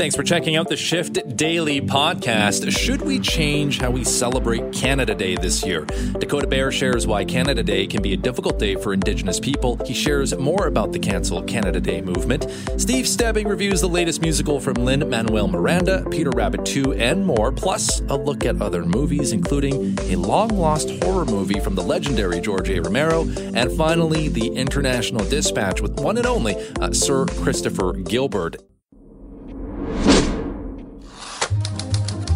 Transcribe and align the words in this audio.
Thanks 0.00 0.16
for 0.16 0.22
checking 0.22 0.56
out 0.56 0.66
the 0.66 0.78
Shift 0.78 1.36
Daily 1.36 1.78
podcast. 1.78 2.74
Should 2.74 3.02
we 3.02 3.20
change 3.20 3.78
how 3.78 3.90
we 3.90 4.02
celebrate 4.02 4.72
Canada 4.72 5.14
Day 5.14 5.36
this 5.36 5.62
year? 5.62 5.84
Dakota 6.18 6.46
Bear 6.46 6.72
shares 6.72 7.06
why 7.06 7.22
Canada 7.22 7.62
Day 7.62 7.86
can 7.86 8.00
be 8.00 8.14
a 8.14 8.16
difficult 8.16 8.58
day 8.58 8.76
for 8.76 8.94
Indigenous 8.94 9.38
people. 9.38 9.76
He 9.84 9.92
shares 9.92 10.34
more 10.38 10.68
about 10.68 10.92
the 10.92 10.98
Cancel 10.98 11.42
Canada 11.42 11.82
Day 11.82 12.00
movement. 12.00 12.46
Steve 12.78 13.06
Stebbing 13.06 13.46
reviews 13.46 13.82
the 13.82 13.90
latest 13.90 14.22
musical 14.22 14.58
from 14.58 14.72
Lin 14.72 15.06
Manuel 15.06 15.48
Miranda, 15.48 16.02
Peter 16.10 16.30
Rabbit 16.30 16.64
2, 16.64 16.94
and 16.94 17.26
more, 17.26 17.52
plus 17.52 18.00
a 18.08 18.16
look 18.16 18.46
at 18.46 18.62
other 18.62 18.86
movies, 18.86 19.32
including 19.32 19.98
a 20.04 20.16
long 20.16 20.48
lost 20.48 20.88
horror 21.02 21.26
movie 21.26 21.60
from 21.60 21.74
the 21.74 21.82
legendary 21.82 22.40
George 22.40 22.70
A. 22.70 22.80
Romero, 22.80 23.28
and 23.52 23.70
finally, 23.72 24.28
the 24.28 24.48
International 24.48 25.22
Dispatch 25.26 25.82
with 25.82 26.00
one 26.00 26.16
and 26.16 26.26
only 26.26 26.56
uh, 26.80 26.90
Sir 26.90 27.26
Christopher 27.26 27.92
Gilbert. 27.92 28.69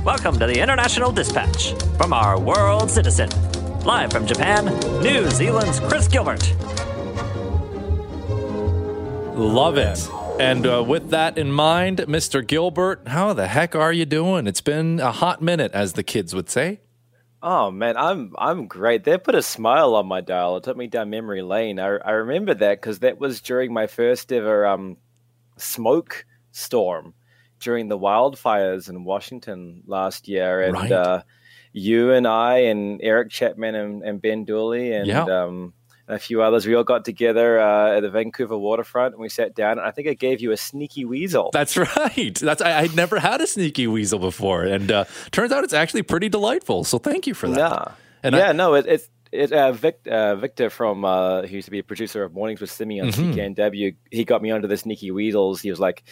Welcome 0.04 0.38
to 0.40 0.46
the 0.46 0.60
International 0.60 1.10
Dispatch 1.10 1.72
from 1.96 2.12
our 2.12 2.38
world 2.38 2.90
citizen. 2.90 3.30
Live 3.84 4.12
from 4.12 4.26
Japan, 4.26 4.66
New 5.02 5.30
Zealand's 5.30 5.80
Chris 5.80 6.08
Gilbert. 6.08 6.42
Love 9.34 9.78
it. 9.78 10.06
And 10.38 10.66
uh, 10.66 10.84
with 10.84 11.08
that 11.08 11.38
in 11.38 11.50
mind, 11.50 12.00
Mr. 12.00 12.46
Gilbert, 12.46 13.08
how 13.08 13.32
the 13.32 13.46
heck 13.46 13.74
are 13.74 13.94
you 13.94 14.04
doing? 14.04 14.46
It's 14.46 14.60
been 14.60 15.00
a 15.00 15.10
hot 15.10 15.40
minute, 15.40 15.72
as 15.72 15.94
the 15.94 16.02
kids 16.02 16.34
would 16.34 16.50
say. 16.50 16.80
Oh 17.42 17.70
man, 17.70 17.96
I'm 17.96 18.34
I'm 18.36 18.66
great. 18.66 19.04
They 19.04 19.16
put 19.16 19.34
a 19.34 19.42
smile 19.42 19.94
on 19.94 20.06
my 20.06 20.20
dial. 20.20 20.58
It 20.58 20.64
took 20.64 20.76
me 20.76 20.86
down 20.86 21.08
memory 21.08 21.40
lane. 21.40 21.80
I 21.80 21.96
I 21.96 22.10
remember 22.10 22.52
that 22.52 22.78
because 22.78 22.98
that 22.98 23.18
was 23.18 23.40
during 23.40 23.72
my 23.72 23.86
first 23.86 24.30
ever 24.34 24.66
um, 24.66 24.98
smoke 25.56 26.26
storm 26.52 27.14
during 27.64 27.88
the 27.88 27.98
wildfires 27.98 28.88
in 28.88 29.04
Washington 29.04 29.82
last 29.86 30.28
year, 30.28 30.60
and 30.62 30.74
Right. 30.74 30.92
uh, 30.92 31.22
you 31.72 32.12
and 32.12 32.26
I 32.26 32.58
and 32.70 33.00
Eric 33.02 33.30
Chapman 33.30 33.74
and, 33.74 34.02
and 34.04 34.22
Ben 34.22 34.44
Dooley 34.44 34.92
and 34.92 35.06
Yeah. 35.08 35.24
um, 35.24 35.72
a 36.06 36.18
few 36.18 36.42
others, 36.42 36.66
we 36.66 36.74
all 36.74 36.84
got 36.84 37.02
together 37.04 37.58
uh, 37.58 37.96
at 37.96 38.00
the 38.00 38.10
Vancouver 38.10 38.58
waterfront 38.58 39.14
and 39.14 39.22
we 39.22 39.30
sat 39.30 39.54
down. 39.54 39.78
And 39.78 39.86
I 39.88 39.90
think 39.90 40.06
I 40.06 40.12
gave 40.12 40.38
you 40.42 40.52
a 40.52 40.56
sneaky 40.56 41.06
weasel. 41.06 41.48
That's 41.52 41.76
right. 41.96 42.34
That's 42.34 42.60
I, 42.60 42.80
I'd 42.80 42.94
never 42.94 43.18
had 43.18 43.40
a 43.40 43.46
sneaky 43.46 43.86
weasel 43.86 44.18
before, 44.18 44.64
and 44.64 44.92
uh, 44.92 45.04
turns 45.32 45.50
out 45.50 45.64
it's 45.64 45.72
actually 45.72 46.02
pretty 46.02 46.28
delightful. 46.28 46.84
So 46.84 46.98
thank 46.98 47.26
you 47.26 47.32
for 47.34 47.48
that. 47.48 47.56
Nah. 47.58 47.92
And 48.22 48.34
yeah, 48.36 48.50
I, 48.50 48.52
no, 48.52 48.74
it, 48.74 48.84
it's 48.86 49.08
it. 49.32 49.50
Uh, 49.52 49.72
Vic, 49.72 49.98
uh, 50.08 50.36
Victor 50.36 50.68
from 50.70 51.04
uh, 51.06 51.42
who 51.46 51.56
used 51.56 51.64
to 51.64 51.70
be 51.72 51.78
a 51.80 51.82
producer 51.82 52.22
of 52.22 52.34
Mornings 52.34 52.60
with 52.60 52.70
Simi 52.70 53.00
on 53.00 53.08
Mhm. 53.08 53.34
CKNW. 53.34 53.96
He 54.10 54.24
got 54.24 54.42
me 54.42 54.50
onto 54.52 54.68
the 54.68 54.76
Sneaky 54.76 55.10
Weasels. 55.10 55.60
He 55.62 55.70
was 55.70 55.80
like, 55.80 56.04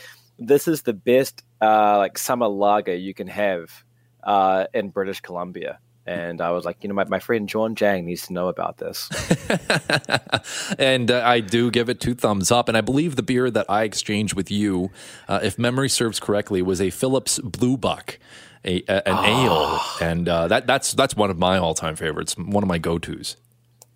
"This 0.47 0.69
is 0.69 0.83
the 0.83 0.93
best 0.93 1.43
uh, 1.61 1.99
like 1.99 2.19
summer 2.19 2.49
lager 2.49 2.95
you 2.95 3.15
can 3.15 3.29
have 3.29 3.85
uh, 4.23 4.67
in 4.75 4.91
British 4.91 5.21
Columbia." 5.21 5.79
And 6.05 6.41
I 6.41 6.51
was 6.51 6.65
like, 6.65 6.79
you 6.83 6.89
know, 6.89 6.97
my, 6.97 7.05
my 7.05 7.21
friend 7.21 7.49
Jawn 7.49 7.77
Jang 7.77 8.05
needs 8.07 8.27
to 8.27 8.33
know 8.33 8.49
about 8.49 8.79
this. 8.79 9.09
and 10.79 11.11
uh, 11.13 11.23
I 11.25 11.39
do 11.39 11.71
give 11.71 11.89
it 11.89 12.01
two 12.01 12.15
thumbs 12.15 12.51
up. 12.51 12.69
And 12.69 12.77
I 12.77 12.81
believe 12.81 13.15
the 13.15 13.23
beer 13.23 13.51
that 13.53 13.67
I 13.69 13.85
exchanged 13.85 14.35
with 14.35 14.51
you, 14.51 14.91
uh, 15.29 15.39
if 15.45 15.61
memory 15.61 15.89
serves 15.89 16.19
correctly, 16.19 16.61
was 16.61 16.81
a 16.81 16.91
Phillips 16.91 17.39
Blue 17.39 17.77
Buck, 17.77 18.19
a, 18.65 18.83
a- 18.89 19.09
an 19.09 19.25
ale, 19.25 19.81
and 20.01 20.29
uh, 20.29 20.49
that 20.49 20.67
that's 20.67 20.93
that's 20.93 21.15
one 21.15 21.31
of 21.31 21.39
my 21.39 21.57
all 21.59 21.75
time 21.75 21.95
favorites, 21.97 22.37
one 22.37 22.65
of 22.65 22.69
my 22.69 22.79
go 22.79 22.99
tos. 22.99 23.37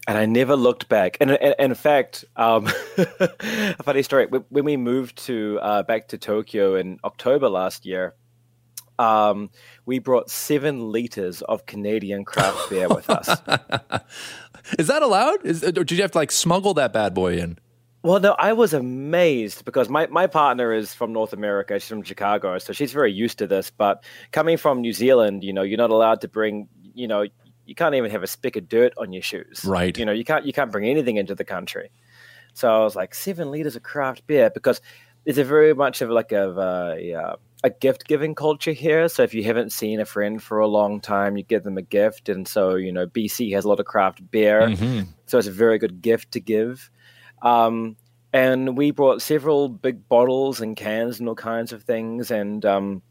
And 0.07 0.17
I 0.17 0.27
never 0.27 0.57
looked 0.57 0.89
back. 0.89 1.17
And, 1.21 1.31
and, 1.31 1.55
and 1.59 1.73
in 1.73 1.75
fact, 1.75 2.25
um, 2.37 2.67
a 2.99 3.83
funny 3.83 4.03
story. 4.03 4.27
When 4.27 4.65
we 4.65 4.77
moved 4.77 5.25
to 5.27 5.59
uh, 5.61 5.83
back 5.83 6.09
to 6.09 6.19
Tokyo 6.19 6.77
in 6.77 6.99
October 7.05 7.49
last 7.49 7.87
year, 7.87 8.15
um, 8.99 9.51
we 9.85 9.99
brought 9.99 10.31
seven 10.31 10.91
liters 10.93 11.43
of 11.43 11.67
Canadian 11.67 12.25
craft 12.25 12.71
beer 12.71 12.89
with 12.89 13.11
us. 13.11 13.29
Is 14.79 14.87
that 14.89 15.03
allowed? 15.03 15.45
Is, 15.45 15.63
or 15.63 15.73
did 15.73 15.93
you 15.93 16.03
have 16.03 16.13
to 16.13 16.19
like 16.19 16.33
smuggle 16.33 16.75
that 16.75 16.93
bad 16.93 17.15
boy 17.15 17.39
in? 17.39 17.59
Well, 18.03 18.21
no, 18.21 18.37
I 18.39 18.53
was 18.53 18.73
amazed 18.73 19.65
because 19.65 19.89
my, 19.89 20.07
my 20.07 20.29
partner 20.29 20.73
is 20.73 20.95
from 20.95 21.13
North 21.13 21.33
America. 21.33 21.79
She's 21.81 21.89
from 21.89 22.05
Chicago, 22.05 22.59
so 22.59 22.73
she's 22.73 22.93
very 22.93 23.13
used 23.13 23.39
to 23.39 23.49
this. 23.49 23.71
But 23.71 24.05
coming 24.31 24.57
from 24.57 24.81
New 24.81 24.93
Zealand, 24.93 25.43
you 25.43 25.53
know, 25.53 25.63
you're 25.63 25.77
not 25.77 25.91
allowed 25.91 26.21
to 26.21 26.29
bring, 26.29 26.69
you 26.95 27.09
know, 27.09 27.27
you 27.67 27.75
can't 27.75 27.95
even 27.95 28.11
have 28.11 28.23
a 28.23 28.27
speck 28.27 28.57
of 28.57 28.69
dirt 28.69 28.93
on 28.97 29.13
your 29.13 29.23
shoes. 29.23 29.65
Right. 29.65 29.97
You 29.97 30.05
know, 30.05 30.13
you 30.13 30.25
can't 30.25 30.45
you 30.47 30.53
can't 30.53 30.73
bring 30.73 30.89
anything 30.89 31.17
into 31.17 31.35
the 31.35 31.45
country. 31.45 31.91
So 32.55 32.75
I 32.75 32.79
was 32.85 32.97
like, 32.97 33.15
seven 33.15 33.51
liters 33.51 33.77
of 33.77 33.83
craft 33.83 34.27
beer 34.27 34.51
because 34.51 34.81
it's 35.27 35.39
a 35.39 35.45
very 35.45 35.75
much 35.75 36.01
of 36.01 36.11
like 36.11 36.33
a 36.33 36.51
a, 36.51 37.37
a 37.65 37.71
gift 37.71 38.07
giving 38.07 38.35
culture 38.35 38.73
here. 38.73 39.09
So 39.09 39.23
if 39.23 39.35
you 39.35 39.45
haven't 39.45 39.73
seen 39.73 40.01
a 40.01 40.07
friend 40.07 40.43
for 40.43 40.61
a 40.61 40.67
long 40.67 41.01
time, 41.01 41.37
you 41.37 41.43
give 41.43 41.65
them 41.65 41.77
a 41.77 41.83
gift, 41.83 42.29
and 42.29 42.47
so 42.47 42.77
you 42.77 42.93
know, 42.93 43.07
BC 43.07 43.53
has 43.55 43.65
a 43.65 43.69
lot 43.69 43.81
of 43.81 43.87
craft 43.87 44.31
beer. 44.31 44.63
Mhm. 44.63 45.09
So 45.27 45.39
it's 45.39 45.49
a 45.49 45.53
very 45.53 45.79
good 45.79 46.01
gift 46.01 46.33
to 46.33 46.41
give. 46.41 46.91
Um, 47.43 47.97
and 48.33 48.77
we 48.77 48.91
brought 48.91 49.23
several 49.23 49.69
big 49.69 50.09
bottles 50.09 50.61
and 50.61 50.77
cans 50.77 51.21
and 51.21 51.29
all 51.29 51.35
kinds 51.35 51.73
of 51.73 51.85
things. 51.85 52.31
And 52.31 52.65
um, 52.67 53.03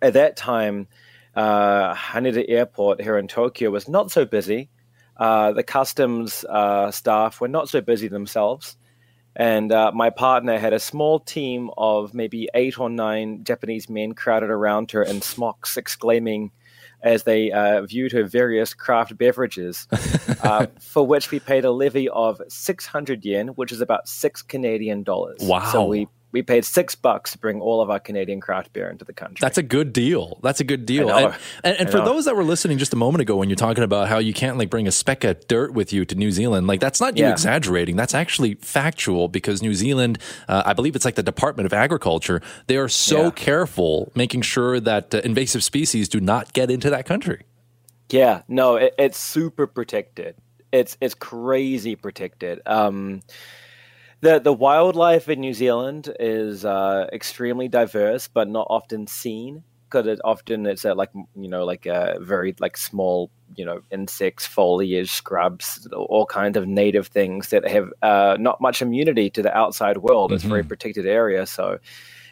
at 0.00 0.14
that 0.14 0.36
time, 0.36 0.88
uh, 1.34 1.94
Haneda 1.94 2.44
Airport 2.48 3.00
here 3.00 3.18
in 3.18 3.28
Tokyo 3.28 3.70
was 3.70 3.88
not 3.88 4.10
so 4.10 4.24
busy. 4.24 4.68
Uh, 5.16 5.52
the 5.52 5.62
customs 5.62 6.44
uh, 6.48 6.90
staff 6.90 7.40
were 7.40 7.48
not 7.48 7.68
so 7.68 7.80
busy 7.80 8.08
themselves. 8.08 8.76
And 9.34 9.72
uh, 9.72 9.92
my 9.94 10.10
partner 10.10 10.58
had 10.58 10.72
a 10.72 10.80
small 10.80 11.18
team 11.18 11.70
of 11.78 12.12
maybe 12.12 12.48
eight 12.54 12.78
or 12.78 12.90
nine 12.90 13.44
Japanese 13.44 13.88
men 13.88 14.12
crowded 14.12 14.50
around 14.50 14.90
her 14.90 15.02
in 15.02 15.22
smocks, 15.22 15.76
exclaiming 15.76 16.50
as 17.02 17.24
they 17.24 17.50
uh, 17.50 17.82
viewed 17.82 18.12
her 18.12 18.24
various 18.24 18.74
craft 18.74 19.16
beverages, 19.16 19.88
uh, 20.42 20.66
for 20.78 21.06
which 21.06 21.30
we 21.30 21.40
paid 21.40 21.64
a 21.64 21.70
levy 21.70 22.08
of 22.10 22.40
600 22.48 23.24
yen, 23.24 23.48
which 23.48 23.72
is 23.72 23.80
about 23.80 24.06
six 24.06 24.42
Canadian 24.42 25.02
dollars. 25.02 25.40
Wow. 25.40 25.64
So 25.64 25.86
we, 25.86 26.08
we 26.32 26.42
paid 26.42 26.64
six 26.64 26.94
bucks 26.94 27.32
to 27.32 27.38
bring 27.38 27.60
all 27.60 27.80
of 27.82 27.90
our 27.90 28.00
Canadian 28.00 28.40
craft 28.40 28.72
beer 28.72 28.88
into 28.90 29.04
the 29.04 29.12
country. 29.12 29.36
That's 29.40 29.58
a 29.58 29.62
good 29.62 29.92
deal. 29.92 30.40
That's 30.42 30.60
a 30.60 30.64
good 30.64 30.86
deal. 30.86 31.10
And, 31.10 31.34
and, 31.62 31.76
and 31.80 31.90
for 31.90 31.98
those 31.98 32.24
that 32.24 32.34
were 32.34 32.42
listening 32.44 32.78
just 32.78 32.92
a 32.92 32.96
moment 32.96 33.20
ago, 33.22 33.36
when 33.36 33.48
you're 33.50 33.56
talking 33.56 33.84
about 33.84 34.08
how 34.08 34.18
you 34.18 34.32
can't 34.32 34.56
like 34.58 34.70
bring 34.70 34.88
a 34.88 34.92
speck 34.92 35.24
of 35.24 35.46
dirt 35.46 35.74
with 35.74 35.92
you 35.92 36.04
to 36.06 36.14
New 36.14 36.30
Zealand, 36.30 36.66
like 36.66 36.80
that's 36.80 37.00
not 37.00 37.16
you 37.16 37.24
Yeah. 37.24 37.32
exaggerating. 37.32 37.96
That's 37.96 38.14
actually 38.14 38.54
factual 38.54 39.28
because 39.28 39.62
New 39.62 39.74
Zealand, 39.74 40.18
uh, 40.48 40.62
I 40.64 40.72
believe 40.72 40.96
it's 40.96 41.04
like 41.04 41.16
the 41.16 41.22
Department 41.22 41.66
of 41.66 41.72
Agriculture, 41.72 42.40
they 42.66 42.78
are 42.78 42.88
so 42.88 43.24
Yeah. 43.24 43.30
careful 43.32 44.10
making 44.14 44.42
sure 44.42 44.80
that 44.80 45.14
uh, 45.14 45.20
invasive 45.24 45.62
species 45.62 46.08
do 46.08 46.20
not 46.20 46.52
get 46.54 46.70
into 46.70 46.88
that 46.90 47.04
country. 47.06 47.42
Yeah, 48.10 48.42
no, 48.48 48.76
it, 48.76 48.94
it's 48.98 49.18
super 49.18 49.66
protected. 49.66 50.34
It's 50.72 50.96
it's 51.00 51.14
crazy 51.14 51.96
protected. 51.96 52.60
Um, 52.64 53.20
the 54.22 54.38
the 54.38 54.52
wildlife 54.52 55.28
in 55.28 55.40
New 55.40 55.52
Zealand 55.52 56.14
is 56.18 56.64
uh, 56.64 57.06
extremely 57.12 57.68
diverse, 57.68 58.28
but 58.28 58.48
not 58.48 58.66
often 58.70 59.06
seen 59.06 59.62
because 59.84 60.06
it 60.06 60.20
often 60.24 60.64
it's 60.64 60.84
like 60.84 61.10
you 61.36 61.48
know 61.48 61.64
like 61.64 61.86
uh, 61.86 62.18
very 62.20 62.54
like 62.60 62.76
small 62.76 63.30
you 63.56 63.64
know 63.64 63.82
insects, 63.90 64.46
foliage, 64.46 65.10
scrubs, 65.10 65.86
all 65.92 66.24
kinds 66.24 66.56
of 66.56 66.66
native 66.66 67.08
things 67.08 67.48
that 67.48 67.68
have 67.68 67.92
uh, 68.02 68.36
not 68.40 68.60
much 68.60 68.80
immunity 68.80 69.28
to 69.28 69.42
the 69.42 69.54
outside 69.56 69.98
world. 69.98 70.32
It's 70.32 70.44
a 70.44 70.48
very 70.48 70.64
protected 70.64 71.04
area, 71.06 71.44
so. 71.44 71.78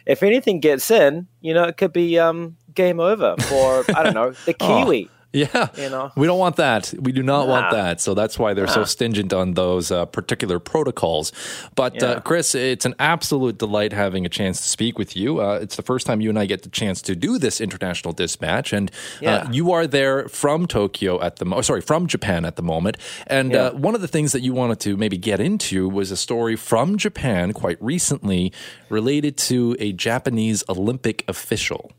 If 0.03 0.23
anything 0.23 0.61
gets 0.61 0.89
in, 0.89 1.27
you 1.41 1.53
know, 1.53 1.65
it 1.65 1.77
could 1.77 1.93
be 1.93 2.17
um, 2.17 2.57
game 2.73 2.99
over 2.99 3.35
for 3.37 3.85
I 3.95 4.01
don't 4.01 4.15
know 4.15 4.31
the 4.47 4.55
Aw. 4.59 4.83
kiwi. 4.83 5.07
Yeah. 5.33 5.69
You 5.77 5.89
know? 5.89 6.11
We 6.17 6.27
don't 6.27 6.39
want 6.39 6.57
that. 6.57 6.93
We 6.99 7.13
do 7.13 7.23
not 7.23 7.47
want 7.47 7.71
that. 7.71 8.01
So 8.01 8.13
that's 8.13 8.37
why 8.37 8.53
they're 8.53 8.67
so 8.67 8.83
stingent 8.83 9.31
on 9.31 9.53
those 9.53 9.89
uh, 9.89 10.05
particular 10.05 10.59
protocols. 10.59 11.31
But 11.75 12.03
uh, 12.03 12.19
Chris, 12.19 12.53
it's 12.53 12.85
an 12.85 12.95
absolute 12.99 13.57
delight 13.57 13.93
having 13.93 14.25
a 14.25 14.29
chance 14.29 14.59
to 14.61 14.67
speak 14.67 14.97
with 14.99 15.15
you. 15.15 15.39
Uh, 15.41 15.59
it's 15.61 15.77
the 15.77 15.83
first 15.83 16.05
time 16.05 16.19
you 16.19 16.29
and 16.29 16.37
I 16.37 16.45
get 16.47 16.63
the 16.63 16.69
chance 16.69 17.01
to 17.03 17.15
do 17.15 17.37
this 17.37 17.61
international 17.61 18.13
dispatch. 18.13 18.73
And 18.73 18.91
uh, 18.91 18.93
Yeah. 19.21 19.49
you 19.51 19.71
are 19.71 19.87
there 19.87 20.27
from 20.27 20.67
Tokyo 20.67 21.21
at 21.21 21.37
the 21.37 21.45
mo- 21.45 21.61
sorry, 21.61 21.81
from 21.81 22.07
Japan 22.07 22.43
at 22.43 22.57
the 22.57 22.63
moment. 22.63 22.97
And 23.27 23.53
Yeah. 23.53 23.67
uh, 23.67 23.71
one 23.73 23.95
of 23.95 24.01
the 24.01 24.09
things 24.09 24.33
that 24.33 24.41
you 24.41 24.53
wanted 24.53 24.81
to 24.81 24.97
maybe 24.97 25.17
get 25.17 25.39
into 25.39 25.87
was 25.87 26.11
a 26.11 26.17
story 26.17 26.57
from 26.57 26.97
Japan 26.97 27.53
quite 27.53 27.81
recently 27.81 28.51
related 28.89 29.37
to 29.37 29.77
a 29.79 29.93
Japanese 29.93 30.61
Olympic 30.67 31.23
official. 31.29 31.91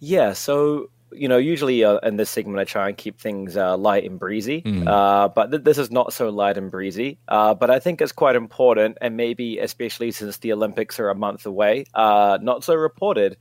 Yeah, 0.00 0.32
so 0.32 0.88
you 1.14 1.28
know, 1.28 1.36
usually 1.38 1.84
uh, 1.84 1.98
in 1.98 2.16
this 2.16 2.30
segment, 2.30 2.58
I 2.58 2.64
try 2.64 2.88
and 2.88 2.96
keep 2.96 3.20
things 3.20 3.56
uh, 3.56 3.76
light 3.76 4.04
and 4.04 4.18
breezy, 4.18 4.62
Mm. 4.62 4.86
uh, 4.86 5.28
but 5.28 5.50
th- 5.50 5.64
this 5.64 5.78
is 5.78 5.90
not 5.90 6.12
so 6.12 6.28
light 6.30 6.56
and 6.58 6.70
breezy. 6.70 7.18
Uh, 7.28 7.54
but 7.54 7.70
I 7.70 7.78
think 7.78 8.00
it's 8.00 8.12
quite 8.12 8.36
important, 8.36 8.98
and 9.00 9.16
maybe 9.16 9.58
especially 9.58 10.10
since 10.10 10.38
the 10.38 10.52
Olympics 10.52 10.98
are 11.00 11.08
a 11.10 11.14
month 11.14 11.46
away, 11.46 11.86
uh, 11.94 12.38
not 12.40 12.64
so 12.64 12.74
reported. 12.74 13.36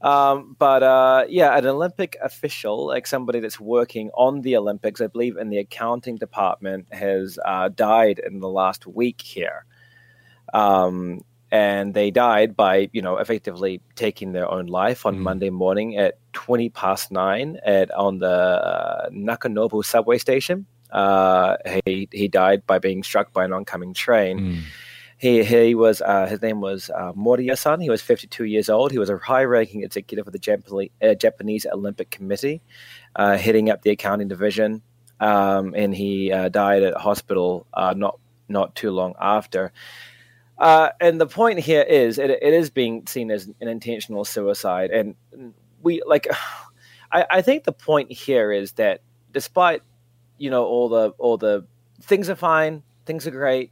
Um, 0.00 0.54
but 0.58 0.82
uh, 0.82 1.24
yeah, 1.28 1.56
an 1.56 1.66
Olympic 1.66 2.16
official, 2.22 2.86
like 2.86 3.06
somebody 3.06 3.40
that's 3.40 3.58
working 3.58 4.10
on 4.12 4.42
the 4.42 4.56
Olympics, 4.56 5.00
I 5.00 5.06
believe 5.06 5.36
in 5.38 5.48
the 5.48 5.58
accounting 5.58 6.16
department, 6.16 6.92
has 6.92 7.38
uh, 7.42 7.70
died 7.70 8.18
in 8.18 8.40
the 8.40 8.48
last 8.48 8.86
week 8.86 9.22
here. 9.22 9.64
Um, 10.52 11.22
and 11.54 11.94
they 11.94 12.10
died 12.10 12.56
by, 12.56 12.90
you 12.92 13.00
know, 13.00 13.18
effectively 13.18 13.80
taking 13.94 14.32
their 14.32 14.50
own 14.50 14.66
life 14.66 15.06
on 15.06 15.14
mm. 15.14 15.20
Monday 15.20 15.50
morning 15.50 15.96
at 15.96 16.18
20 16.32 16.68
past 16.70 17.12
nine 17.12 17.60
at 17.64 17.92
on 17.92 18.18
the 18.18 18.26
uh, 18.26 19.08
Nakanobu 19.10 19.84
subway 19.84 20.18
station. 20.18 20.66
Uh, 20.90 21.56
he 21.86 22.08
he 22.10 22.26
died 22.26 22.66
by 22.66 22.80
being 22.80 23.04
struck 23.04 23.32
by 23.32 23.44
an 23.44 23.52
oncoming 23.52 23.94
train. 23.94 24.40
Mm. 24.40 24.62
He 25.16 25.44
he 25.44 25.76
was 25.76 26.02
uh, 26.02 26.26
his 26.26 26.42
name 26.42 26.60
was 26.60 26.90
uh, 26.90 27.12
Moriya-san. 27.12 27.80
He 27.80 27.88
was 27.88 28.02
52 28.02 28.46
years 28.46 28.68
old. 28.68 28.90
He 28.90 28.98
was 28.98 29.08
a 29.08 29.16
high-ranking 29.16 29.84
executive 29.84 30.26
of 30.26 30.32
the 30.32 30.40
Japanese, 30.40 30.90
uh, 31.00 31.14
Japanese 31.14 31.66
Olympic 31.72 32.10
Committee, 32.10 32.62
uh, 33.14 33.36
heading 33.36 33.70
up 33.70 33.82
the 33.82 33.90
accounting 33.90 34.26
division. 34.26 34.82
Um, 35.20 35.72
and 35.76 35.94
he 35.94 36.32
uh, 36.32 36.48
died 36.48 36.82
at 36.82 36.96
hospital 36.96 37.64
uh, 37.74 37.94
not 37.96 38.18
not 38.48 38.74
too 38.74 38.90
long 38.90 39.14
after. 39.20 39.72
Uh, 40.58 40.90
and 41.00 41.20
the 41.20 41.26
point 41.26 41.58
here 41.58 41.82
is, 41.82 42.18
it, 42.18 42.30
it 42.30 42.54
is 42.54 42.70
being 42.70 43.06
seen 43.06 43.30
as 43.30 43.50
an 43.60 43.68
intentional 43.68 44.24
suicide, 44.24 44.90
and 44.90 45.14
we 45.82 46.02
like. 46.06 46.26
I, 47.12 47.26
I 47.30 47.42
think 47.42 47.62
the 47.62 47.72
point 47.72 48.10
here 48.10 48.50
is 48.50 48.72
that 48.72 49.00
despite 49.30 49.82
you 50.38 50.50
know 50.50 50.64
all 50.64 50.88
the 50.88 51.10
all 51.18 51.36
the 51.36 51.64
things 52.00 52.28
are 52.28 52.34
fine, 52.34 52.82
things 53.06 53.26
are 53.26 53.30
great, 53.30 53.70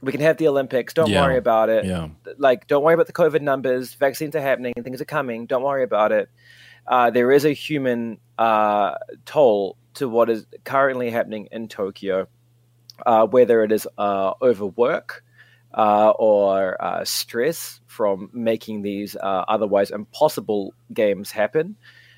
we 0.00 0.12
can 0.12 0.20
have 0.20 0.36
the 0.36 0.48
Olympics. 0.48 0.94
Don't 0.94 1.10
yeah. 1.10 1.22
worry 1.22 1.36
about 1.36 1.68
it. 1.68 1.84
Yeah. 1.84 2.08
Like, 2.36 2.66
don't 2.66 2.82
worry 2.82 2.94
about 2.94 3.06
the 3.06 3.12
COVID 3.12 3.40
numbers. 3.40 3.94
Vaccines 3.94 4.36
are 4.36 4.40
happening. 4.40 4.74
Things 4.82 5.00
are 5.00 5.06
coming. 5.06 5.46
Don't 5.46 5.62
worry 5.62 5.82
about 5.82 6.12
it. 6.12 6.28
Uh, 6.86 7.10
there 7.10 7.32
is 7.32 7.44
a 7.44 7.52
human 7.52 8.18
uh, 8.38 8.94
toll 9.26 9.76
to 9.94 10.08
what 10.08 10.30
is 10.30 10.46
currently 10.64 11.10
happening 11.10 11.48
in 11.50 11.68
Tokyo, 11.68 12.28
uh, 13.04 13.26
whether 13.26 13.62
it 13.64 13.72
is 13.72 13.86
uh, 13.98 14.34
overwork 14.40 15.24
uh, 15.74 16.10
or 16.10 16.82
uh, 16.82 17.04
stress 17.04 17.80
from 17.86 18.30
making 18.32 18.82
these 18.82 19.16
otherwise 19.22 19.90
impossible 19.90 20.74
games 20.92 21.30
happen, 21.30 21.76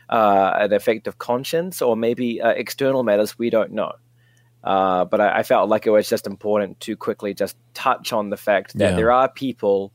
an 0.08 0.72
effect 0.72 1.06
of 1.06 1.18
conscience, 1.18 1.82
or 1.82 1.96
maybe 1.96 2.40
external 2.42 3.02
matters 3.02 3.38
we 3.38 3.50
don't 3.50 3.72
know. 3.72 3.92
Uh, 4.62 5.06
but 5.06 5.20
I, 5.20 5.38
I, 5.38 5.42
felt 5.42 5.70
like 5.70 5.86
it 5.86 5.90
was 5.90 6.08
just 6.08 6.26
important 6.26 6.80
to 6.80 6.94
quickly 6.94 7.32
just 7.32 7.56
touch 7.72 8.12
on 8.12 8.28
the 8.28 8.36
fact 8.36 8.76
that 8.76 8.90
yeah. 8.90 8.96
there 8.96 9.10
are 9.10 9.26
people 9.26 9.90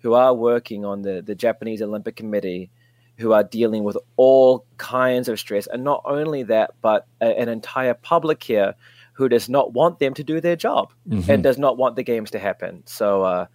who 0.00 0.12
are 0.12 0.34
working 0.34 0.84
on 0.84 1.00
the, 1.00 1.22
the 1.22 1.34
Japanese 1.34 1.80
Olympic 1.80 2.16
Committee 2.16 2.70
who 3.16 3.32
are 3.32 3.42
dealing 3.42 3.82
with 3.82 3.96
all 4.16 4.66
kinds 4.76 5.28
of 5.28 5.38
stress. 5.38 5.66
And 5.66 5.84
not 5.84 6.02
only 6.04 6.42
that, 6.44 6.72
but 6.82 7.06
a, 7.20 7.38
an 7.38 7.48
entire 7.48 7.94
public 7.94 8.42
here 8.42 8.74
who 9.20 9.28
does 9.28 9.50
not 9.50 9.74
want 9.74 9.98
them 9.98 10.14
to 10.14 10.24
do 10.24 10.40
their 10.40 10.56
job 10.56 10.94
mm-hmm. 11.06 11.30
and 11.30 11.42
does 11.42 11.58
not 11.58 11.76
want 11.76 11.94
the 11.94 12.02
games 12.02 12.30
to 12.30 12.38
happen. 12.38 12.82
So, 12.86 13.22
uh, 13.22 13.46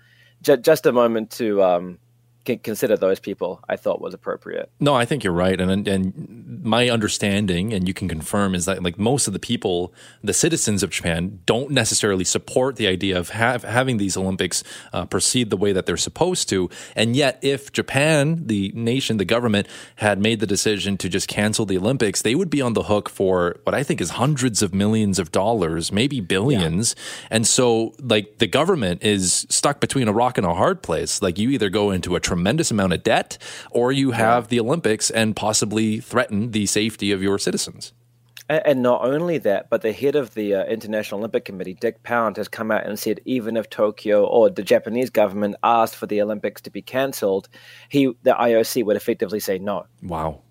j- 0.43 0.57
just 0.57 0.85
a 0.85 0.91
moment 0.91 1.31
to 1.31 1.63
um, 1.63 1.97
consider 2.45 2.95
those 2.95 3.19
people 3.19 3.59
I 3.67 3.75
thought 3.75 4.01
was 4.01 4.13
appropriate. 4.13 4.69
No, 4.79 4.93
I 4.95 5.05
think 5.05 5.23
you're 5.23 5.33
right, 5.33 5.59
and 5.59 5.87
and 5.87 6.61
my 6.63 6.89
understanding, 6.89 7.73
and 7.73 7.87
you 7.87 7.93
can 7.93 8.07
confirm, 8.07 8.55
is 8.55 8.65
that 8.65 8.81
like 8.83 8.97
most 8.97 9.27
of 9.27 9.33
the 9.33 9.39
people, 9.39 9.93
the 10.23 10.33
citizens 10.33 10.83
of 10.83 10.89
Japan, 10.89 11.39
don't 11.45 11.71
necessarily 11.71 12.23
support 12.23 12.75
the 12.75 12.87
idea 12.87 13.17
of 13.17 13.29
have, 13.29 13.63
having 13.63 13.97
these 13.97 14.17
Olympics 14.17 14.63
uh, 14.93 15.05
proceed 15.05 15.49
the 15.49 15.57
way 15.57 15.71
that 15.71 15.85
they're 15.85 15.97
supposed 15.97 16.49
to, 16.49 16.69
and 16.95 17.15
yet 17.15 17.39
if 17.41 17.71
Japan, 17.71 18.45
the 18.45 18.71
nation, 18.75 19.17
the 19.17 19.25
government, 19.25 19.67
had 19.97 20.19
made 20.19 20.39
the 20.39 20.47
decision 20.47 20.97
to 20.97 21.09
just 21.09 21.27
cancel 21.27 21.65
the 21.65 21.77
Olympics, 21.77 22.21
they 22.21 22.35
would 22.35 22.49
be 22.49 22.61
on 22.61 22.73
the 22.73 22.83
hook 22.83 23.09
for 23.09 23.57
what 23.63 23.75
I 23.75 23.83
think 23.83 24.01
is 24.01 24.11
hundreds 24.11 24.61
of 24.61 24.73
millions 24.73 25.19
of 25.19 25.31
dollars, 25.31 25.91
maybe 25.91 26.21
billions, 26.21 26.95
yeah. 26.97 27.27
and 27.31 27.47
so 27.47 27.93
like 28.01 28.37
the 28.37 28.47
government 28.47 29.03
is 29.03 29.45
stuck 29.49 29.79
between 29.79 30.07
a 30.07 30.13
rock 30.13 30.37
and 30.37 30.45
a 30.45 30.53
hard 30.53 30.81
place. 30.81 31.21
Like 31.21 31.37
you 31.37 31.49
either 31.49 31.69
go 31.69 31.91
into 31.91 32.15
a 32.15 32.19
tremendous 32.35 32.69
amount 32.69 32.91
of 32.91 33.01
debt, 33.01 33.37
or 33.71 33.93
you 33.93 34.11
have 34.11 34.49
the 34.49 34.59
Olympics 34.59 35.09
and 35.09 35.37
possibly 35.37 36.01
threaten 36.01 36.51
the 36.51 36.65
safety 36.65 37.13
of 37.13 37.23
your 37.23 37.39
citizens. 37.39 37.93
And 38.49 38.83
not 38.83 39.05
only 39.05 39.37
that, 39.39 39.69
but 39.69 39.81
the 39.81 39.93
head 39.93 40.15
of 40.15 40.33
the 40.33 40.53
uh, 40.53 40.65
International 40.65 41.19
Olympic 41.21 41.45
Committee, 41.45 41.73
Dick 41.73 42.03
Pound, 42.03 42.35
has 42.37 42.49
come 42.49 42.71
out 42.71 42.85
and 42.85 42.99
said 42.99 43.21
even 43.25 43.55
if 43.57 43.69
Tokyo 43.69 44.25
or 44.25 44.49
the 44.49 44.61
Japanese 44.61 45.09
government 45.09 45.55
asked 45.63 45.95
for 45.95 46.07
the 46.07 46.21
Olympics 46.21 46.61
to 46.63 46.69
be 46.69 46.81
cancelled, 46.81 47.47
he 47.89 48.07
the 48.21 48.31
IOC 48.31 48.85
would 48.85 48.97
effectively 48.97 49.39
say 49.39 49.57
no. 49.57 49.85
Wow. 50.03 50.41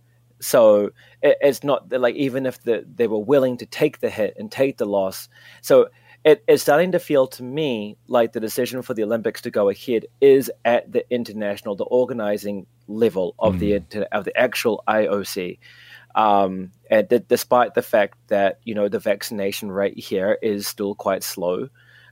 So 0.41 0.91
it, 1.23 1.37
it's 1.41 1.63
not 1.63 1.93
like 1.93 2.17
even 2.17 2.47
if 2.47 2.63
the, 2.63 2.85
they 2.93 3.07
were 3.07 3.19
willing 3.19 3.59
to 3.59 3.67
take 3.67 4.01
the 4.01 4.11
hit 4.11 4.35
and 4.39 4.51
take 4.51 4.79
the 4.79 4.87
loss. 4.87 5.29
So 5.61 5.89
it, 6.25 6.43
it's 6.49 6.63
starting 6.63 6.93
to 6.93 6.99
feel 6.99 7.27
to 7.27 7.43
me 7.43 7.99
like 8.09 8.33
the 8.33 8.41
decision 8.41 8.81
for 8.81 8.95
the 8.95 9.05
Olympics 9.05 9.43
to 9.43 9.51
go 9.51 9.69
ahead 9.69 10.07
is 10.23 10.51
at 10.65 10.91
the 10.91 11.05
international, 11.13 11.77
the 11.77 11.85
organizing 11.85 12.67
level 12.89 13.35
of 13.39 13.57
mm. 13.57 13.59
the 13.91 14.07
of 14.11 14.25
the 14.25 14.37
actual 14.37 14.83
IOC. 14.89 15.59
Um, 16.15 16.71
and 16.91 17.09
th- 17.11 17.25
despite 17.29 17.75
the 17.75 17.83
fact 17.83 18.17
that 18.29 18.61
you 18.65 18.75
know 18.75 18.89
the 18.89 18.99
vaccination 18.99 19.71
rate 19.71 19.99
here 19.99 20.39
is 20.41 20.67
still 20.67 20.95
quite 20.95 21.23
slow, 21.23 21.69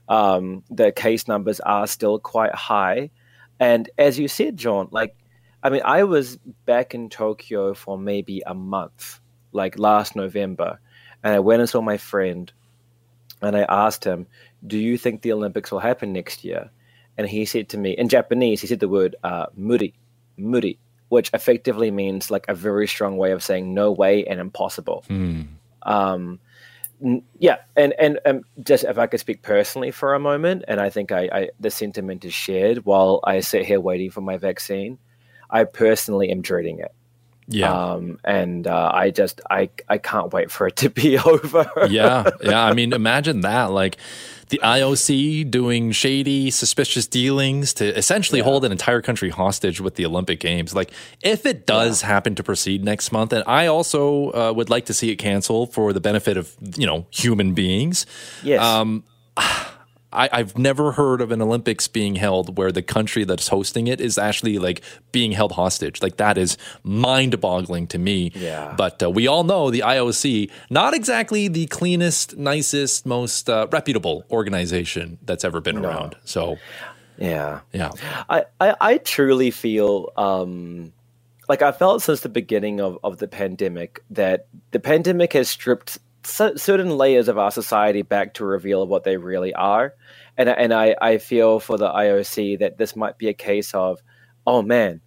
um, 0.07 0.63
the 0.69 0.91
case 0.91 1.27
numbers 1.27 1.59
are 1.61 1.87
still 1.87 2.19
quite 2.19 2.53
high, 2.53 3.09
and 3.59 3.89
as 3.97 4.19
you 4.19 4.27
said, 4.27 4.57
Jawn, 4.57 4.89
like 4.91 5.15
I 5.63 5.69
mean, 5.71 5.81
I 5.85 6.03
was 6.03 6.37
back 6.65 6.93
in 6.93 7.09
Tokyo 7.09 7.73
for 7.73 7.97
maybe 7.97 8.43
a 8.45 8.53
month, 8.53 9.19
like 9.53 9.79
last 9.79 10.15
November, 10.15 10.79
and 11.23 11.33
I 11.33 11.39
went 11.39 11.61
and 11.61 11.69
saw 11.69 11.81
my 11.81 11.97
friend 11.97 12.51
and 13.43 13.55
I 13.55 13.65
asked 13.69 14.03
him, 14.03 14.27
"Do 14.65 14.77
you 14.77 14.97
think 14.97 15.21
the 15.21 15.33
Olympics 15.33 15.71
will 15.71 15.79
happen 15.79 16.13
next 16.13 16.43
year?" 16.43 16.69
And 17.17 17.27
he 17.27 17.45
said 17.45 17.69
to 17.69 17.77
me 17.77 17.91
in 17.91 18.09
Japanese, 18.09 18.61
he 18.61 18.67
said 18.67 18.79
the 18.79 18.89
word 18.89 19.15
uh, 19.23 19.47
"muri," 19.55 19.93
"muri," 20.37 20.79
which 21.09 21.29
effectively 21.33 21.91
means 21.91 22.31
like 22.31 22.45
a 22.47 22.55
very 22.55 22.87
strong 22.87 23.17
way 23.17 23.31
of 23.31 23.43
saying 23.43 23.73
no 23.73 23.91
way 23.91 24.25
and 24.25 24.39
impossible. 24.39 25.05
Mm. 25.09 25.47
Um, 25.83 26.39
yeah, 27.37 27.57
and, 27.75 27.93
and 27.99 28.19
and 28.25 28.43
just 28.63 28.85
if 28.85 28.97
I 28.97 29.07
could 29.07 29.19
speak 29.19 29.41
personally 29.41 29.91
for 29.91 30.13
a 30.13 30.19
moment, 30.19 30.63
and 30.67 30.79
I 30.79 30.89
think 30.89 31.11
I, 31.11 31.29
I 31.31 31.49
the 31.59 31.69
sentiment 31.69 32.23
is 32.23 32.33
shared 32.33 32.85
while 32.85 33.19
I 33.25 33.41
sit 33.41 33.65
here 33.65 33.79
waiting 33.79 34.09
for 34.09 34.21
my 34.21 34.37
vaccine. 34.37 34.97
I 35.49 35.65
personally 35.65 36.31
am 36.31 36.41
dreading 36.41 36.79
it. 36.79 36.93
Yeah. 37.47 37.71
Um, 37.73 38.19
and 38.23 38.67
uh, 38.67 38.91
I 38.93 39.09
just 39.09 39.41
I 39.49 39.69
I 39.89 39.97
can't 39.97 40.31
wait 40.31 40.51
for 40.51 40.67
it 40.67 40.75
to 40.77 40.89
be 40.89 41.17
over. 41.25 41.69
yeah, 41.89 42.29
yeah. 42.41 42.63
I 42.63 42.73
mean, 42.73 42.93
imagine 43.03 43.41
that. 43.41 43.71
Like 43.71 43.97
the 44.49 44.59
IOC 44.63 45.49
doing 45.49 45.91
shady, 45.91 46.51
suspicious 46.51 47.07
dealings 47.07 47.73
to 47.75 47.97
essentially 47.97 48.39
yeah. 48.39 48.45
hold 48.45 48.63
an 48.65 48.71
entire 48.71 49.01
country 49.01 49.29
hostage 49.29 49.81
with 49.81 49.95
the 49.95 50.05
Olympic 50.05 50.39
Games. 50.39 50.75
Like, 50.75 50.91
if 51.21 51.45
it 51.45 51.65
does 51.65 52.01
yeah. 52.01 52.09
happen 52.09 52.35
to 52.35 52.43
proceed 52.43 52.83
next 52.83 53.11
month, 53.11 53.33
and 53.33 53.43
I 53.47 53.67
also 53.67 54.31
uh, 54.31 54.53
would 54.55 54.69
like 54.69 54.85
to 54.85 54.93
see 54.93 55.09
it 55.09 55.15
canceled 55.15 55.73
for 55.73 55.91
the 55.91 56.01
benefit 56.01 56.37
of 56.37 56.55
you 56.77 56.85
know 56.85 57.05
human 57.11 57.53
beings. 57.53 58.05
Yes. 58.43 58.61
Um, 58.61 59.03
I, 60.13 60.37
have 60.37 60.57
never 60.57 60.93
heard 60.93 61.21
of 61.21 61.31
an 61.31 61.41
Olympics 61.41 61.87
being 61.87 62.15
held 62.15 62.57
where 62.57 62.71
the 62.71 62.81
country 62.81 63.23
that's 63.23 63.47
hosting 63.47 63.87
it 63.87 63.99
is 63.99 64.17
actually 64.17 64.59
like 64.59 64.81
being 65.11 65.31
held 65.31 65.53
hostage. 65.53 66.01
Like 66.01 66.17
that 66.17 66.37
is 66.37 66.57
mind 66.83 67.39
boggling 67.41 67.87
to 67.87 67.97
me. 67.97 68.31
Yeah. 68.35 68.73
But 68.77 69.01
uh, 69.03 69.09
we 69.09 69.27
all 69.27 69.43
know 69.43 69.69
the 69.69 69.81
IOC, 69.81 70.51
not 70.69 70.93
exactly 70.93 71.47
the 71.47 71.65
cleanest, 71.67 72.37
nicest, 72.37 73.05
most 73.05 73.49
uh, 73.49 73.67
reputable 73.71 74.25
organization 74.31 75.17
that's 75.23 75.43
ever 75.43 75.61
been 75.61 75.81
no. 75.81 75.89
around. 75.89 76.15
So, 76.25 76.57
yeah. 77.17 77.61
Yeah. 77.71 77.91
I, 78.29 78.45
I, 78.59 78.75
I 78.79 78.97
truly 78.97 79.51
feel. 79.51 80.11
Um, 80.17 80.93
like 81.49 81.61
I 81.61 81.73
felt 81.73 82.01
since 82.01 82.21
the 82.21 82.29
beginning 82.29 82.79
of, 82.79 82.97
of 83.03 83.17
the 83.17 83.27
pandemic 83.27 84.01
that 84.11 84.47
the 84.71 84.79
pandemic 84.79 85.33
has 85.33 85.49
stripped 85.49 85.99
certain 86.25 86.97
layers 86.97 87.27
of 87.27 87.37
our 87.37 87.51
society 87.51 88.01
back 88.01 88.35
to 88.35 88.45
reveal 88.45 88.87
what 88.87 89.03
they 89.03 89.17
really 89.17 89.53
are. 89.53 89.93
And, 90.37 90.49
and 90.49 90.73
I, 90.73 90.95
I 91.01 91.17
feel 91.17 91.59
for 91.59 91.77
the 91.77 91.89
IOC 91.89 92.59
that 92.59 92.77
this 92.77 92.95
might 92.95 93.17
be 93.17 93.27
a 93.27 93.33
case 93.33 93.73
of, 93.73 94.01
oh 94.47 94.61
man, 94.61 95.01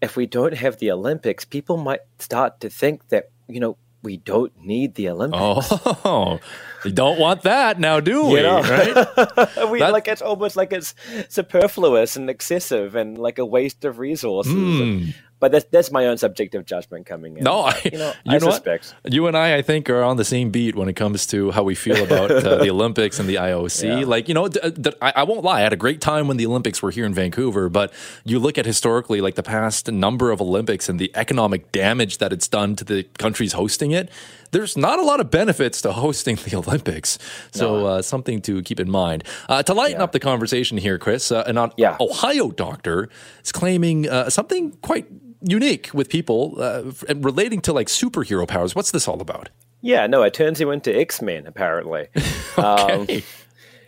if 0.00 0.16
we 0.16 0.26
don't 0.26 0.54
have 0.54 0.78
the 0.78 0.92
Olympics, 0.92 1.44
people 1.44 1.76
might 1.76 2.00
start 2.18 2.60
to 2.60 2.70
think 2.70 3.08
that, 3.08 3.30
you 3.48 3.60
know, 3.60 3.76
we 4.02 4.16
don't 4.16 4.52
need 4.56 4.94
the 4.94 5.08
Olympics. 5.08 5.68
Oh, 6.04 6.38
we 6.84 6.92
don't 6.92 7.18
want 7.18 7.42
that 7.42 7.80
now, 7.80 7.98
do 7.98 8.26
we? 8.26 8.36
You 8.36 8.42
know? 8.42 8.62
Right? 8.62 9.68
we 9.70 9.80
like 9.80 10.06
it's 10.06 10.22
almost 10.22 10.56
like 10.56 10.72
it's 10.72 10.94
superfluous 11.28 12.16
and 12.16 12.30
excessive 12.30 12.94
and 12.94 13.18
like 13.18 13.38
a 13.38 13.46
waste 13.46 13.84
of 13.84 13.98
resources. 13.98 14.52
Mm. 14.52 15.14
But 15.40 15.52
that's 15.52 15.64
that's 15.70 15.90
my 15.90 16.06
own 16.06 16.16
subjective 16.18 16.64
judgment 16.66 17.06
coming 17.06 17.36
in. 17.36 17.44
No, 17.44 17.60
I, 17.60 17.80
you 17.84 17.98
know, 17.98 18.12
you 18.24 18.32
I 18.32 18.38
know 18.38 18.50
suspect. 18.50 18.94
What? 19.02 19.12
You 19.12 19.26
and 19.26 19.36
I, 19.36 19.56
I 19.56 19.62
think, 19.62 19.88
are 19.90 20.02
on 20.02 20.16
the 20.16 20.24
same 20.24 20.50
beat 20.50 20.74
when 20.74 20.88
it 20.88 20.94
comes 20.94 21.26
to 21.28 21.50
how 21.52 21.62
we 21.62 21.74
feel 21.74 22.02
about 22.02 22.30
uh, 22.30 22.56
the 22.56 22.70
Olympics 22.76 23.18
and 23.18 23.28
the 23.28 23.36
IOC. 23.36 24.00
Yeah. 24.00 24.06
Like, 24.06 24.28
you 24.28 24.34
know, 24.34 24.48
th- 24.48 24.74
th- 24.82 24.96
I, 25.00 25.22
won't 25.24 25.44
lie, 25.44 25.58
I 25.58 25.62
had 25.62 25.72
a 25.72 25.76
great 25.76 26.00
time 26.00 26.28
when 26.28 26.36
the 26.36 26.46
Olympics 26.46 26.82
were 26.82 26.90
here 26.90 27.04
in 27.06 27.14
Vancouver, 27.14 27.68
but 27.68 27.92
you 28.24 28.38
look 28.38 28.58
at 28.58 28.66
historically, 28.66 29.20
like 29.20 29.34
the 29.36 29.42
past 29.42 29.90
number 29.90 30.30
of 30.30 30.40
Olympics 30.40 30.88
and 30.88 30.98
the 30.98 31.10
economic 31.14 31.70
damage 31.72 32.18
that 32.18 32.32
it's 32.32 32.48
done 32.48 32.74
to 32.76 32.84
the 32.84 33.04
countries 33.18 33.52
hosting 33.52 33.92
it. 33.92 34.10
There's 34.50 34.76
not 34.78 34.98
a 34.98 35.02
lot 35.02 35.20
of 35.20 35.30
benefits 35.30 35.82
to 35.82 35.92
hosting 35.92 36.36
the 36.44 36.56
Olympics, 36.56 37.18
so 37.52 37.86
uh, 37.86 38.02
something 38.02 38.40
to 38.42 38.62
keep 38.62 38.80
in 38.80 38.90
mind. 38.90 39.24
Uh, 39.48 39.62
to 39.62 39.74
lighten 39.74 39.98
Yeah. 39.98 40.04
up 40.04 40.12
the 40.12 40.20
conversation 40.20 40.78
here, 40.78 40.98
Chris, 40.98 41.30
uh, 41.30 41.44
an 41.46 41.70
Yeah. 41.76 41.96
Ohio 42.00 42.50
doctor 42.50 43.08
is 43.44 43.52
claiming 43.52 44.08
uh, 44.08 44.30
something 44.30 44.72
quite 44.82 45.06
unique 45.42 45.90
with 45.92 46.08
people 46.08 46.54
uh, 46.58 46.82
relating 47.16 47.60
to 47.62 47.72
like 47.72 47.88
superhero 47.88 48.46
powers. 48.46 48.74
What's 48.74 48.90
this 48.90 49.06
all 49.08 49.20
about? 49.20 49.48
Yeah, 49.80 50.06
no, 50.08 50.22
it 50.22 50.34
turns 50.34 50.60
you 50.60 50.70
into 50.70 50.94
X 50.96 51.22
Men 51.22 51.46
apparently. 51.46 52.08
Um, 52.58 53.02
Okay. 53.02 53.22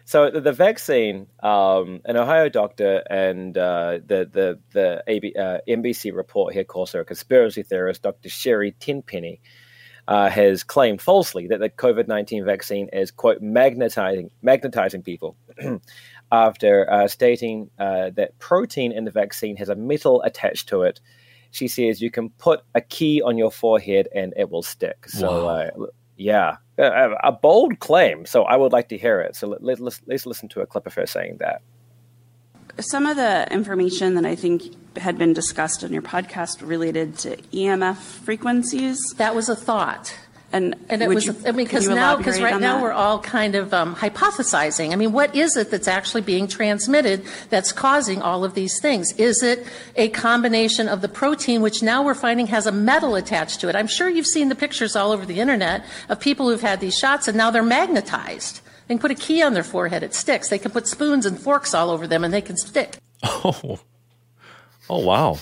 so 0.05 0.31
the, 0.31 0.41
the 0.41 0.53
vaccine, 0.53 1.27
um, 1.43 2.01
an 2.05 2.17
Ohio 2.17 2.49
doctor 2.49 3.03
and 3.11 3.59
uh, 3.59 3.99
the 4.07 4.31
the 4.33 4.61
the 4.73 5.03
AB, 5.09 5.35
uh, 5.37 5.59
NBC 5.69 6.15
report 6.15 6.55
here 6.55 6.63
calls 6.63 6.93
her 6.93 7.01
a 7.01 7.05
conspiracy 7.05 7.65
theorist, 7.65 8.03
Dr. 8.03 8.29
Sherry 8.29 8.71
Tenpenny, 8.79 9.41
uh, 10.07 10.31
has 10.31 10.63
claimed 10.63 11.03
falsely 11.03 11.49
that 11.49 11.59
the 11.59 11.69
COVID 11.69 12.07
nineteen 12.07 12.45
vaccine 12.45 12.89
is 12.93 13.11
quote 13.11 13.43
magnetizing 13.43 14.31
magnetizing 14.41 15.03
people. 15.03 15.37
After 16.33 16.89
uh, 16.89 17.09
stating 17.09 17.71
uh, 17.77 18.11
that 18.11 18.39
protein 18.39 18.93
in 18.93 19.05
the 19.05 19.11
vaccine 19.11 19.57
has 19.57 19.69
a 19.69 19.75
metal 19.75 20.23
attached 20.23 20.69
to 20.69 20.83
it, 20.83 21.01
she 21.51 21.69
says 21.69 22.01
you 22.01 22.11
can 22.11 22.31
put 22.31 22.63
a 22.75 22.81
key 22.81 23.23
on 23.23 23.39
your 23.39 23.51
forehead 23.51 24.09
and 24.15 24.33
it 24.37 24.51
will 24.51 24.63
stick. 24.63 25.09
So, 25.09 25.49
uh, 25.49 25.71
yeah, 26.17 26.57
a, 26.79 27.11
a 27.25 27.33
bold 27.33 27.79
claim. 27.79 28.27
So, 28.27 28.45
I 28.45 28.57
would 28.57 28.73
like 28.73 28.89
to 28.91 28.99
hear 28.99 29.21
it. 29.21 29.37
So, 29.37 29.49
let, 29.49 29.63
let, 29.63 29.81
let's, 29.81 30.01
let's 30.07 30.27
listen 30.27 30.49
to 30.51 30.61
a 30.61 30.67
clip 30.67 30.87
of 30.87 30.95
her 30.95 31.07
saying 31.07 31.39
that. 31.39 31.63
Some 32.79 33.07
of 33.07 33.17
the 33.17 33.53
information 33.53 34.15
that 34.15 34.25
I 34.25 34.37
think 34.37 34.63
had 34.97 35.19
been 35.19 35.33
discussed 35.33 35.85
on 35.85 35.93
your 35.93 36.03
podcast 36.03 36.67
related 36.67 37.19
to 37.19 37.37
EMF 37.37 37.97
frequencies. 37.97 38.99
That 39.17 39.35
was 39.35 39.49
a 39.49 39.57
thought. 39.57 40.15
And, 40.53 40.75
And 40.89 41.01
it 41.01 41.09
was 41.09 41.27
you- 41.27 41.37
I 41.47 41.53
mean, 41.53 41.65
because 41.67 41.89
now, 41.89 42.17
because 42.17 42.41
right 42.41 42.61
now 42.61 42.75
that? 42.75 42.83
we're 42.83 42.93
all 42.93 43.21
kind 43.21 43.55
of 43.55 43.73
um, 43.73 43.95
hypothesizing. 43.95 44.93
I 44.93 44.97
mean, 44.97 45.13
what 45.13 45.35
is 45.37 45.57
it 45.57 45.71
that's 45.71 45.87
actually 45.87 46.23
being 46.23 46.49
transmitted 46.49 47.25
that's 47.51 47.71
causing 47.71 48.21
all 48.21 48.45
of 48.45 48.55
these 48.55 48.81
things? 48.81 49.13
Is 49.13 49.45
it 49.45 49.65
a 49.95 50.09
combination 50.09 50.89
of 50.89 51.03
the 51.03 51.09
protein, 51.09 51.63
which 51.63 51.85
now 51.85 52.03
we're 52.03 52.15
finding 52.15 52.49
has 52.49 52.67
a 52.67 52.73
metal 52.73 53.15
attached 53.15 53.61
to 53.61 53.69
it? 53.69 53.77
I'm 53.77 53.87
sure 53.87 54.09
you've 54.09 54.27
seen 54.27 54.49
the 54.49 54.57
pictures 54.57 54.97
all 54.97 55.13
over 55.13 55.25
the 55.25 55.39
internet 55.39 55.85
of 56.09 56.19
people 56.19 56.49
who've 56.49 56.61
had 56.61 56.81
these 56.81 56.99
shots 56.99 57.29
and 57.29 57.37
now 57.37 57.53
they're 57.53 57.63
magnetized. 57.63 58.61
They 58.89 58.95
can 58.95 58.99
put 59.01 59.13
a 59.13 59.15
key 59.15 59.43
on 59.43 59.55
their 59.55 59.63
forehead, 59.63 60.03
it 60.03 60.15
sticks. 60.15 60.49
They 60.49 60.59
can 60.59 60.73
put 60.73 60.89
spoons 60.89 61.27
and 61.27 61.39
forks 61.39 61.75
all 61.75 61.91
over 61.91 62.09
them 62.09 62.25
and 62.25 62.35
they 62.35 62.43
can 62.43 62.57
stick. 62.57 62.97
Oh, 63.23 63.79
oh 64.89 65.05
wow. 65.05 65.39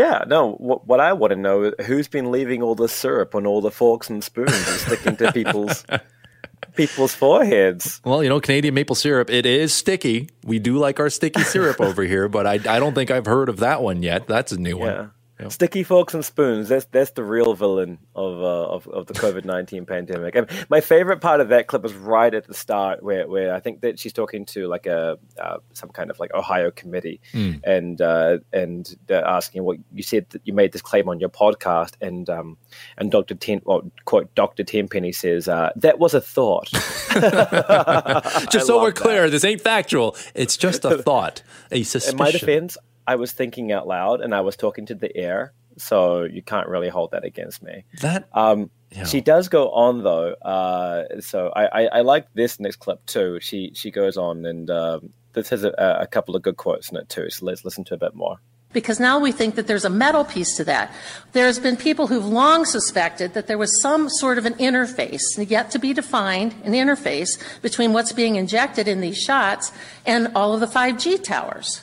Yeah, 0.00 0.24
no, 0.26 0.52
what, 0.52 0.86
what 0.86 0.98
I 1.00 1.12
want 1.12 1.32
to 1.32 1.36
know 1.36 1.62
is 1.64 1.86
who's 1.86 2.08
been 2.08 2.30
leaving 2.30 2.62
all 2.62 2.74
the 2.74 2.88
syrup 2.88 3.34
on 3.34 3.46
all 3.46 3.60
the 3.60 3.70
forks 3.70 4.08
and 4.08 4.24
spoons 4.24 4.50
and 4.52 4.64
sticking 4.80 5.16
to 5.16 5.30
people's 5.32 5.84
people's 6.74 7.14
foreheads. 7.14 8.00
Well, 8.04 8.22
you 8.22 8.28
know, 8.30 8.40
Canadian 8.40 8.72
maple 8.74 8.94
syrup, 8.96 9.28
it 9.30 9.44
is 9.44 9.74
sticky. 9.74 10.30
We 10.44 10.58
do 10.58 10.78
like 10.78 11.00
our 11.00 11.10
sticky 11.10 11.42
syrup 11.42 11.80
over 11.88 12.02
here, 12.04 12.28
but 12.28 12.46
I, 12.46 12.54
I 12.54 12.78
don't 12.78 12.94
think 12.94 13.10
I've 13.10 13.26
heard 13.26 13.48
of 13.50 13.58
that 13.58 13.82
one 13.82 14.02
yet. 14.02 14.26
That's 14.26 14.52
a 14.52 14.58
new 14.58 14.78
Yeah. 14.78 14.96
one. 15.00 15.10
Sticky 15.48 15.82
forks 15.82 16.14
and 16.14 16.24
spoons. 16.24 16.68
That's 16.68 16.84
that's 16.86 17.12
the 17.12 17.24
real 17.24 17.54
villain 17.54 17.98
of 18.14 18.40
uh, 18.42 18.68
of, 18.68 18.86
of 18.88 19.06
the 19.06 19.14
COVID 19.14 19.44
nineteen 19.44 19.86
pandemic. 19.94 20.34
And 20.34 20.46
my 20.68 20.80
favorite 20.80 21.20
part 21.20 21.40
of 21.40 21.48
that 21.48 21.66
clip 21.66 21.84
is 21.84 21.94
right 21.94 22.32
at 22.32 22.46
the 22.46 22.54
start, 22.54 23.02
where, 23.02 23.26
where 23.28 23.54
I 23.54 23.60
think 23.60 23.80
that 23.80 23.98
she's 23.98 24.12
talking 24.12 24.44
to 24.46 24.66
like 24.66 24.86
a 24.86 25.18
uh, 25.40 25.58
some 25.72 25.90
kind 25.90 26.10
of 26.10 26.18
like 26.18 26.32
Ohio 26.34 26.70
committee, 26.70 27.20
and 27.64 28.00
uh, 28.00 28.38
and 28.52 28.96
they're 29.06 29.26
asking 29.26 29.64
what 29.64 29.78
you 29.92 30.02
said 30.02 30.26
that 30.30 30.42
you 30.44 30.52
made 30.52 30.72
this 30.72 30.82
claim 30.82 31.08
on 31.08 31.20
your 31.20 31.30
podcast, 31.30 31.94
and 32.00 32.28
um, 32.28 32.58
and 32.98 33.10
Doctor 33.10 33.34
Ten, 33.34 33.62
well, 33.64 33.90
quote 34.04 34.34
Doctor 34.34 34.64
Tenpenny 34.64 35.12
says 35.12 35.48
uh, 35.48 35.70
that 35.76 35.98
was 35.98 36.14
a 36.14 36.20
thought. 36.20 36.70
Just 38.50 38.66
so 38.66 38.80
we're 38.82 38.92
clear, 38.92 39.30
this 39.30 39.44
ain't 39.44 39.60
factual. 39.60 40.16
It's 40.34 40.56
just 40.56 40.84
a 40.84 40.98
thought, 41.02 41.42
a 41.70 41.82
suspicion. 41.82 42.18
In 42.18 42.24
my 42.24 42.30
defense, 42.30 42.78
I 43.10 43.16
was 43.16 43.32
thinking 43.32 43.72
out 43.72 43.86
loud 43.88 44.20
and 44.20 44.32
I 44.34 44.40
was 44.40 44.56
talking 44.56 44.86
to 44.86 44.94
the 44.94 45.10
air, 45.16 45.52
so 45.76 46.22
you 46.22 46.42
can't 46.42 46.68
really 46.68 46.88
hold 46.88 47.10
that 47.10 47.24
against 47.24 47.60
me. 47.62 47.84
that 48.02 48.28
Um, 48.32 48.70
Yeah. 48.92 49.04
She 49.04 49.20
does 49.20 49.48
go 49.48 49.70
on 49.70 50.02
though, 50.02 50.32
uh, 50.42 51.20
so 51.20 51.52
I, 51.54 51.64
I, 51.80 51.82
I 51.98 52.00
like 52.02 52.26
this 52.34 52.58
next 52.60 52.76
clip 52.76 53.04
too. 53.06 53.38
She 53.40 53.72
she 53.74 53.90
goes 53.90 54.16
on 54.16 54.46
and 54.46 54.68
um, 54.70 55.10
this 55.32 55.48
has 55.50 55.64
a, 55.64 55.72
a 56.00 56.06
couple 56.06 56.34
of 56.36 56.42
good 56.42 56.56
quotes 56.56 56.90
in 56.90 56.96
it 56.96 57.08
too. 57.08 57.30
So 57.30 57.46
let's 57.46 57.64
listen 57.64 57.84
to 57.84 57.94
a 57.94 57.98
bit 57.98 58.14
more. 58.14 58.36
Because 58.72 59.00
now 59.00 59.18
we 59.18 59.32
think 59.32 59.56
that 59.56 59.66
there's 59.66 59.84
a 59.84 59.90
metal 59.90 60.24
piece 60.24 60.56
to 60.56 60.64
that. 60.64 60.94
There's 61.32 61.58
been 61.58 61.76
people 61.76 62.06
who've 62.06 62.24
long 62.24 62.64
suspected 62.64 63.34
that 63.34 63.48
there 63.48 63.58
was 63.58 63.82
some 63.82 64.08
sort 64.08 64.38
of 64.38 64.46
an 64.46 64.54
interface, 64.54 65.22
yet 65.36 65.72
to 65.72 65.78
be 65.80 65.92
defined, 65.92 66.54
an 66.62 66.74
interface 66.74 67.30
between 67.62 67.92
what's 67.92 68.12
being 68.12 68.36
injected 68.36 68.86
in 68.86 69.00
these 69.00 69.18
shots 69.18 69.72
and 70.06 70.30
all 70.36 70.54
of 70.54 70.60
the 70.60 70.66
5G 70.66 71.22
towers. 71.24 71.82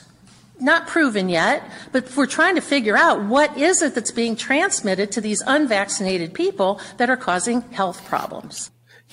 Not 0.60 0.88
proven 0.88 1.28
yet, 1.28 1.62
but 1.92 2.14
we're 2.16 2.26
trying 2.26 2.56
to 2.56 2.60
figure 2.60 2.96
out 2.96 3.22
what 3.24 3.56
is 3.56 3.80
it 3.80 3.94
that's 3.94 4.10
being 4.10 4.34
transmitted 4.34 5.12
to 5.12 5.20
these 5.20 5.40
unvaccinated 5.46 6.34
people 6.34 6.80
that 6.96 7.08
are 7.08 7.16
causing 7.16 7.60
health 7.70 8.04
problems. 8.06 8.70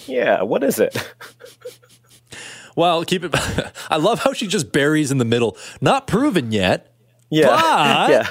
Yeah, 0.08 0.42
what 0.42 0.64
is 0.64 0.80
it? 0.80 1.14
well, 2.76 3.06
keep 3.06 3.24
it. 3.24 3.34
I 3.90 3.98
love 3.98 4.20
how 4.24 4.34
she 4.34 4.48
just 4.48 4.72
buries 4.72 5.12
in 5.12 5.18
the 5.20 5.26
middle. 5.26 5.56
Not 5.82 6.08
proven 6.08 6.52
yet. 6.52 6.94
Yeah, 7.30 7.48
But- 7.48 8.10
yeah, 8.10 8.28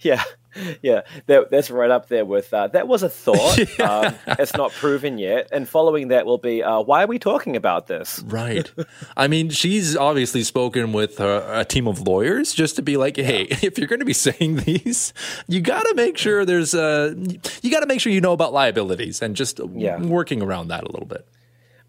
yeah, 0.00 0.22
yeah. 0.82 1.02
That, 1.26 1.50
that's 1.50 1.70
right 1.70 1.90
up 1.90 2.08
there 2.08 2.24
with 2.24 2.52
uh, 2.52 2.68
that 2.68 2.88
was 2.88 3.02
a 3.02 3.08
thought. 3.08 3.58
um, 3.80 4.14
it's 4.38 4.54
not 4.54 4.72
proven 4.72 5.18
yet. 5.18 5.48
And 5.52 5.68
following 5.68 6.08
that 6.08 6.26
will 6.26 6.38
be 6.38 6.62
uh, 6.62 6.80
why 6.80 7.04
are 7.04 7.06
we 7.06 7.18
talking 7.18 7.56
about 7.56 7.86
this? 7.86 8.20
Right. 8.26 8.70
I 9.16 9.28
mean, 9.28 9.50
she's 9.50 9.96
obviously 9.96 10.42
spoken 10.42 10.92
with 10.92 11.20
uh, 11.20 11.42
a 11.48 11.64
team 11.64 11.86
of 11.88 12.00
lawyers 12.06 12.52
just 12.54 12.76
to 12.76 12.82
be 12.82 12.96
like, 12.96 13.16
hey, 13.16 13.42
if 13.62 13.78
you're 13.78 13.88
going 13.88 14.00
to 14.00 14.04
be 14.06 14.12
saying 14.12 14.56
these, 14.56 15.12
you 15.48 15.60
got 15.60 15.82
to 15.82 15.94
make 15.94 16.16
sure 16.18 16.44
there's 16.44 16.74
uh, 16.74 17.14
you 17.62 17.70
got 17.70 17.80
to 17.80 17.86
make 17.86 18.00
sure 18.00 18.12
you 18.12 18.20
know 18.20 18.32
about 18.32 18.52
liabilities 18.52 19.22
and 19.22 19.36
just 19.36 19.60
Yeah. 19.74 20.00
working 20.00 20.42
around 20.42 20.68
that 20.68 20.84
a 20.84 20.90
little 20.90 21.06
bit. 21.06 21.26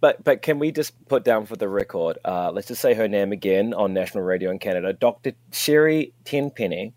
But 0.01 0.23
but 0.23 0.41
can 0.41 0.59
we 0.59 0.71
just 0.71 0.93
put 1.07 1.23
down 1.23 1.45
for 1.45 1.55
the 1.55 1.67
record? 1.69 2.17
Uh, 2.23 2.51
let's 2.51 2.67
just 2.67 2.81
say 2.81 2.93
her 2.93 3.07
name 3.07 3.31
again 3.31 3.73
on 3.73 3.93
national 3.93 4.23
radio 4.23 4.51
in 4.51 4.59
Canada, 4.59 4.93
Dr. 4.93 5.31
Sherry 5.51 6.13
Tenpenny. 6.25 6.93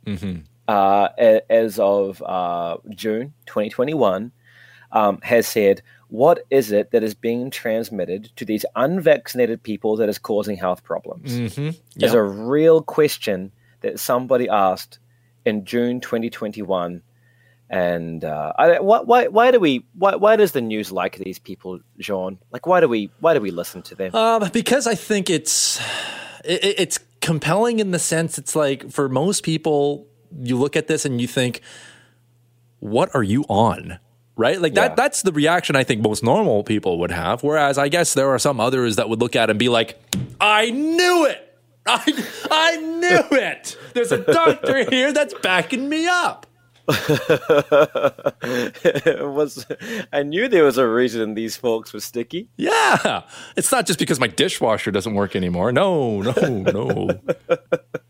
Uh, 0.69 1.09
as 1.49 1.79
of 1.79 2.23
uh, 2.23 2.77
June 2.91 3.33
2021, 3.47 4.31
um, 4.93 5.19
has 5.23 5.47
said, 5.49 5.81
"What 6.09 6.45
is 6.51 6.71
it 6.73 6.91
that 6.91 7.03
is 7.03 7.15
being 7.15 7.51
transmitted 7.51 8.31
to 8.37 8.45
these 8.45 8.67
unvaccinated 8.77 9.63
people 9.63 9.97
that 9.97 10.11
is 10.11 10.19
causing 10.19 10.57
health 10.59 10.85
problems?" 10.85 11.33
Mm-hmm. 11.33 12.05
Is 12.05 12.13
a 12.13 12.23
real 12.23 12.83
question 12.83 13.51
that 13.81 13.99
somebody 13.99 14.47
asked 14.49 14.99
in 15.47 15.65
June 15.65 16.01
2021. 16.01 17.01
And 17.71 18.25
uh, 18.25 18.53
I, 18.59 18.81
why, 18.81 19.01
why, 19.01 19.27
why 19.29 19.51
do 19.51 19.61
we? 19.61 19.87
Why, 19.95 20.17
why 20.17 20.37
does 20.37 20.53
the 20.53 20.61
news 20.63 20.91
like 20.93 21.17
these 21.17 21.39
people, 21.39 21.81
Jean? 21.99 22.39
Like, 22.51 22.67
why 22.67 22.81
do 22.81 22.89
we? 22.89 23.11
Why 23.21 23.35
do 23.35 23.41
we 23.41 23.51
listen 23.51 23.83
to 23.83 23.95
them? 23.95 24.15
Um, 24.15 24.49
because 24.53 24.87
I 24.87 24.95
think 24.95 25.29
it's 25.31 25.79
it, 26.45 26.65
it- 26.65 26.81
it's 26.81 26.99
compelling 27.21 27.79
in 27.79 27.91
the 27.91 27.99
sense 27.99 28.39
it's 28.39 28.57
like 28.57 28.91
for 28.91 29.09
most 29.09 29.43
people, 29.45 30.07
you 30.43 30.57
look 30.59 30.77
at 30.77 30.87
this 30.87 31.05
and 31.05 31.21
you 31.21 31.27
think, 31.29 31.61
"What 32.81 33.15
are 33.15 33.23
you 33.23 33.45
on?" 33.49 33.99
Right? 34.37 34.61
Like 34.61 34.75
Yeah. 34.77 34.89
that. 34.89 34.97
That's 34.97 35.23
the 35.23 35.33
reaction 35.33 35.75
I 35.77 35.83
think 35.85 36.01
most 36.01 36.23
normal 36.23 36.63
people 36.63 36.99
would 37.01 37.11
have. 37.11 37.43
Whereas 37.43 37.77
I 37.79 37.89
guess 37.89 38.15
there 38.15 38.29
are 38.31 38.39
some 38.39 38.61
others 38.61 38.97
that 38.97 39.09
would 39.09 39.21
look 39.21 39.35
at 39.35 39.49
it 39.49 39.51
and 39.51 39.59
be 39.59 39.69
like, 39.69 39.99
"I 40.41 40.71
knew 40.71 41.27
it." 41.27 41.45
I, 41.91 42.25
I 42.51 42.77
knew 42.77 43.39
it. 43.39 43.77
There's 43.95 44.13
a 44.13 44.19
doctor 44.19 44.89
here 44.91 45.11
that's 45.13 45.33
backing 45.43 45.89
me 45.89 46.07
up. 46.07 46.47
It 48.43 49.21
was. 49.29 49.67
I 50.13 50.23
knew 50.23 50.49
there 50.49 50.65
was 50.65 50.79
a 50.79 50.89
reason 50.89 51.35
these 51.35 51.57
folks 51.57 51.93
were 51.93 52.01
sticky. 52.01 52.49
Yeah. 52.57 53.23
It's 53.57 53.71
not 53.71 53.87
just 53.87 53.99
because 53.99 54.19
my 54.19 54.27
dishwasher 54.27 54.91
doesn't 54.91 55.15
work 55.15 55.37
anymore. 55.37 55.73
No, 55.73 56.23
no, 56.23 56.33
no. 56.33 57.11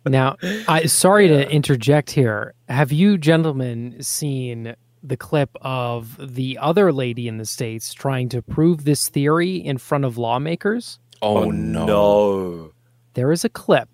Now, 0.06 0.36
I 0.68 0.86
sorry 0.86 1.28
to 1.28 1.50
interject 1.50 2.10
here. 2.10 2.54
Have 2.70 2.92
you 2.92 3.18
gentlemen 3.18 4.02
seen 4.02 4.74
the 5.02 5.18
clip 5.18 5.50
of 5.60 6.16
the 6.34 6.56
other 6.58 6.94
lady 6.94 7.28
in 7.28 7.36
the 7.36 7.44
states 7.44 7.92
trying 7.92 8.30
to 8.30 8.40
prove 8.40 8.84
this 8.84 9.10
theory 9.10 9.56
in 9.56 9.76
front 9.76 10.06
of 10.06 10.16
lawmakers? 10.16 10.98
Oh, 11.20 11.44
oh 11.44 11.50
no. 11.50 11.84
No. 11.84 12.72
There 13.14 13.32
is 13.32 13.44
a 13.44 13.50
clip, 13.50 13.90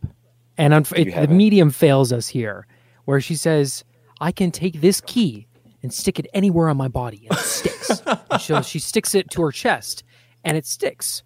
and 0.56 0.72
unf- 0.72 0.96
it, 0.96 1.20
the 1.20 1.34
medium 1.34 1.70
fails 1.70 2.12
us 2.12 2.28
here, 2.28 2.66
where 3.06 3.20
she 3.20 3.34
says, 3.34 3.82
I 4.20 4.32
can 4.32 4.50
take 4.50 4.80
this 4.80 5.00
key 5.00 5.46
and 5.82 5.92
stick 5.92 6.18
it 6.18 6.26
anywhere 6.32 6.68
on 6.68 6.76
my 6.76 6.88
body 6.88 7.26
and 7.30 7.38
it 7.38 7.42
sticks. 7.42 8.02
and 8.30 8.40
so 8.40 8.62
she 8.62 8.78
sticks 8.78 9.14
it 9.14 9.30
to 9.30 9.42
her 9.42 9.52
chest 9.52 10.02
and 10.44 10.56
it 10.56 10.66
sticks. 10.66 11.22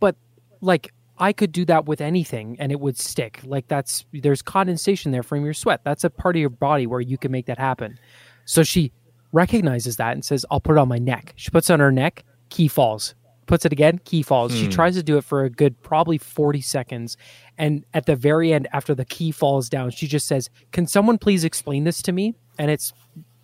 But 0.00 0.16
like 0.60 0.92
I 1.18 1.32
could 1.32 1.52
do 1.52 1.64
that 1.64 1.86
with 1.86 2.00
anything 2.00 2.56
and 2.60 2.70
it 2.70 2.80
would 2.80 2.98
stick. 2.98 3.40
Like 3.44 3.68
that's 3.68 4.04
there's 4.12 4.42
condensation 4.42 5.12
there 5.12 5.22
from 5.22 5.44
your 5.44 5.54
sweat. 5.54 5.80
That's 5.84 6.04
a 6.04 6.10
part 6.10 6.36
of 6.36 6.40
your 6.40 6.50
body 6.50 6.86
where 6.86 7.00
you 7.00 7.18
can 7.18 7.32
make 7.32 7.46
that 7.46 7.58
happen. 7.58 7.98
So 8.44 8.62
she 8.62 8.92
recognizes 9.32 9.96
that 9.96 10.12
and 10.12 10.24
says, 10.24 10.46
I'll 10.50 10.60
put 10.60 10.76
it 10.76 10.78
on 10.78 10.88
my 10.88 10.98
neck. 10.98 11.32
She 11.36 11.50
puts 11.50 11.70
it 11.70 11.74
on 11.74 11.80
her 11.80 11.92
neck, 11.92 12.24
key 12.48 12.68
falls. 12.68 13.14
Puts 13.46 13.64
it 13.64 13.72
again, 13.72 14.00
key 14.04 14.22
falls. 14.22 14.52
She 14.52 14.64
hmm. 14.64 14.70
tries 14.70 14.96
to 14.96 15.02
do 15.02 15.18
it 15.18 15.24
for 15.24 15.44
a 15.44 15.50
good 15.50 15.80
probably 15.82 16.18
40 16.18 16.60
seconds. 16.60 17.16
And 17.56 17.84
at 17.94 18.06
the 18.06 18.16
very 18.16 18.52
end, 18.52 18.68
after 18.72 18.94
the 18.94 19.04
key 19.04 19.30
falls 19.30 19.68
down, 19.68 19.90
she 19.90 20.06
just 20.06 20.26
says, 20.26 20.50
Can 20.72 20.86
someone 20.86 21.18
please 21.18 21.44
explain 21.44 21.84
this 21.84 22.02
to 22.02 22.12
me? 22.12 22.34
And 22.58 22.70
it's 22.70 22.92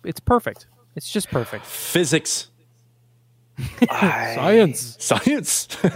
it's 0.03 0.19
perfect. 0.19 0.67
It's 0.95 1.11
just 1.11 1.29
perfect. 1.29 1.65
Physics, 1.65 2.49
Science. 3.89 4.97
science. 4.99 5.67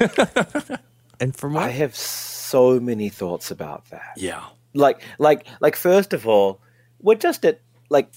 And 1.19 1.35
from 1.35 1.53
what 1.53 1.63
I 1.63 1.69
have 1.69 1.95
so 1.95 2.79
many 2.79 3.09
thoughts 3.09 3.51
about 3.51 3.89
that. 3.89 4.13
yeah. 4.17 4.43
Like, 4.73 5.01
like, 5.17 5.47
like. 5.59 5.75
First 5.75 6.13
of 6.13 6.27
all, 6.27 6.59
we're 7.01 7.15
just 7.15 7.43
at 7.45 7.61
like 7.89 8.09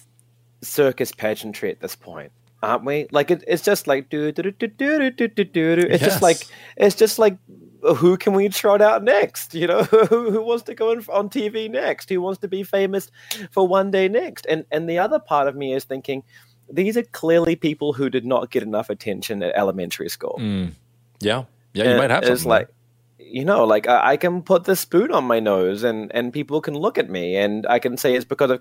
circus 0.61 1.13
pageantry 1.13 1.71
at 1.71 1.81
this 1.81 1.97
point, 1.97 2.33
aren't 2.63 2.85
we? 2.85 3.07
Like, 3.11 3.31
it, 3.31 3.45
it's 3.47 3.63
just 3.63 3.87
like 3.87 4.09
do 4.11 4.33
do 4.33 4.43
do 4.43 4.51
do 4.53 4.67
do 4.69 5.11
do 5.11 5.29
do 5.29 5.45
do. 5.45 5.87
It's 5.91 6.03
Yes. 6.03 6.11
just 6.13 6.23
like 6.23 6.47
it's 6.77 6.95
just 6.97 7.19
like 7.19 7.37
who 7.97 8.17
can 8.19 8.35
we 8.35 8.49
trot 8.51 8.83
out 8.83 9.03
next? 9.03 9.55
You 9.55 9.67
know, 9.67 9.83
who, 10.11 10.31
who 10.31 10.43
wants 10.43 10.65
to 10.65 10.75
go 10.75 10.91
on, 10.91 10.99
on 11.11 11.31
TV 11.31 11.71
next? 11.71 12.09
Who 12.11 12.21
wants 12.21 12.41
to 12.41 12.49
be 12.49 12.63
famous 12.63 13.11
for 13.53 13.67
one 13.67 13.91
day 13.91 14.09
next? 14.09 14.47
And 14.47 14.65
and 14.71 14.89
the 14.89 14.99
other 14.99 15.19
part 15.19 15.49
of 15.49 15.57
me 15.57 15.73
is 15.75 15.85
thinking. 15.85 16.23
These 16.73 16.97
are 16.97 17.03
clearly 17.03 17.57
people 17.57 17.95
who 17.95 18.09
did 18.09 18.25
not 18.25 18.53
get 18.53 18.63
enough 18.63 18.91
attention 18.91 19.43
at 19.43 19.57
elementary 19.57 20.09
school. 20.09 20.37
Mm. 20.41 20.75
Yeah. 21.19 21.45
Yeah, 21.73 21.83
you 21.85 21.91
And 21.91 21.99
might 21.99 22.11
have 22.11 22.23
it's 22.23 22.45
like 22.45 22.69
you 23.19 23.45
know 23.45 23.65
like 23.65 23.89
I, 23.89 24.13
I 24.13 24.17
can 24.17 24.43
put 24.43 24.65
the 24.65 24.77
spoon 24.77 25.11
on 25.13 25.25
my 25.25 25.41
nose 25.41 25.83
and 25.83 26.11
and 26.15 26.33
people 26.33 26.61
can 26.61 26.75
look 26.75 26.99
at 26.99 27.09
me 27.09 27.37
and 27.37 27.65
i 27.69 27.79
can 27.79 27.97
say 27.97 28.15
it's 28.17 28.25
because 28.25 28.51
of 28.51 28.61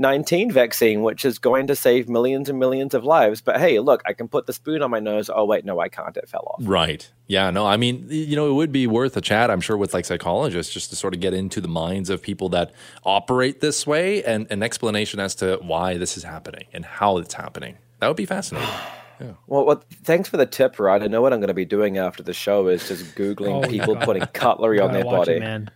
covid-19 0.00 0.52
vaccine 0.52 1.02
which 1.02 1.24
is 1.24 1.38
going 1.38 1.66
to 1.66 1.76
save 1.76 2.08
millions 2.08 2.48
and 2.48 2.58
millions 2.58 2.94
of 2.94 3.04
lives 3.04 3.40
but 3.40 3.58
hey 3.60 3.78
look 3.78 4.02
i 4.06 4.12
can 4.12 4.28
put 4.28 4.46
the 4.46 4.52
spoon 4.52 4.82
on 4.82 4.90
my 4.90 5.00
nose 5.00 5.30
oh 5.34 5.44
wait 5.44 5.64
no 5.64 5.78
i 5.80 5.88
can't 5.88 6.16
it 6.16 6.28
fell 6.28 6.44
off 6.54 6.60
Right. 6.60 7.10
Yeah. 7.26 7.50
No, 7.50 7.64
I 7.64 7.76
mean, 7.76 8.06
you 8.08 8.34
know, 8.34 8.50
it 8.50 8.54
would 8.54 8.72
be 8.72 8.88
worth 8.88 9.16
a 9.16 9.20
chat, 9.20 9.52
I'm 9.52 9.60
sure, 9.60 9.76
with 9.76 9.94
like 9.94 10.04
psychologists 10.04 10.72
just 10.74 10.90
to 10.90 10.96
sort 10.96 11.14
of 11.14 11.20
get 11.20 11.32
into 11.32 11.60
the 11.60 11.68
minds 11.68 12.10
of 12.10 12.20
people 12.20 12.48
that 12.48 12.72
operate 13.04 13.60
this 13.60 13.86
way 13.86 14.24
and 14.24 14.48
an 14.50 14.64
explanation 14.64 15.20
as 15.20 15.36
to 15.36 15.58
why 15.62 15.96
this 15.96 16.16
is 16.16 16.24
happening 16.24 16.64
and 16.72 16.84
how 16.84 17.18
it's 17.18 17.34
happening. 17.34 17.76
That 18.00 18.08
would 18.08 18.16
be 18.16 18.26
fascinating. 18.26 18.68
well, 19.46 19.64
well 19.64 19.84
thanks 20.02 20.28
for 20.28 20.38
the 20.38 20.46
tip 20.46 20.80
right 20.80 21.02
i 21.02 21.06
know 21.06 21.20
what 21.22 21.32
i'm 21.32 21.38
going 21.40 21.48
to 21.48 21.54
be 21.54 21.64
doing 21.64 21.98
after 21.98 22.22
the 22.22 22.32
show 22.32 22.66
is 22.68 22.88
just 22.88 23.04
googling 23.14 23.64
Oh, 23.64 23.68
people 23.68 23.94
God. 23.94 24.04
putting 24.04 24.26
cutlery 24.32 24.80
on 24.80 24.88
Gotta 24.88 25.02
their 25.04 25.04
body 25.04 25.32
it, 25.34 25.40
man. 25.40 25.70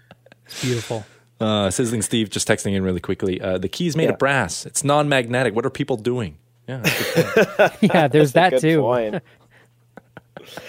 It's 0.46 0.60
beautiful. 0.62 1.04
Uh, 1.44 1.70
Sizzling 1.70 2.02
Steve 2.02 2.30
just 2.30 2.48
texting 2.48 2.74
in 2.74 2.82
really 2.82 3.00
quickly. 3.00 3.40
Uh, 3.40 3.58
the 3.58 3.68
key's 3.68 3.96
made 3.96 4.04
Yeah. 4.04 4.10
of 4.10 4.18
brass. 4.18 4.64
It's 4.66 4.82
non 4.84 5.08
magnetic. 5.08 5.54
What 5.54 5.66
are 5.66 5.70
people 5.70 5.96
doing? 5.96 6.38
Yeah. 6.68 6.78
that's 6.78 7.16
a 7.16 7.22
good 7.34 7.46
point. 7.56 7.72
yeah, 7.94 8.08
there's 8.08 8.32
that 8.32 8.50
Good 8.52 8.60
too. 8.60 8.80
point. 8.80 9.22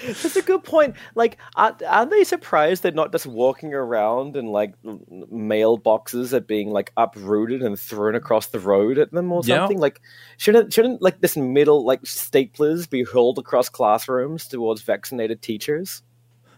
That's 0.06 0.36
a 0.38 0.42
good 0.42 0.64
point. 0.64 0.96
Like, 1.16 1.38
are, 1.58 1.76
are 1.88 2.06
they 2.06 2.24
surprised 2.24 2.82
they're 2.82 2.94
not 2.94 3.12
just 3.12 3.26
walking 3.26 3.74
around 3.74 4.38
and 4.38 4.50
like 4.50 4.74
mailboxes 4.84 6.32
are 6.34 6.40
being 6.40 6.70
like 6.72 6.92
uprooted 6.96 7.62
and 7.62 7.78
thrown 7.78 8.16
across 8.16 8.48
the 8.48 8.60
road 8.60 8.98
at 8.98 9.12
them 9.12 9.32
or 9.34 9.42
Yeah. 9.44 9.58
something? 9.58 9.80
Like, 9.80 10.02
shouldn't 10.38 10.72
shouldn't 10.72 11.02
like 11.02 11.20
this 11.22 11.36
middle 11.36 11.84
like 11.86 12.04
staplers 12.04 12.90
be 12.90 13.04
hurled 13.04 13.38
across 13.38 13.68
classrooms 13.68 14.48
towards 14.48 14.82
vaccinated 14.82 15.42
teachers? 15.42 16.02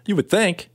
you 0.05 0.15
would 0.15 0.29
think. 0.29 0.69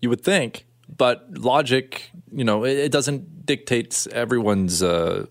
You 0.00 0.08
would 0.10 0.22
think. 0.22 0.64
But 0.96 1.38
logic, 1.38 2.10
you 2.32 2.44
know, 2.44 2.64
it, 2.64 2.76
it 2.76 2.92
doesn't 2.92 3.46
dictate 3.46 4.06
everyone's 4.12 4.82
uh, 4.82 5.26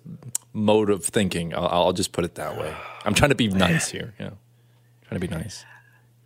mode 0.54 0.89
of 0.89 1.04
thinking. 1.06 1.54
I'll, 1.56 1.68
I'll 1.68 1.94
just 1.94 2.12
put 2.12 2.25
it 2.25 2.36
that 2.36 2.58
way. 2.58 2.74
I'm 3.06 3.13
trying 3.13 3.30
to 3.30 3.36
be 3.36 3.48
nice 3.48 3.89
here. 3.89 4.13
Yeah. 4.20 4.32
Trying 5.08 5.22
to 5.22 5.28
be 5.28 5.34
nice. 5.34 5.66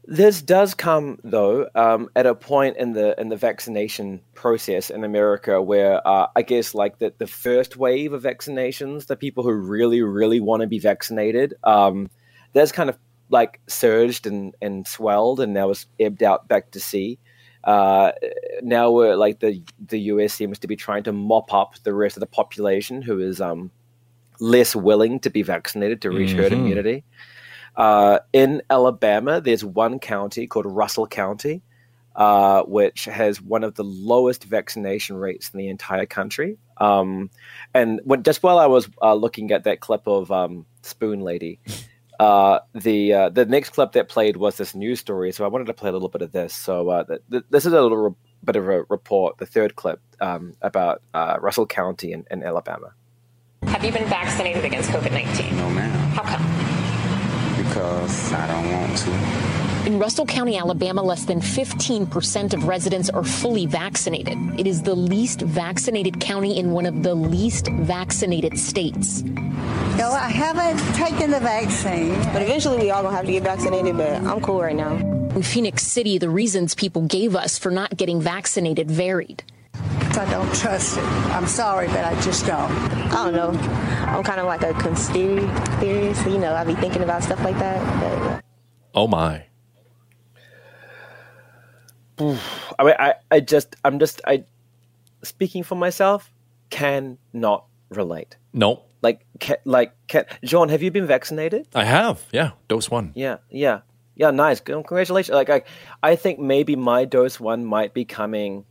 This 0.06 0.42
does 0.42 0.74
come 0.74 1.20
though 1.24 1.70
um, 1.76 2.10
at 2.16 2.26
a 2.26 2.36
point 2.36 2.76
in 2.76 2.92
the 2.92 3.20
in 3.20 3.30
the 3.30 3.38
vaccination 3.38 4.20
process 4.34 4.90
in 4.90 5.06
America 5.06 5.62
where 5.62 6.06
uh, 6.06 6.28
I 6.36 6.42
guess 6.42 6.76
like 6.76 7.00
the 7.00 7.14
the 7.18 7.28
first 7.28 7.78
wave 7.78 8.12
of 8.12 8.24
vaccinations, 8.24 9.08
the 9.08 9.16
people 9.16 9.44
who 9.44 9.54
really 9.54 10.02
really 10.02 10.42
want 10.42 10.60
to 10.60 10.68
be 10.68 10.80
vaccinated, 10.80 11.54
um, 11.64 12.10
that's 12.52 12.74
kind 12.74 12.90
of 12.90 12.98
like 13.30 13.62
surged 13.68 14.28
and 14.28 14.54
and 14.62 14.86
swelled 14.86 15.40
and 15.40 15.54
now 15.54 15.70
was 15.70 15.86
ebbed 15.98 16.22
out 16.22 16.50
back 16.50 16.72
to 16.72 16.82
sea. 16.82 17.18
Uh, 17.64 18.12
now 18.62 18.92
we're 18.92 19.16
like 19.16 19.40
the 19.40 19.62
the 19.88 20.00
US 20.00 20.34
seems 20.34 20.60
to 20.60 20.68
be 20.68 20.76
trying 20.76 21.04
to 21.04 21.12
mop 21.14 21.54
up 21.54 21.76
the 21.84 21.94
rest 21.94 22.18
of 22.18 22.22
the 22.22 22.28
population 22.28 23.02
who 23.02 23.20
is 23.20 23.40
um, 23.40 23.72
less 24.40 24.76
willing 24.76 25.20
to 25.22 25.30
be 25.30 25.42
vaccinated 25.44 26.02
to 26.02 26.12
reach 26.12 26.34
herd 26.34 26.52
Mhm. 26.52 26.56
immunity. 26.56 27.04
Uh, 27.76 28.20
in 28.34 28.62
Alabama, 28.70 29.42
there's 29.42 29.64
one 29.64 30.00
county 30.00 30.46
called 30.46 30.66
Russell 30.66 31.08
County, 31.08 31.62
uh, 32.16 32.62
which 32.64 33.06
has 33.06 33.42
one 33.42 33.64
of 33.64 33.76
the 33.76 33.84
lowest 33.84 34.44
vaccination 34.44 35.16
rates 35.18 35.50
in 35.52 35.58
the 35.58 35.70
entire 35.70 36.06
country. 36.06 36.58
Um, 36.78 37.30
and 37.74 38.00
when, 38.04 38.22
just 38.24 38.44
while 38.44 38.60
I 38.60 38.68
was 38.68 38.90
uh, 39.02 39.16
looking 39.16 39.52
at 39.52 39.64
that 39.64 39.80
clip 39.80 40.08
of 40.08 40.32
um, 40.32 40.66
Spoon 40.84 41.22
Lady, 41.22 41.60
uh, 42.24 42.60
the 42.74 43.14
uh, 43.14 43.30
the 43.30 43.46
next 43.46 43.72
clip 43.72 43.92
that 43.94 44.08
played 44.08 44.38
was 44.38 44.56
this 44.58 44.74
news 44.74 45.00
story. 45.00 45.32
So 45.32 45.44
I 45.44 45.48
wanted 45.48 45.66
to 45.68 45.74
play 45.74 45.90
a 45.90 45.94
little 45.94 46.10
bit 46.10 46.22
of 46.22 46.32
this. 46.32 46.54
So 46.54 46.90
uh, 46.90 47.04
th- 47.04 47.22
th- 47.30 47.44
this 47.50 47.66
is 47.66 47.74
a 47.74 47.82
little 47.82 47.98
re- 47.98 48.16
bit 48.44 48.56
of 48.56 48.68
a 48.68 48.84
report, 48.90 49.38
the 49.38 49.46
third 49.46 49.76
clip 49.76 50.00
um, 50.22 50.54
about 50.62 51.02
uh, 51.14 51.38
Russell 51.42 51.66
County 51.68 52.12
in, 52.14 52.26
in 52.32 52.44
Alabama. 52.44 52.94
Have 53.64 53.84
you 53.84 53.92
been 53.92 54.08
vaccinated 54.08 54.64
against 54.66 54.90
COVID 54.90 55.12
19? 55.12 55.58
No, 55.58 55.70
ma'am, 55.70 55.92
How 56.12 56.24
come? 56.24 56.44
because 57.64 58.34
I 58.34 58.48
don't 58.48 58.72
want 58.72 58.98
to. 58.98 59.63
In 59.86 60.00
Russell 60.00 60.26
County, 60.26 60.58
Alabama, 60.58 61.04
less 61.04 61.26
than 61.26 61.42
15% 61.42 62.54
of 62.54 62.68
residents 62.70 63.10
are 63.10 63.24
fully 63.24 63.66
vaccinated. 63.66 64.38
It 64.58 64.66
is 64.66 64.82
the 64.82 64.96
least 64.96 65.42
vaccinated 65.42 66.22
county 66.22 66.58
in 66.58 66.72
one 66.72 66.86
of 66.86 67.04
the 67.04 67.14
least 67.14 67.68
vaccinated 67.68 68.58
states. 68.58 69.24
No, 69.24 70.10
I 70.10 70.30
haven't 70.30 70.80
taken 70.96 71.32
the 71.32 71.42
vaccine. 71.42 72.14
But 72.32 72.44
eventually, 72.44 72.78
we 72.78 72.92
all 72.92 73.04
gonna 73.04 73.14
have 73.14 73.26
to 73.26 73.32
get 73.34 73.44
vaccinated. 73.44 73.98
But 73.98 74.24
I'm 74.24 74.40
cool 74.40 74.62
right 74.62 74.76
now. 74.76 74.96
In 75.36 75.44
Phenix 75.44 75.84
City, 75.84 76.18
the 76.18 76.30
reasons 76.30 76.74
people 76.76 77.02
gave 77.02 77.36
us 77.36 77.58
for 77.58 77.70
not 77.70 77.98
getting 77.98 78.22
vaccinated 78.22 78.90
varied. 78.90 79.44
I 79.74 80.26
don't 80.32 80.54
trust 80.56 80.98
it. 80.98 81.04
I'm 81.04 81.46
sorry, 81.48 81.88
but 81.88 82.06
I 82.06 82.20
just 82.22 82.46
don't. 82.46 82.72
I 83.12 83.30
don't 83.30 83.34
know. 83.34 83.50
I'm 84.08 84.24
kind 84.24 84.40
of 84.40 84.46
like 84.46 84.64
a 84.64 84.74
conspiracy 84.76 85.46
theorist. 85.82 86.26
You 86.26 86.38
know, 86.38 86.54
I 86.54 86.64
be 86.64 86.76
thinking 86.76 87.04
about 87.04 87.22
stuff 87.22 87.44
like 87.44 87.60
that. 87.60 87.82
But, 88.00 88.44
Oh, 88.96 89.08
my. 89.08 89.48
I 92.20 92.84
mean, 92.84 92.96
I, 93.00 93.14
I 93.32 93.40
just, 93.40 93.76
I'm 93.84 94.00
just, 94.00 94.22
I, 94.26 94.44
speaking 95.24 95.64
for 95.64 95.76
myself, 95.76 96.32
cannot 96.70 97.66
relate. 97.90 98.38
No, 98.54 98.84
Like, 99.02 99.26
ca 99.40 99.56
like, 99.66 99.94
can, 100.08 100.26
Jawn, 100.44 100.70
have 100.70 100.82
you 100.84 100.92
been 100.92 101.08
vaccinated? 101.08 101.68
I 101.74 101.86
have. 101.86 102.24
Yeah. 102.32 102.52
Dose 102.68 102.90
one. 102.90 103.12
Yeah, 103.16 103.38
yeah, 103.50 103.82
yeah. 104.16 104.32
Nice, 104.32 104.60
congratulations. 104.60 105.34
Like, 105.34 105.50
I, 105.50 105.64
I 106.02 106.16
think 106.16 106.40
maybe 106.40 106.76
my 106.76 107.06
dose 107.06 107.40
one 107.40 107.66
might 107.66 107.94
be 107.94 108.06
coming 108.06 108.66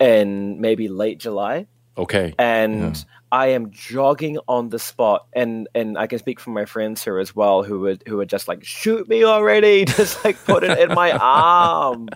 in 0.00 0.60
maybe 0.60 0.88
late 0.88 1.18
July, 1.18 1.66
Okay. 1.96 2.34
and 2.38 3.04
I 3.34 3.48
am 3.48 3.72
jogging 3.72 4.38
on 4.46 4.68
the 4.68 4.78
spot, 4.78 5.26
and 5.32 5.68
and 5.74 5.98
I 5.98 6.06
can 6.06 6.20
speak 6.20 6.38
for 6.38 6.50
my 6.50 6.66
friends 6.66 7.02
here 7.02 7.18
as 7.18 7.34
well, 7.34 7.64
who 7.64 7.80
would 7.80 8.04
who 8.06 8.18
would 8.18 8.28
just 8.28 8.46
like 8.46 8.64
shoot 8.64 9.08
me 9.08 9.24
already, 9.24 9.84
just 9.86 10.24
like 10.24 10.36
put 10.44 10.62
it 10.62 10.78
in 10.78 10.94
my 10.94 11.10
arm, 11.10 12.08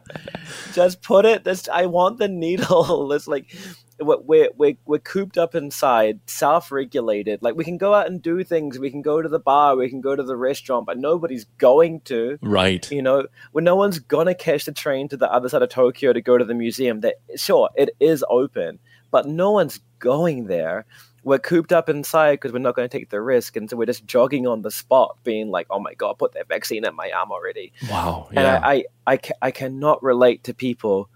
just 0.74 1.02
put 1.02 1.24
it. 1.24 1.42
This 1.42 1.68
I 1.68 1.86
want 1.86 2.18
the 2.18 2.28
needle. 2.28 3.12
It's 3.18 3.26
like 3.26 3.52
we're 3.98 4.18
we're 4.18 4.50
we're, 4.56 4.76
we're 4.86 4.98
cooped 5.00 5.38
up 5.38 5.56
inside, 5.56 6.20
self-regulated. 6.26 7.42
Like 7.42 7.56
we 7.56 7.64
can 7.64 7.78
go 7.78 7.94
out 7.94 8.06
and 8.06 8.22
do 8.22 8.44
things. 8.44 8.78
We 8.78 8.92
can 8.92 9.02
go 9.02 9.20
to 9.20 9.28
the 9.28 9.40
bar. 9.40 9.74
We 9.74 9.90
can 9.90 10.00
go 10.00 10.14
to 10.14 10.22
the 10.22 10.36
restaurant, 10.36 10.86
but 10.86 10.98
nobody's 10.98 11.46
going 11.58 12.02
to. 12.02 12.38
Right. 12.42 12.88
You 12.92 13.02
know, 13.02 13.26
when 13.50 13.64
no 13.64 13.74
one's 13.74 13.98
gonna 13.98 14.36
catch 14.36 14.66
the 14.66 14.72
train 14.72 15.08
to 15.08 15.16
the 15.16 15.32
other 15.32 15.48
side 15.48 15.62
of 15.62 15.68
Tokyo 15.70 16.12
to 16.12 16.20
go 16.20 16.38
to 16.38 16.44
the 16.44 16.54
museum. 16.54 17.00
That 17.00 17.16
sure 17.34 17.70
it 17.74 17.90
is 17.98 18.24
open, 18.30 18.78
but 19.10 19.26
no 19.26 19.50
one's 19.52 19.80
going 19.98 20.46
there. 20.46 20.84
We're 21.24 21.38
cooped 21.38 21.72
up 21.72 21.88
inside 21.88 22.34
because 22.34 22.52
we're 22.52 22.60
not 22.60 22.74
going 22.76 22.88
to 22.88 22.96
take 22.98 23.10
the 23.10 23.20
risk, 23.20 23.56
and 23.56 23.68
so 23.68 23.76
we're 23.76 23.86
just 23.86 24.06
jogging 24.06 24.46
on 24.46 24.62
the 24.62 24.70
spot, 24.70 25.18
being 25.24 25.50
like, 25.50 25.66
"Oh 25.68 25.80
my 25.80 25.94
god, 25.94 26.18
put 26.18 26.32
that 26.34 26.48
vaccine 26.48 26.84
in 26.86 26.94
my 26.94 27.10
arm 27.10 27.30
already." 27.32 27.72
Wow. 27.90 28.28
And 28.30 28.46
I, 28.46 28.72
I, 28.72 28.84
I, 29.06 29.16
ca- 29.16 29.34
I 29.42 29.50
cannot 29.50 30.02
relate 30.02 30.44
to 30.44 30.54
people 30.54 31.10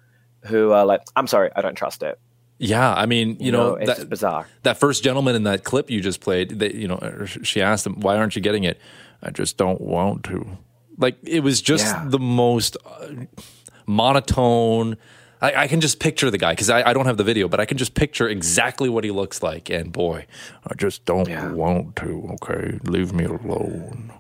who 0.47 0.73
are 0.73 0.85
like, 0.85 1.03
"I'm 1.17 1.27
sorry, 1.27 1.51
I 1.55 1.63
don't 1.63 1.77
trust 1.77 2.03
it." 2.03 2.19
Yeah, 2.59 2.93
I 2.95 3.07
mean, 3.07 3.31
you, 3.41 3.47
You 3.47 3.53
know, 3.53 3.71
know, 3.71 3.75
it's 3.77 3.95
just 3.97 4.09
bizarre. 4.09 4.47
That 4.65 4.77
first 4.79 5.03
gentleman 5.03 5.35
in 5.35 5.45
that 5.45 5.65
clip 5.65 5.91
you 5.91 6.01
just 6.01 6.21
played, 6.21 6.59
they, 6.59 6.73
you 6.73 6.87
know, 6.89 7.25
she 7.27 7.63
asked 7.63 7.87
him, 7.87 8.01
"Why 8.01 8.17
aren't 8.17 8.37
you 8.37 8.43
getting 8.43 8.65
it?" 8.65 8.79
I 9.23 9.31
just 9.31 9.57
don't 9.57 9.81
want 9.81 10.25
to. 10.25 10.47
Like 10.99 11.17
it 11.23 11.41
was 11.41 11.63
just 11.63 11.87
Yeah. 11.87 12.05
the 12.09 12.19
most 12.19 12.77
uh, 12.85 13.07
monotone. 13.87 14.97
I, 15.43 15.65
I 15.65 15.69
can 15.69 15.81
just 15.81 15.99
picture 15.99 16.31
the 16.31 16.39
guy 16.39 16.53
because 16.53 16.71
I, 16.71 16.89
I 16.89 16.93
don't 16.93 17.07
have 17.07 17.17
the 17.17 17.25
video, 17.25 17.49
but 17.49 17.59
I 17.59 17.67
can 17.67 17.77
just 17.77 17.95
picture 17.95 18.29
exactly 18.29 18.89
what 18.89 19.03
he 19.03 19.11
looks 19.11 19.43
like. 19.43 19.69
And 19.69 19.93
boy, 19.93 20.27
I 20.65 20.75
just 20.75 21.05
don't 21.05 21.55
want 21.55 21.97
to. 21.97 22.31
Okay, 22.35 22.79
leave 22.85 23.13
me 23.13 23.25
alone. 23.25 24.13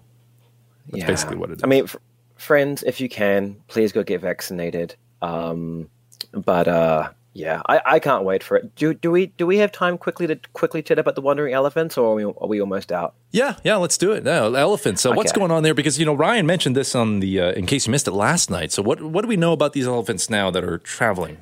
That's 0.90 1.04
basically 1.04 1.36
what 1.36 1.50
it 1.50 1.58
is. 1.58 1.64
I 1.64 1.68
mean, 1.68 1.84
f- 1.84 1.96
friends, 2.36 2.82
if 2.82 3.00
you 3.00 3.08
can, 3.08 3.62
please 3.68 3.92
go 3.92 4.02
get 4.02 4.20
vaccinated. 4.20 4.96
Um, 5.22 5.88
but 6.32 6.66
uh, 6.66 7.10
yeah, 7.34 7.62
I, 7.66 7.80
I 7.86 7.98
can't 7.98 8.24
wait 8.24 8.42
for 8.42 8.56
it. 8.56 8.74
Do 8.76 8.92
do 8.94 9.10
we 9.10 9.26
do 9.26 9.46
we 9.46 9.58
have 9.58 9.72
time 9.72 9.96
quickly 9.98 10.26
to 10.26 10.38
quickly 10.52 10.82
chat 10.82 10.98
about 10.98 11.14
the 11.14 11.20
wandering 11.22 11.54
elephants, 11.54 11.96
or 11.96 12.12
are 12.12 12.14
we, 12.14 12.24
are 12.24 12.46
we 12.46 12.60
almost 12.60 12.92
out? 12.92 13.14
Yeah, 13.30 13.56
yeah, 13.64 13.76
let's 13.76 13.96
do 13.96 14.12
it. 14.12 14.22
No, 14.24 14.54
elephants. 14.54 15.00
So 15.02 15.12
what's 15.12 15.32
going 15.32 15.50
on 15.50 15.62
there? 15.62 15.74
Because 15.74 15.98
you 15.98 16.04
know 16.06 16.14
Ryan 16.14 16.46
mentioned 16.46 16.76
this 16.76 16.94
on 16.94 17.20
the 17.20 17.40
uh, 17.40 17.52
in 17.52 17.66
case 17.66 17.86
you 17.86 17.90
missed 17.90 18.06
it 18.06 18.12
last 18.12 18.50
night. 18.50 18.72
So 18.72 18.82
what 18.82 19.02
what 19.02 19.22
do 19.22 19.28
we 19.28 19.36
know 19.36 19.52
about 19.52 19.72
these 19.72 19.86
elephants 19.86 20.28
now 20.28 20.50
that 20.50 20.62
are 20.64 20.78
traveling? 20.78 21.38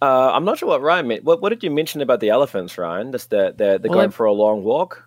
Uh, 0.00 0.30
I'm 0.32 0.44
not 0.44 0.58
sure 0.58 0.68
what 0.68 0.80
Ryan 0.80 1.08
meant. 1.08 1.24
What, 1.24 1.42
what 1.42 1.48
did 1.48 1.64
you 1.64 1.70
mention 1.72 2.00
about 2.00 2.20
the 2.20 2.28
elephants, 2.28 2.78
Ryan? 2.78 3.10
Just 3.10 3.30
that 3.30 3.58
they're, 3.58 3.78
they're 3.78 3.90
Well, 3.90 3.98
going 3.98 4.10
I- 4.10 4.12
for 4.12 4.26
a 4.26 4.32
long 4.32 4.62
walk. 4.62 5.04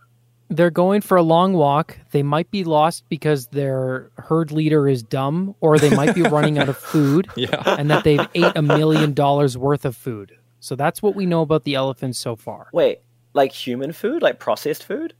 They're 0.51 0.69
going 0.69 0.99
for 1.01 1.15
a 1.17 1.23
long 1.23 1.53
walk. 1.53 1.97
They 2.11 2.23
might 2.23 2.51
be 2.51 2.63
lost 2.65 3.05
because 3.09 3.47
their 3.47 4.11
herd 4.17 4.51
leader 4.51 4.87
is 4.87 5.01
dumb, 5.01 5.55
or 5.61 5.79
they 5.79 5.89
might 5.95 6.13
be 6.13 6.23
running 6.23 6.59
out 6.59 6.67
of 6.69 6.77
food, 6.93 7.27
Yeah. 7.37 7.63
and 7.79 7.89
that 7.89 8.03
they've 8.03 8.27
ate 8.35 8.51
a 8.55 8.61
million 8.61 9.13
dollars 9.13 9.57
worth 9.57 9.85
of 9.85 9.95
food. 9.95 10.33
So 10.59 10.75
that's 10.75 11.01
what 11.01 11.15
we 11.15 11.25
know 11.25 11.41
about 11.41 11.63
the 11.63 11.75
elephants 11.75 12.19
so 12.19 12.35
far. 12.35 12.67
Wait, 12.73 12.99
like 13.33 13.51
human 13.53 13.93
food, 13.93 14.21
like 14.21 14.39
processed 14.39 14.83
food? 14.83 15.13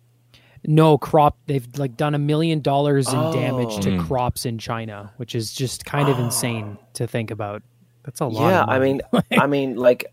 No 0.65 0.97
crop. 0.97 1.37
They've 1.47 1.65
like 1.77 1.97
done 1.97 2.13
a 2.13 2.19
million 2.19 2.59
dollars 2.61 3.07
in 3.11 3.19
damage 3.31 3.79
to 3.85 3.95
Oh. 3.97 4.03
crops 4.03 4.45
in 4.45 4.59
China, 4.59 5.11
which 5.17 5.33
is 5.33 5.53
just 5.53 5.85
kind 5.85 6.09
of 6.09 6.19
insane 6.19 6.77
to 6.93 7.07
think 7.07 7.31
about. 7.31 7.63
That's 8.03 8.19
a 8.19 8.25
lot. 8.27 8.49
yeah, 8.49 8.63
of 8.63 8.69
I 8.69 8.79
mean, 8.79 9.01
I 9.31 9.47
mean, 9.47 9.75
like 9.77 10.05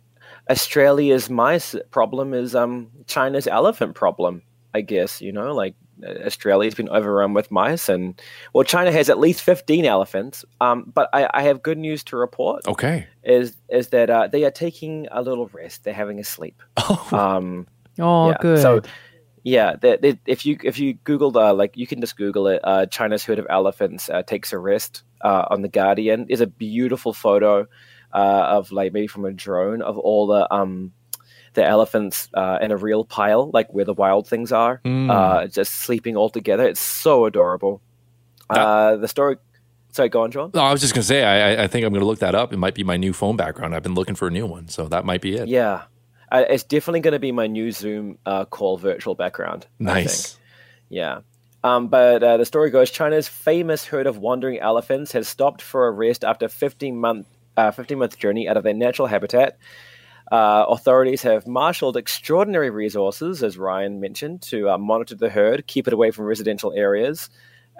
Australia's 0.48 1.28
mice 1.28 1.74
problem 1.90 2.32
is 2.34 2.54
um 2.54 2.88
China's 3.06 3.46
elephant 3.46 3.94
problem. 3.94 4.42
I 4.78 4.80
guess 4.80 5.20
you 5.20 5.32
know, 5.32 5.52
like 5.52 5.74
uh, 6.06 6.24
Australia's 6.24 6.74
been 6.74 6.88
overrun 6.88 7.34
with 7.34 7.50
mice, 7.50 7.88
and 7.88 8.20
well, 8.52 8.64
China 8.64 8.92
has 8.92 9.10
at 9.10 9.18
least 9.18 9.42
fifteen 9.42 9.84
elephants. 9.84 10.44
Um, 10.60 10.90
but 10.94 11.10
I, 11.12 11.28
I 11.34 11.42
have 11.42 11.62
good 11.62 11.78
news 11.78 12.04
to 12.04 12.16
report. 12.16 12.66
Okay. 12.66 13.06
Is 13.24 13.56
is 13.68 13.88
that 13.88 14.08
uh, 14.08 14.28
they 14.28 14.44
are 14.44 14.50
taking 14.50 15.08
a 15.10 15.20
little 15.20 15.48
rest? 15.48 15.84
They're 15.84 15.94
having 15.94 16.20
a 16.20 16.24
sleep. 16.24 16.62
Um, 17.12 17.66
oh, 17.98 18.30
yeah, 18.30 18.36
good. 18.40 18.62
So, 18.62 18.82
yeah, 19.42 19.76
they, 19.80 19.96
they, 19.96 20.20
if 20.26 20.46
you 20.46 20.58
if 20.62 20.78
you 20.78 20.94
googled 20.94 21.36
uh, 21.36 21.54
like 21.54 21.76
you 21.76 21.86
can 21.86 22.00
just 22.00 22.16
Google 22.16 22.46
it. 22.46 22.60
Uh, 22.62 22.86
China's 22.86 23.24
herd 23.24 23.38
of 23.38 23.46
elephants 23.50 24.08
uh, 24.08 24.22
takes 24.22 24.52
a 24.52 24.58
rest 24.58 25.02
uh, 25.22 25.46
on 25.50 25.62
the 25.62 25.68
Guardian. 25.68 26.26
Is 26.28 26.40
a 26.40 26.46
beautiful 26.46 27.12
photo 27.12 27.66
uh, 28.12 28.46
of 28.48 28.72
like 28.72 28.92
maybe 28.92 29.06
from 29.06 29.24
a 29.24 29.32
drone 29.32 29.82
of 29.82 29.98
all 29.98 30.26
the 30.26 30.52
um 30.52 30.92
the 31.58 31.66
elephants 31.66 32.28
uh, 32.34 32.58
in 32.62 32.70
a 32.70 32.76
real 32.76 33.04
pile, 33.04 33.50
like 33.52 33.68
where 33.74 33.84
the 33.84 33.94
wild 33.94 34.26
things 34.26 34.52
are, 34.52 34.80
Mm. 34.84 35.10
uh, 35.10 35.46
just 35.48 35.72
sleeping 35.74 36.16
all 36.16 36.30
together. 36.30 36.64
It's 36.66 36.80
so 36.80 37.26
adorable. 37.26 37.80
Uh, 38.48 38.96
the 38.96 39.08
story. 39.08 39.36
Sorry, 39.90 40.08
go 40.08 40.22
on, 40.22 40.30
Jawn. 40.30 40.50
No, 40.54 40.62
I 40.62 40.70
was 40.72 40.80
just 40.80 40.94
gonna 40.94 41.02
say 41.02 41.24
I, 41.24 41.64
I- 41.64 41.66
think 41.66 41.84
I'm 41.84 41.92
gonna 41.92 42.04
look 42.04 42.20
that 42.20 42.34
up. 42.34 42.52
It 42.52 42.58
might 42.58 42.74
be 42.74 42.84
my 42.84 42.96
new 42.96 43.12
phone 43.12 43.36
background. 43.36 43.74
I've 43.74 43.82
been 43.82 43.94
looking 43.94 44.14
for 44.14 44.28
a 44.28 44.30
new 44.30 44.46
one, 44.46 44.68
so 44.68 44.86
that 44.88 45.04
might 45.04 45.20
be 45.20 45.34
it. 45.36 45.48
Yeah, 45.48 45.82
uh, 46.30 46.44
it's 46.48 46.62
definitely 46.64 47.00
going 47.00 47.12
to 47.12 47.18
be 47.18 47.32
my 47.32 47.46
new 47.46 47.72
Zoom 47.72 48.18
uh, 48.26 48.44
call 48.44 48.76
virtual 48.78 49.14
background. 49.14 49.66
Nice. 49.78 50.38
Yeah. 50.90 51.20
Um, 51.64 51.88
but 51.88 52.22
uh, 52.22 52.36
the 52.36 52.44
story 52.44 52.70
goes 52.70 52.90
China's 52.90 53.26
famous 53.28 53.84
herd 53.86 54.06
of 54.06 54.18
wandering 54.18 54.58
elephants 54.60 55.12
has 55.12 55.26
stopped 55.26 55.60
for 55.62 55.88
a 55.88 55.90
rest 55.90 56.22
after 56.22 56.46
a 56.46 56.48
15 56.48 56.96
month, 56.96 57.26
uh, 57.56 57.72
15 57.72 57.98
month 57.98 58.18
journey 58.18 58.46
out 58.48 58.56
of 58.56 58.62
their 58.64 58.74
natural 58.74 59.08
habitat. 59.08 59.58
Uh, 60.30 60.66
authorities 60.68 61.22
have 61.22 61.46
marshaled 61.46 61.96
extraordinary 61.96 62.70
resources, 62.70 63.42
as 63.42 63.56
Ryan 63.56 63.98
mentioned, 64.00 64.42
to 64.42 64.68
uh, 64.70 64.78
monitor 64.78 65.14
the 65.14 65.30
herd, 65.30 65.66
keep 65.66 65.86
it 65.86 65.92
away 65.94 66.10
from 66.10 66.26
residential 66.26 66.72
areas. 66.74 67.30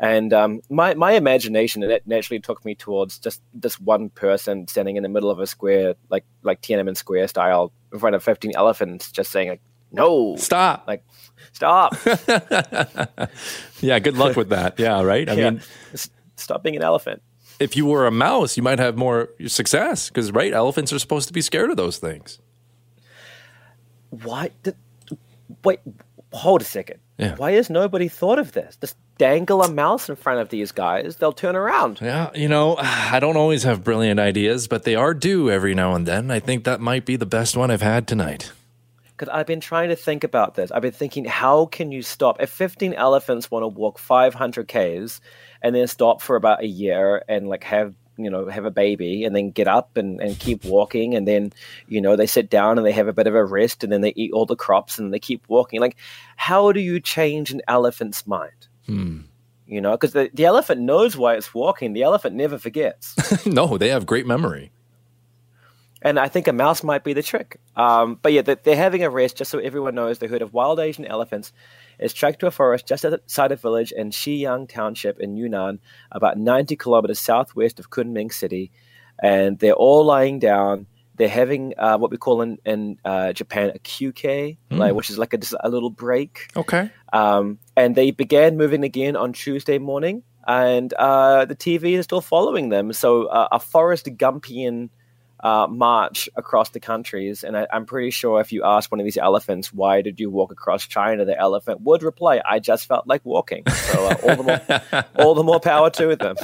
And 0.01 0.33
um, 0.33 0.61
my, 0.71 0.95
my 0.95 1.13
imagination 1.13 1.83
it 1.83 2.07
naturally 2.07 2.39
took 2.41 2.65
me 2.65 2.75
towards 2.77 3.19
just 3.19 3.43
this 3.53 3.81
one 3.81 4.11
person 4.11 4.67
standing 4.69 4.97
in 4.97 5.03
the 5.03 5.09
middle 5.09 5.29
of 5.31 5.41
a 5.41 5.47
square, 5.47 5.95
like 6.09 6.25
like 6.43 6.63
Tiananmen 6.63 6.97
Square 6.97 7.29
style, 7.29 7.73
in 7.93 7.99
front 7.99 8.15
of 8.15 8.23
15 8.23 8.53
elephants, 8.55 9.11
just 9.11 9.31
saying, 9.33 9.49
like, 9.49 9.61
no, 9.91 10.37
stop, 10.37 10.85
like, 10.87 11.03
stop. 11.53 11.95
Yeah, 13.81 13.99
good 14.01 14.17
luck 14.17 14.37
with 14.37 14.49
that. 14.51 14.79
Yeah, 14.79 15.03
right. 15.03 15.29
I 15.29 15.35
Yeah. 15.35 15.51
mean, 15.51 15.61
stop 16.37 16.63
being 16.63 16.77
an 16.77 16.83
elephant. 16.83 17.23
If 17.61 17.77
you 17.77 17.87
were 17.87 18.07
a 18.07 18.11
mouse, 18.11 18.57
you 18.57 18.63
might 18.63 18.79
have 18.79 18.97
more 18.97 19.31
success 19.47 20.09
because 20.09 20.33
right, 20.33 20.53
elephants 20.53 20.93
are 20.93 20.99
supposed 20.99 21.29
to 21.29 21.35
be 21.35 21.41
scared 21.41 21.71
of 21.71 21.77
those 21.77 21.99
things. 21.99 22.39
Why? 24.11 24.51
Did, 24.63 24.77
wait, 25.65 25.81
hold 26.33 26.63
a 26.63 26.65
second. 26.65 27.01
Yeah. 27.19 27.35
Why 27.35 27.53
has 27.53 27.69
nobody 27.69 28.09
thought 28.09 28.39
of 28.39 28.53
this? 28.53 28.77
Just 28.81 28.97
dangle 29.19 29.63
a 29.63 29.71
mouse 29.71 30.09
in 30.09 30.15
front 30.15 30.41
of 30.41 30.51
these 30.51 30.71
guys; 30.71 31.17
they'll 31.17 31.33
turn 31.33 31.57
around. 31.57 32.01
Yeah, 32.01 32.31
you 32.35 32.49
know, 32.49 32.77
I 32.79 33.19
don't 33.21 33.37
always 33.37 33.65
have 33.65 33.85
brilliant 33.85 34.21
ideas, 34.21 34.69
but 34.69 34.85
they 34.85 34.95
are 34.95 35.15
due 35.15 35.51
every 35.51 35.75
now 35.75 35.95
and 35.95 36.07
then. 36.07 36.31
I 36.31 36.41
think 36.41 36.65
that 36.65 36.81
might 36.81 37.05
be 37.05 37.17
the 37.17 37.27
best 37.27 37.57
one 37.57 37.71
I've 37.71 37.83
had 37.83 38.07
tonight. 38.07 38.53
Because 39.17 39.35
I've 39.35 39.49
been 39.49 39.61
trying 39.61 39.89
to 39.89 39.97
think 39.97 40.23
about 40.23 40.55
this. 40.55 40.71
I've 40.71 40.83
been 40.83 40.93
thinking, 40.93 41.25
how 41.25 41.67
can 41.67 41.91
you 41.91 42.03
stop? 42.03 42.41
If 42.41 42.51
15 42.51 42.95
elephants 42.95 43.51
want 43.51 43.65
to 43.65 43.67
walk 43.67 43.99
500 43.99 44.69
k's 44.69 45.21
and 45.63 45.75
then 45.75 45.87
stop 45.87 46.23
for 46.23 46.37
about 46.37 46.63
a 46.63 46.67
year 46.67 47.23
and 47.29 47.49
like 47.49 47.65
have 47.65 47.95
you 48.17 48.29
know 48.29 48.49
have 48.49 48.65
a 48.65 48.71
baby 48.71 49.25
and 49.25 49.35
then 49.35 49.51
get 49.51 49.69
up 49.69 49.97
and, 49.97 50.21
and 50.21 50.39
keep 50.39 50.65
walking. 50.65 51.15
And 51.15 51.27
then 51.27 51.53
you 51.89 52.01
know 52.01 52.17
they 52.17 52.27
sit 52.27 52.51
down 52.51 52.79
and 52.79 52.87
they 52.87 52.93
have 52.93 53.09
a 53.09 53.13
bit 53.13 53.27
of 53.27 53.35
a 53.35 53.45
rest 53.45 53.85
and 53.85 53.93
then 53.93 54.01
they 54.01 54.13
eat 54.17 54.33
all 54.33 54.47
the 54.47 54.57
crops 54.57 54.99
and 54.99 55.13
they 55.13 55.19
keep 55.19 55.45
walking. 55.49 55.81
Like 55.81 55.97
how 56.37 56.73
do 56.73 56.81
you 56.81 57.01
change 57.01 57.51
an 57.51 57.63
elephant's 57.69 58.27
mind? 58.27 58.53
Hmm. 58.87 59.21
you 59.67 59.83
know 59.83 59.91
because 59.91 60.13
the, 60.13 60.31
the 60.33 60.47
elephant 60.47 60.81
knows 60.81 61.17
why 61.17 61.35
it's 61.35 61.53
walking. 61.55 61.93
The 61.93 62.03
elephant 62.03 62.35
never 62.35 62.59
forgets. 62.59 63.15
No, 63.47 63.79
they 63.79 63.89
have 63.89 64.07
great 64.07 64.27
memory. 64.27 64.73
And 66.03 66.19
I 66.19 66.29
think 66.29 66.47
a 66.47 66.53
mouse 66.53 66.83
might 66.85 67.03
be 67.03 67.13
the 67.13 67.23
trick. 67.23 67.59
Um, 67.77 68.19
but 68.23 68.33
yeah, 68.33 68.43
they- 68.43 68.55
they're 68.63 68.77
having 68.77 69.03
a 69.03 69.11
rest, 69.11 69.37
just 69.37 69.51
so 69.51 69.59
everyone 69.59 69.95
knows. 69.97 70.19
The 70.19 70.29
herd 70.29 70.43
of 70.43 70.53
wild 70.55 70.79
Asian 70.79 71.05
elephants 71.05 71.53
is 71.99 72.13
tracked 72.13 72.41
to 72.41 72.47
a 72.47 72.51
forest 72.53 72.87
just 72.87 73.05
outside 73.05 73.51
a 73.53 73.57
village 73.57 73.91
in 73.93 74.11
Xiyang 74.11 74.69
Township 74.69 75.19
in 75.19 75.37
Yunnan, 75.37 75.81
about 76.13 76.39
90 76.39 76.77
kilometers 76.77 77.19
southwest 77.19 77.81
of 77.81 77.91
Kunming 77.91 78.33
City. 78.33 78.71
And 79.21 79.59
they're 79.59 79.73
all 79.73 80.05
lying 80.05 80.39
down. 80.39 80.87
They're 81.17 81.29
having 81.29 81.75
uh, 81.77 81.99
what 81.99 82.13
we 82.13 82.17
call 82.17 82.43
in, 82.43 82.59
in 82.65 82.99
uh, 83.05 83.33
Japan 83.33 83.73
a 83.75 83.79
QK, 83.81 84.57
Mm. 84.71 84.79
like, 84.79 84.95
which 84.95 85.11
is 85.11 85.19
like 85.19 85.35
a, 85.35 85.41
a 85.61 85.69
little 85.69 85.91
break. 85.91 86.49
Okay. 86.55 86.91
Um, 87.13 87.59
and 87.77 87.97
they 87.97 88.13
began 88.13 88.57
moving 88.57 88.85
again 88.85 89.17
on 89.17 89.33
Tuesday 89.33 89.79
morning, 89.79 90.23
and 90.47 90.95
uh, 90.95 91.45
the 91.45 91.57
TV 91.57 91.95
is 91.99 92.05
still 92.05 92.21
following 92.21 92.69
them. 92.69 92.93
So 92.93 93.25
uh, 93.27 93.49
a 93.51 93.59
Forrest 93.59 94.07
Gumpian 94.07 94.91
uh, 95.41 95.67
march 95.69 96.29
across 96.37 96.71
the 96.71 96.81
countries, 96.81 97.45
and 97.45 97.57
I, 97.57 97.67
I'm 97.73 97.87
pretty 97.87 98.11
sure 98.11 98.41
if 98.41 98.53
you 98.53 98.65
ask 98.65 98.91
one 98.91 99.01
of 99.01 99.05
these 99.05 99.19
elephants, 99.19 99.73
"Why 99.73 100.03
did 100.03 100.21
you 100.21 100.31
walk 100.31 100.53
across 100.53 100.87
China?" 100.87 101.25
the 101.25 101.39
elephant 101.39 101.81
would 101.83 102.03
reply, 102.03 102.41
"I 102.49 102.59
just 102.59 102.87
felt 102.87 103.07
like 103.07 103.25
walking." 103.25 103.65
So 103.69 104.07
uh, 104.07 104.15
all 104.23 104.37
the 104.37 104.43
more, 104.43 105.05
all 105.27 105.35
the 105.35 105.45
more 105.45 105.61
power 105.61 105.91
to 105.91 106.17
them. 106.17 106.37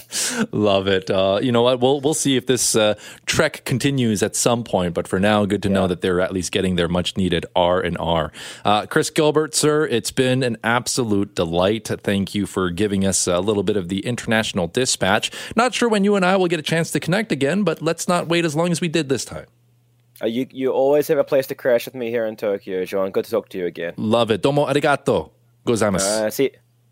Love 0.52 0.86
it. 0.86 1.10
Uh, 1.10 1.40
you 1.42 1.52
know 1.52 1.62
what? 1.62 1.80
We'll 1.80 2.00
we'll 2.00 2.14
see 2.14 2.36
if 2.36 2.46
this 2.46 2.76
uh, 2.76 2.94
trek 3.26 3.64
continues 3.64 4.22
at 4.22 4.36
some 4.36 4.64
point. 4.64 4.94
But 4.94 5.08
for 5.08 5.18
now, 5.18 5.44
good 5.44 5.62
to 5.64 5.68
know 5.68 5.86
that 5.86 6.00
they're 6.00 6.20
at 6.20 6.32
least 6.32 6.52
getting 6.52 6.76
their 6.76 6.88
much 6.88 7.16
needed 7.16 7.46
R 7.56 7.80
and 7.80 7.96
R. 7.98 8.32
Uh, 8.64 8.86
Chris 8.86 9.10
Gilbert, 9.10 9.54
sir, 9.54 9.86
it's 9.86 10.10
been 10.10 10.42
an 10.42 10.56
absolute 10.62 11.34
delight. 11.34 11.88
Thank 11.88 12.34
you 12.34 12.46
for 12.46 12.70
giving 12.70 13.04
us 13.06 13.26
a 13.26 13.40
little 13.40 13.62
bit 13.62 13.76
of 13.76 13.88
the 13.88 14.00
international 14.06 14.68
dispatch. 14.68 15.30
Not 15.56 15.74
sure 15.74 15.88
when 15.88 16.04
you 16.04 16.16
and 16.16 16.24
I 16.24 16.36
will 16.36 16.48
get 16.48 16.58
a 16.58 16.62
chance 16.62 16.90
to 16.92 17.00
connect 17.00 17.32
again, 17.32 17.64
but 17.64 17.82
let's 17.82 18.08
not 18.08 18.28
wait 18.28 18.44
as 18.44 18.54
long 18.54 18.70
as 18.70 18.80
we 18.80 18.83
did 18.88 19.08
this 19.08 19.24
time. 19.24 19.46
Uh, 20.22 20.26
you 20.26 20.46
you 20.50 20.70
always 20.72 21.08
have 21.08 21.18
a 21.18 21.24
place 21.24 21.46
to 21.48 21.54
crash 21.54 21.86
with 21.86 21.94
me 21.94 22.10
here 22.10 22.24
in 22.24 22.36
Tokyo, 22.36 22.84
Jawn. 22.84 23.10
Good 23.10 23.24
to 23.24 23.30
talk 23.30 23.48
to 23.50 23.58
you 23.58 23.66
again. 23.66 23.94
Love 23.96 24.30
it. 24.30 24.42
Domo 24.42 24.66
arigato. 24.66 25.30
Gozaimasu. 25.66 26.26
Uh, 26.26 26.30
see, 26.30 26.50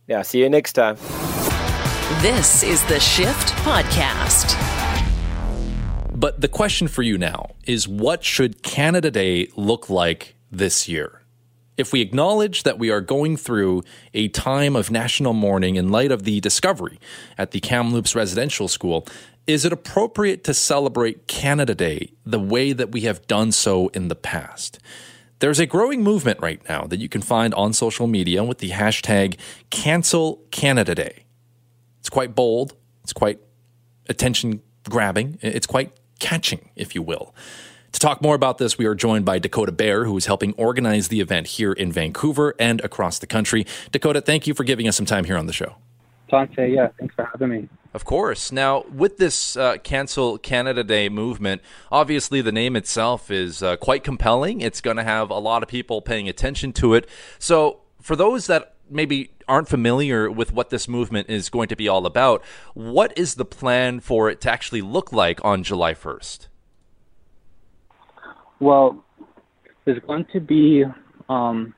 yeah, 0.09 0.23
see 0.23 0.41
you 0.41 0.49
next 0.51 0.73
time. 0.73 0.97
This 2.21 2.63
is 2.63 2.85
the 2.87 2.99
Shift 2.99 3.49
Podcast. 3.65 4.59
But 6.15 6.41
the 6.41 6.49
question 6.49 6.89
for 6.89 7.03
you 7.03 7.19
now 7.19 7.51
is 7.67 7.89
what 7.89 8.25
should 8.25 8.63
Canada 8.63 9.11
Day 9.11 9.49
look 9.57 9.91
like 9.91 10.35
this 10.51 10.89
year? 10.89 11.23
If 11.77 11.93
we 11.93 12.01
acknowledge 12.01 12.63
that 12.65 12.79
we 12.79 12.91
are 12.91 13.01
going 13.01 13.37
through 13.37 13.83
a 14.15 14.29
time 14.29 14.77
of 14.77 14.91
national 14.91 15.33
mourning 15.33 15.77
in 15.77 15.91
light 15.91 16.13
of 16.13 16.23
the 16.25 16.39
discovery 16.41 17.01
at 17.39 17.51
the 17.51 17.61
Kamloops 17.61 18.15
Residential 18.15 18.69
School, 18.69 19.07
is 19.47 19.65
it 19.65 19.73
appropriate 19.73 20.45
to 20.45 20.55
celebrate 20.55 21.27
Canada 21.27 21.75
Day 21.75 22.13
the 22.25 22.39
way 22.39 22.73
that 22.73 22.93
we 22.93 23.03
have 23.03 23.27
done 23.27 23.53
so 23.53 23.89
in 23.89 24.09
the 24.09 24.15
past? 24.15 24.79
There's 25.41 25.59
a 25.59 25.67
growing 25.67 26.03
movement 26.03 26.41
right 26.41 26.61
now 26.69 26.85
that 26.85 27.01
you 27.01 27.09
can 27.09 27.21
find 27.21 27.53
on 27.55 27.73
social 27.73 28.07
media 28.07 28.45
with 28.45 28.59
the 28.59 28.71
hashtag 28.71 29.37
Cancel 29.71 30.41
Canada 30.53 30.95
Day. 30.95 31.25
It's 31.99 32.09
quite 32.09 32.35
bold, 32.35 32.77
it's 33.03 33.13
quite 33.13 33.41
attention 34.09 34.63
grabbing, 34.89 35.39
it's 35.41 35.67
quite 35.67 35.93
catching, 36.21 36.71
if 36.77 36.95
you 36.95 37.03
will. 37.03 37.35
To 37.91 38.01
talk 38.01 38.23
more 38.23 38.35
about 38.35 38.59
this, 38.59 38.79
we 38.79 38.87
are 38.87 38.95
joined 38.95 39.25
by 39.25 39.39
Dakota 39.39 39.73
Bear, 39.73 40.05
who 40.05 40.17
is 40.17 40.27
helping 40.27 40.53
organize 40.55 41.09
the 41.09 41.21
event 41.21 41.49
here 41.49 41.73
in 41.73 41.93
Vancouver 41.93 42.55
and 42.59 42.81
across 42.81 43.19
the 43.19 43.27
country. 43.27 43.67
Dakota, 43.91 44.21
thank 44.21 44.47
you 44.47 44.55
for 44.55 44.65
giving 44.65 44.89
us 44.89 44.97
some 44.97 45.07
time 45.07 45.25
here 45.25 45.37
on 45.37 45.47
the 45.47 45.53
show. 45.53 45.75
Dante, 46.31 46.73
yeah, 46.73 46.89
thanks 46.99 47.15
for 47.15 47.25
having 47.25 47.49
me. 47.49 47.69
Of 47.95 48.07
course. 48.07 48.51
Now, 48.51 48.85
with 48.93 49.19
this 49.19 49.57
uh, 49.57 49.77
Cancel 49.79 50.39
Canada 50.39 50.83
Day 50.83 51.09
movement, 51.11 51.61
obviously 51.91 52.41
the 52.41 52.53
name 52.53 52.75
itself 52.75 53.31
is 53.31 53.63
uh, 53.63 53.77
quite 53.77 54.03
compelling. 54.03 54.63
It's 54.63 54.81
going 54.81 54.97
to 54.97 55.05
have 55.05 55.29
a 55.29 55.39
lot 55.39 55.63
of 55.63 55.69
people 55.69 56.01
paying 56.01 56.29
attention 56.29 56.73
to 56.75 56.95
it. 56.95 57.09
So, 57.39 57.81
for 58.01 58.17
those 58.17 58.47
that 58.47 58.75
maybe 58.89 59.31
aren't 59.47 59.69
familiar 59.69 60.31
with 60.31 60.53
what 60.53 60.71
this 60.71 60.89
movement 60.89 61.29
is 61.29 61.51
going 61.51 61.69
to 61.69 61.77
be 61.77 61.87
all 61.87 62.07
about, 62.07 62.43
what 62.75 63.17
is 63.17 63.35
the 63.35 63.45
plan 63.45 64.01
for 64.01 64.31
it 64.31 64.41
to 64.43 64.51
actually 64.51 64.81
look 64.81 65.13
like 65.13 65.45
on 65.45 65.63
July 65.63 65.93
1st? 65.93 66.49
Well, 68.59 69.05
there's 69.85 70.01
going 70.07 70.27
to 70.33 70.41
be 70.41 70.85
um, 71.29 71.75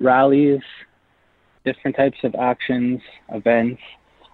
rallies, 0.00 0.62
different 1.64 1.96
types 1.96 2.18
of 2.22 2.34
actions, 2.34 3.00
events 3.30 3.80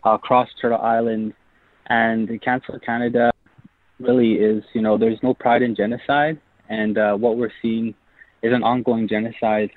uh, 0.05 0.11
across 0.11 0.49
Turtle 0.61 0.81
Island, 0.81 1.35
and 1.87 2.29
the 2.29 2.39
Cancel 2.39 2.79
Canada 2.81 3.33
really 3.99 4.35
is, 4.35 4.63
you 4.73 4.83
know, 4.83 4.97
there's 4.97 5.19
no 5.23 5.35
pride 5.35 5.63
in 5.63 5.75
genocide, 5.75 6.41
and 6.69 6.97
uh, 6.97 7.15
what 7.15 7.37
we're 7.37 7.53
seeing 7.61 7.95
is 8.43 8.53
an 8.53 8.63
ongoing 8.63 9.09
genocide 9.09 9.71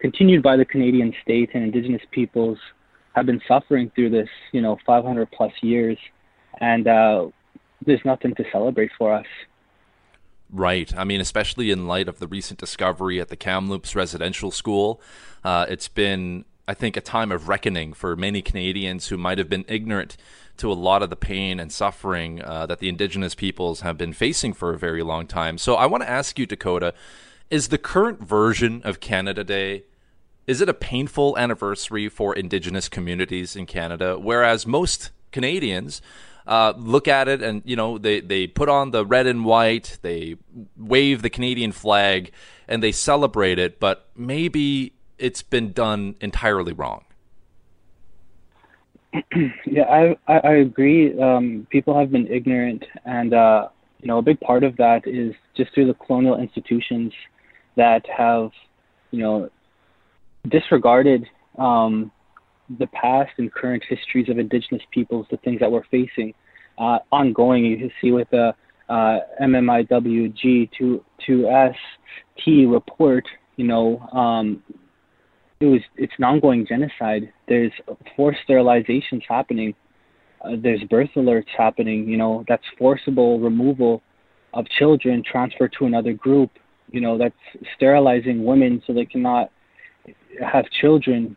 continued 0.00 0.42
by 0.42 0.56
the 0.56 0.64
Canadian 0.64 1.14
state 1.22 1.50
and 1.54 1.64
Indigenous 1.64 2.02
peoples 2.10 2.58
have 3.14 3.26
been 3.26 3.40
suffering 3.48 3.90
through 3.94 4.10
this, 4.10 4.28
you 4.52 4.60
know, 4.60 4.76
500 4.86 5.30
plus 5.32 5.52
years, 5.62 5.98
and 6.60 6.86
uh, 6.86 7.26
there's 7.84 8.04
nothing 8.04 8.34
to 8.34 8.44
celebrate 8.52 8.90
for 8.98 9.12
us. 9.12 9.26
Right. 10.52 10.96
I 10.96 11.04
mean, 11.04 11.20
especially 11.20 11.70
in 11.70 11.88
light 11.88 12.08
of 12.08 12.18
the 12.18 12.28
recent 12.28 12.60
discovery 12.60 13.20
at 13.20 13.28
the 13.28 13.36
Kamloops 13.36 13.96
Residential 13.96 14.50
School, 14.50 15.00
uh, 15.42 15.66
it's 15.68 15.88
been, 15.88 16.44
I 16.68 16.74
think, 16.74 16.96
a 16.96 17.00
time 17.00 17.30
of 17.30 17.48
reckoning 17.48 17.92
for 17.92 18.16
many 18.16 18.42
Canadians 18.42 19.08
who 19.08 19.16
might 19.16 19.38
have 19.38 19.48
been 19.48 19.64
ignorant 19.68 20.16
to 20.56 20.70
a 20.70 20.74
lot 20.74 21.02
of 21.02 21.10
the 21.10 21.16
pain 21.16 21.60
and 21.60 21.70
suffering 21.70 22.42
uh, 22.42 22.66
that 22.66 22.78
the 22.78 22.88
Indigenous 22.88 23.34
peoples 23.34 23.80
have 23.80 23.96
been 23.96 24.12
facing 24.12 24.52
for 24.52 24.72
a 24.72 24.78
very 24.78 25.02
long 25.02 25.26
time. 25.26 25.58
So 25.58 25.76
I 25.76 25.86
want 25.86 26.02
to 26.02 26.10
ask 26.10 26.38
you, 26.38 26.46
Dakota, 26.46 26.94
is 27.50 27.68
the 27.68 27.78
current 27.78 28.20
version 28.20 28.82
of 28.84 29.00
Canada 29.00 29.44
Day 29.44 29.84
is 30.46 30.60
it 30.60 30.68
a 30.68 30.74
painful 30.74 31.36
anniversary 31.36 32.08
for 32.08 32.34
Indigenous 32.34 32.88
communities 32.88 33.56
in 33.56 33.66
Canada? 33.66 34.16
Whereas 34.18 34.66
most 34.66 35.10
Canadians 35.32 36.00
uh, 36.46 36.72
look 36.76 37.08
at 37.08 37.26
it 37.26 37.42
and 37.42 37.62
you 37.64 37.74
know 37.74 37.98
they 37.98 38.20
they 38.20 38.46
put 38.46 38.68
on 38.68 38.92
the 38.92 39.04
red 39.04 39.26
and 39.26 39.44
white, 39.44 39.98
they 40.02 40.36
wave 40.76 41.22
the 41.22 41.30
Canadian 41.30 41.72
flag, 41.72 42.30
and 42.68 42.82
they 42.82 42.92
celebrate 42.92 43.58
it, 43.58 43.80
but 43.80 44.08
maybe 44.16 44.92
it's 45.18 45.42
been 45.42 45.72
done 45.72 46.14
entirely 46.20 46.72
wrong. 46.72 47.04
yeah, 49.66 49.84
I 49.84 50.16
I, 50.26 50.38
I 50.38 50.52
agree. 50.56 51.18
Um, 51.18 51.66
people 51.70 51.98
have 51.98 52.10
been 52.10 52.26
ignorant, 52.26 52.84
and 53.04 53.32
uh, 53.32 53.68
you 54.00 54.08
know 54.08 54.18
a 54.18 54.22
big 54.22 54.40
part 54.40 54.64
of 54.64 54.76
that 54.76 55.06
is 55.06 55.34
just 55.56 55.72
through 55.74 55.86
the 55.86 55.94
colonial 55.94 56.38
institutions 56.38 57.12
that 57.76 58.04
have 58.14 58.50
you 59.10 59.20
know 59.20 59.50
disregarded 60.48 61.26
um, 61.58 62.10
the 62.78 62.86
past 62.88 63.32
and 63.38 63.52
current 63.52 63.82
histories 63.88 64.28
of 64.28 64.38
indigenous 64.38 64.82
peoples, 64.90 65.26
the 65.30 65.36
things 65.38 65.60
that 65.60 65.70
we're 65.70 65.84
facing 65.84 66.34
uh, 66.78 66.98
ongoing. 67.12 67.64
You 67.64 67.76
can 67.78 67.90
see 68.00 68.10
with 68.10 68.28
the 68.30 68.54
uh, 68.88 69.18
MMIWG 69.40 70.70
2ST 71.26 72.72
report, 72.72 73.24
you 73.56 73.64
know, 73.64 73.98
um, 74.12 74.62
it 75.60 75.66
was 75.66 75.80
it's 75.96 76.12
an 76.18 76.24
ongoing 76.24 76.66
genocide. 76.66 77.32
There's 77.48 77.72
forced 78.16 78.40
sterilizations 78.48 79.22
happening. 79.28 79.74
Uh, 80.44 80.56
there's 80.62 80.82
birth 80.84 81.10
alerts 81.16 81.48
happening. 81.56 82.08
You 82.08 82.18
know, 82.18 82.44
that's 82.48 82.64
forcible 82.78 83.40
removal 83.40 84.02
of 84.52 84.66
children 84.78 85.22
transferred 85.22 85.74
to 85.78 85.86
another 85.86 86.12
group. 86.12 86.50
You 86.90 87.00
know, 87.00 87.18
that's 87.18 87.34
sterilizing 87.76 88.44
women 88.44 88.82
so 88.86 88.92
they 88.92 89.06
cannot 89.06 89.50
have 90.44 90.64
children. 90.80 91.36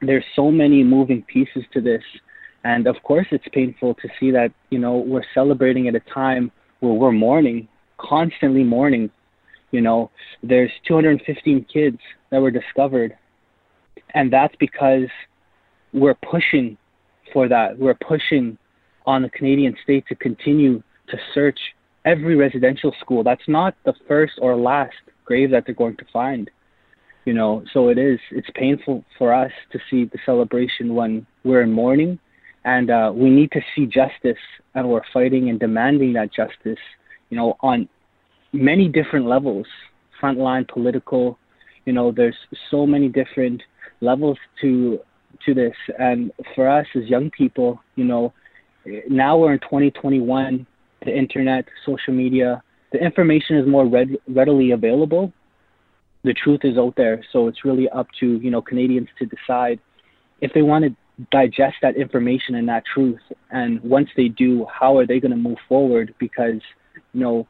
There's 0.00 0.24
so 0.34 0.50
many 0.50 0.84
moving 0.84 1.22
pieces 1.22 1.64
to 1.72 1.80
this. 1.80 2.02
And 2.64 2.86
of 2.86 2.96
course, 3.02 3.26
it's 3.30 3.46
painful 3.52 3.94
to 3.94 4.08
see 4.18 4.30
that, 4.32 4.52
you 4.70 4.78
know, 4.78 4.96
we're 4.96 5.24
celebrating 5.34 5.88
at 5.88 5.94
a 5.94 6.00
time 6.12 6.50
where 6.80 6.92
we're 6.92 7.12
mourning, 7.12 7.68
constantly 7.98 8.64
mourning. 8.64 9.10
You 9.70 9.80
know, 9.80 10.10
there's 10.42 10.70
215 10.86 11.66
kids 11.72 11.98
that 12.30 12.40
were 12.40 12.50
discovered. 12.50 13.16
And 14.14 14.32
that's 14.32 14.54
because 14.58 15.08
we're 15.92 16.14
pushing 16.14 16.76
for 17.32 17.48
that. 17.48 17.78
We're 17.78 17.94
pushing 17.94 18.58
on 19.06 19.22
the 19.22 19.30
Canadian 19.30 19.76
state 19.82 20.04
to 20.08 20.14
continue 20.14 20.82
to 21.08 21.16
search 21.34 21.58
every 22.04 22.36
residential 22.36 22.94
school. 23.00 23.22
That's 23.22 23.48
not 23.48 23.74
the 23.84 23.94
first 24.08 24.34
or 24.40 24.56
last 24.56 24.94
grave 25.24 25.50
that 25.50 25.64
they're 25.66 25.74
going 25.74 25.96
to 25.96 26.04
find 26.12 26.50
you 27.26 27.34
know 27.34 27.62
so 27.74 27.88
it 27.88 27.98
is 27.98 28.18
it's 28.30 28.48
painful 28.54 29.04
for 29.18 29.34
us 29.34 29.50
to 29.70 29.78
see 29.90 30.04
the 30.04 30.18
celebration 30.24 30.94
when 30.94 31.26
we're 31.44 31.60
in 31.60 31.72
mourning 31.72 32.18
and 32.64 32.90
uh, 32.90 33.12
we 33.14 33.28
need 33.28 33.50
to 33.52 33.60
see 33.74 33.84
justice 33.84 34.42
and 34.74 34.88
we're 34.88 35.02
fighting 35.12 35.50
and 35.50 35.60
demanding 35.60 36.14
that 36.14 36.32
justice 36.32 36.82
you 37.28 37.36
know 37.36 37.56
on 37.60 37.86
many 38.52 38.88
different 38.88 39.26
levels 39.26 39.66
frontline 40.22 40.66
political 40.66 41.38
you 41.84 41.92
know 41.92 42.10
there's 42.10 42.36
so 42.70 42.86
many 42.86 43.08
different 43.08 43.62
levels 44.00 44.38
to 44.60 44.98
to 45.44 45.54
this 45.54 45.74
and 45.98 46.32
for 46.54 46.68
us 46.68 46.86
as 46.94 47.04
young 47.04 47.30
people 47.30 47.80
you 47.94 48.04
know 48.04 48.32
now 49.08 49.36
we're 49.36 49.52
in 49.52 49.58
2021 49.60 50.66
the 51.04 51.16
internet 51.16 51.64
social 51.84 52.14
media 52.14 52.62
the 52.92 52.98
information 52.98 53.56
is 53.56 53.66
more 53.66 53.86
read, 53.86 54.16
readily 54.28 54.70
available 54.70 55.32
the 56.26 56.34
truth 56.34 56.60
is 56.64 56.76
out 56.76 56.94
there. 56.96 57.24
So 57.32 57.46
it's 57.46 57.64
really 57.64 57.88
up 57.88 58.08
to 58.20 58.38
you 58.38 58.50
know 58.50 58.60
Canadians 58.60 59.08
to 59.18 59.26
decide 59.26 59.78
if 60.40 60.52
they 60.52 60.62
want 60.62 60.84
to 60.84 60.96
digest 61.30 61.76
that 61.82 61.96
information 61.96 62.56
and 62.56 62.68
that 62.68 62.82
truth. 62.92 63.20
And 63.50 63.80
once 63.82 64.08
they 64.16 64.28
do, 64.28 64.66
how 64.70 64.98
are 64.98 65.06
they 65.06 65.20
going 65.20 65.30
to 65.30 65.36
move 65.36 65.58
forward? 65.68 66.14
Because 66.18 66.60
you 67.14 67.20
know 67.20 67.46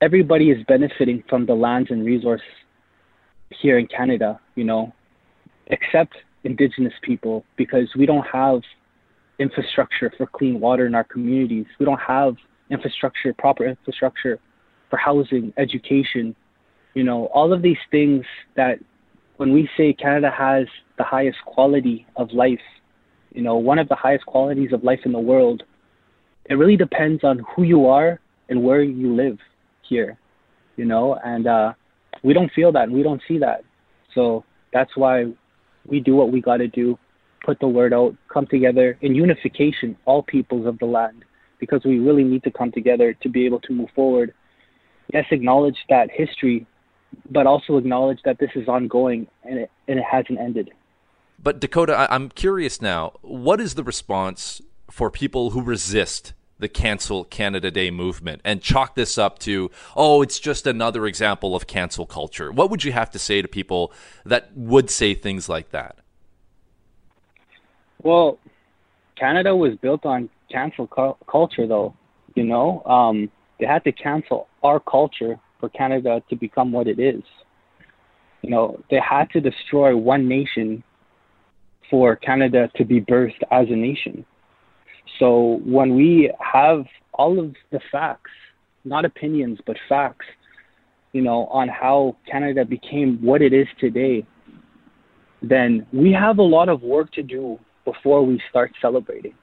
everybody 0.00 0.50
is 0.50 0.64
benefiting 0.66 1.22
from 1.28 1.44
the 1.46 1.54
lands 1.54 1.90
and 1.90 2.04
resources 2.04 2.46
here 3.50 3.78
in 3.78 3.86
Canada. 3.86 4.40
You 4.54 4.64
know, 4.64 4.92
except 5.68 6.14
Indigenous 6.44 6.94
people 7.02 7.44
because 7.56 7.88
we 7.96 8.06
don't 8.06 8.26
have 8.26 8.60
infrastructure 9.38 10.12
for 10.16 10.26
clean 10.26 10.60
water 10.60 10.86
in 10.86 10.94
our 10.94 11.04
communities. 11.04 11.66
We 11.78 11.86
don't 11.86 12.00
have 12.00 12.36
infrastructure, 12.70 13.32
proper 13.32 13.66
infrastructure 13.66 14.38
for 14.90 14.96
housing, 14.96 15.52
education, 15.58 16.34
you 16.94 17.04
know, 17.04 17.26
all 17.26 17.52
of 17.52 17.62
these 17.62 17.78
things 17.90 18.24
that 18.56 18.78
when 19.36 19.52
we 19.52 19.68
say 19.76 19.92
Canada 19.92 20.30
has 20.36 20.66
the 20.96 21.04
highest 21.04 21.38
quality 21.44 22.06
of 22.16 22.32
life, 22.32 22.60
you 23.32 23.42
know, 23.42 23.56
one 23.56 23.78
of 23.78 23.88
the 23.88 23.94
highest 23.94 24.26
qualities 24.26 24.72
of 24.72 24.82
life 24.82 25.00
in 25.04 25.12
the 25.12 25.20
world, 25.20 25.62
it 26.46 26.54
really 26.54 26.76
depends 26.76 27.22
on 27.24 27.44
who 27.54 27.62
you 27.62 27.86
are 27.86 28.20
and 28.48 28.62
where 28.62 28.82
you 28.82 29.14
live 29.14 29.38
here, 29.82 30.18
you 30.76 30.84
know, 30.84 31.18
and 31.24 31.46
uh, 31.46 31.72
we 32.22 32.32
don't 32.32 32.52
feel 32.52 32.72
that 32.72 32.84
and 32.84 32.92
we 32.92 33.02
don't 33.02 33.22
see 33.28 33.38
that. 33.38 33.64
So 34.14 34.44
that's 34.72 34.96
why 34.96 35.26
we 35.86 36.00
do 36.00 36.14
what 36.14 36.32
we 36.32 36.40
got 36.40 36.58
to 36.58 36.68
do, 36.68 36.98
put 37.44 37.60
the 37.60 37.68
word 37.68 37.92
out, 37.92 38.16
come 38.32 38.46
together 38.46 38.98
in 39.00 39.14
unification, 39.14 39.96
all 40.04 40.22
peoples 40.22 40.66
of 40.66 40.78
the 40.78 40.86
land, 40.86 41.24
because 41.60 41.82
we 41.84 41.98
really 41.98 42.24
need 42.24 42.42
to 42.44 42.50
come 42.50 42.72
together 42.72 43.14
to 43.14 43.28
be 43.28 43.46
able 43.46 43.60
to 43.60 43.72
move 43.72 43.88
forward 43.94 44.34
yes, 45.12 45.24
acknowledge 45.30 45.76
that 45.88 46.10
history, 46.10 46.66
but 47.30 47.46
also 47.46 47.76
acknowledge 47.76 48.20
that 48.24 48.38
this 48.38 48.50
is 48.54 48.68
ongoing 48.68 49.26
and 49.44 49.58
it, 49.60 49.70
and 49.86 49.98
it 49.98 50.04
hasn't 50.04 50.38
ended. 50.38 50.70
But 51.42 51.60
Dakota, 51.60 51.94
I, 51.94 52.14
I'm 52.14 52.28
curious 52.30 52.82
now. 52.82 53.14
What 53.22 53.60
is 53.60 53.74
the 53.74 53.84
response 53.84 54.60
for 54.90 55.10
people 55.10 55.50
who 55.50 55.62
resist 55.62 56.32
the 56.58 56.68
cancel 56.68 57.24
Canada 57.24 57.70
Day 57.70 57.90
movement 57.90 58.40
and 58.44 58.60
chalk 58.60 58.94
this 58.94 59.16
up 59.16 59.38
to, 59.40 59.70
oh, 59.96 60.22
it's 60.22 60.38
just 60.38 60.66
another 60.66 61.06
example 61.06 61.54
of 61.54 61.66
cancel 61.66 62.06
culture. 62.06 62.50
What 62.50 62.70
would 62.70 62.84
you 62.84 62.92
have 62.92 63.10
to 63.12 63.18
say 63.18 63.42
to 63.42 63.48
people 63.48 63.92
that 64.24 64.50
would 64.54 64.90
say 64.90 65.14
things 65.14 65.48
like 65.48 65.70
that? 65.70 65.98
Well, 68.02 68.38
Canada 69.16 69.54
was 69.54 69.74
built 69.76 70.06
on 70.06 70.28
cancel 70.50 70.86
cu- 70.86 71.16
culture, 71.30 71.66
though. 71.66 71.94
You 72.34 72.44
know, 72.44 72.82
um, 72.84 73.30
they 73.58 73.66
had 73.66 73.84
to 73.84 73.92
cancel 73.92 74.48
our 74.62 74.78
culture 74.78 75.38
for 75.58 75.68
Canada 75.68 76.22
to 76.30 76.36
become 76.36 76.70
what 76.72 76.86
it 76.86 77.00
is. 77.00 77.22
You 78.42 78.50
know, 78.50 78.80
they 78.90 79.00
had 79.00 79.30
to 79.30 79.40
destroy 79.40 79.96
one 79.96 80.28
nation 80.28 80.84
for 81.90 82.14
Canada 82.16 82.70
to 82.76 82.84
be 82.84 83.00
birthed 83.00 83.42
as 83.50 83.68
a 83.68 83.76
nation. 83.76 84.24
So 85.18 85.60
when 85.64 85.94
we 85.94 86.32
have 86.40 86.84
all 87.12 87.38
of 87.40 87.54
the 87.70 87.80
facts, 87.90 88.30
not 88.84 89.04
opinions, 89.04 89.58
but 89.66 89.76
facts, 89.88 90.26
you 91.12 91.22
know, 91.22 91.46
on 91.46 91.68
how 91.68 92.16
Canada 92.30 92.64
became 92.64 93.18
what 93.22 93.42
it 93.42 93.52
is 93.52 93.66
today, 93.80 94.26
then 95.42 95.86
we 95.92 96.12
have 96.12 96.38
a 96.38 96.42
lot 96.42 96.68
of 96.68 96.82
work 96.82 97.12
to 97.12 97.22
do 97.22 97.58
before 97.84 98.24
we 98.24 98.40
start 98.50 98.72
celebrating. 98.80 99.34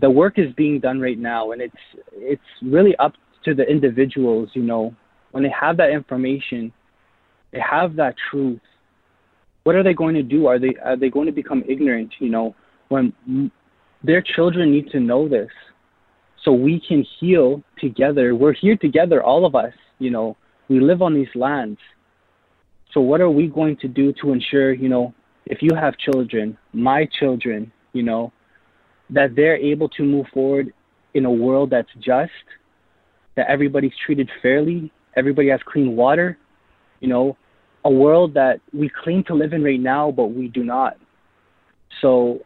The 0.00 0.10
work 0.10 0.38
is 0.38 0.52
being 0.56 0.80
done 0.80 1.00
right 1.00 1.18
now, 1.18 1.52
and 1.52 1.60
it's 1.60 1.74
it's 2.12 2.42
really 2.62 2.94
up 2.96 3.12
to 3.44 3.54
the 3.54 3.64
individuals. 3.64 4.50
You 4.54 4.62
know, 4.62 4.94
when 5.32 5.42
they 5.42 5.52
have 5.58 5.76
that 5.78 5.90
information, 5.90 6.72
they 7.52 7.60
have 7.60 7.96
that 7.96 8.14
truth. 8.30 8.60
What 9.64 9.74
are 9.74 9.82
they 9.82 9.94
going 9.94 10.14
to 10.14 10.22
do? 10.22 10.46
Are 10.46 10.58
they 10.58 10.74
are 10.84 10.96
they 10.96 11.08
going 11.08 11.26
to 11.26 11.32
become 11.32 11.64
ignorant? 11.68 12.12
You 12.20 12.30
know, 12.30 12.54
when 12.88 13.12
their 14.02 14.22
children 14.22 14.70
need 14.70 14.90
to 14.90 15.00
know 15.00 15.28
this, 15.28 15.50
so 16.42 16.52
we 16.52 16.80
can 16.80 17.04
heal 17.18 17.62
together. 17.78 18.34
We're 18.34 18.52
here 18.52 18.76
together, 18.76 19.22
all 19.22 19.44
of 19.44 19.54
us. 19.54 19.72
You 19.98 20.10
know, 20.10 20.36
we 20.68 20.80
live 20.80 21.02
on 21.02 21.14
these 21.14 21.34
lands. 21.34 21.78
So 22.92 23.00
what 23.00 23.20
are 23.20 23.30
we 23.30 23.48
going 23.48 23.76
to 23.78 23.88
do 23.88 24.12
to 24.22 24.32
ensure, 24.32 24.72
you 24.72 24.88
know, 24.88 25.12
if 25.44 25.58
you 25.60 25.74
have 25.74 25.96
children, 25.98 26.56
my 26.72 27.06
children, 27.18 27.72
you 27.92 28.02
know, 28.02 28.32
that 29.10 29.34
they're 29.36 29.56
able 29.56 29.88
to 29.90 30.02
move 30.02 30.26
forward 30.32 30.72
in 31.14 31.24
a 31.24 31.30
world 31.30 31.70
that's 31.70 31.92
just, 31.98 32.32
that 33.36 33.48
everybody's 33.48 33.92
treated 34.04 34.30
fairly, 34.40 34.90
everybody 35.16 35.48
has 35.48 35.60
clean 35.64 35.94
water, 35.96 36.38
you 37.00 37.08
know, 37.08 37.36
a 37.84 37.90
world 37.90 38.34
that 38.34 38.60
we 38.72 38.88
claim 38.88 39.22
to 39.24 39.34
live 39.34 39.52
in 39.52 39.62
right 39.62 39.80
now, 39.80 40.10
but 40.10 40.26
we 40.26 40.48
do 40.48 40.64
not. 40.64 40.96
So 42.00 42.40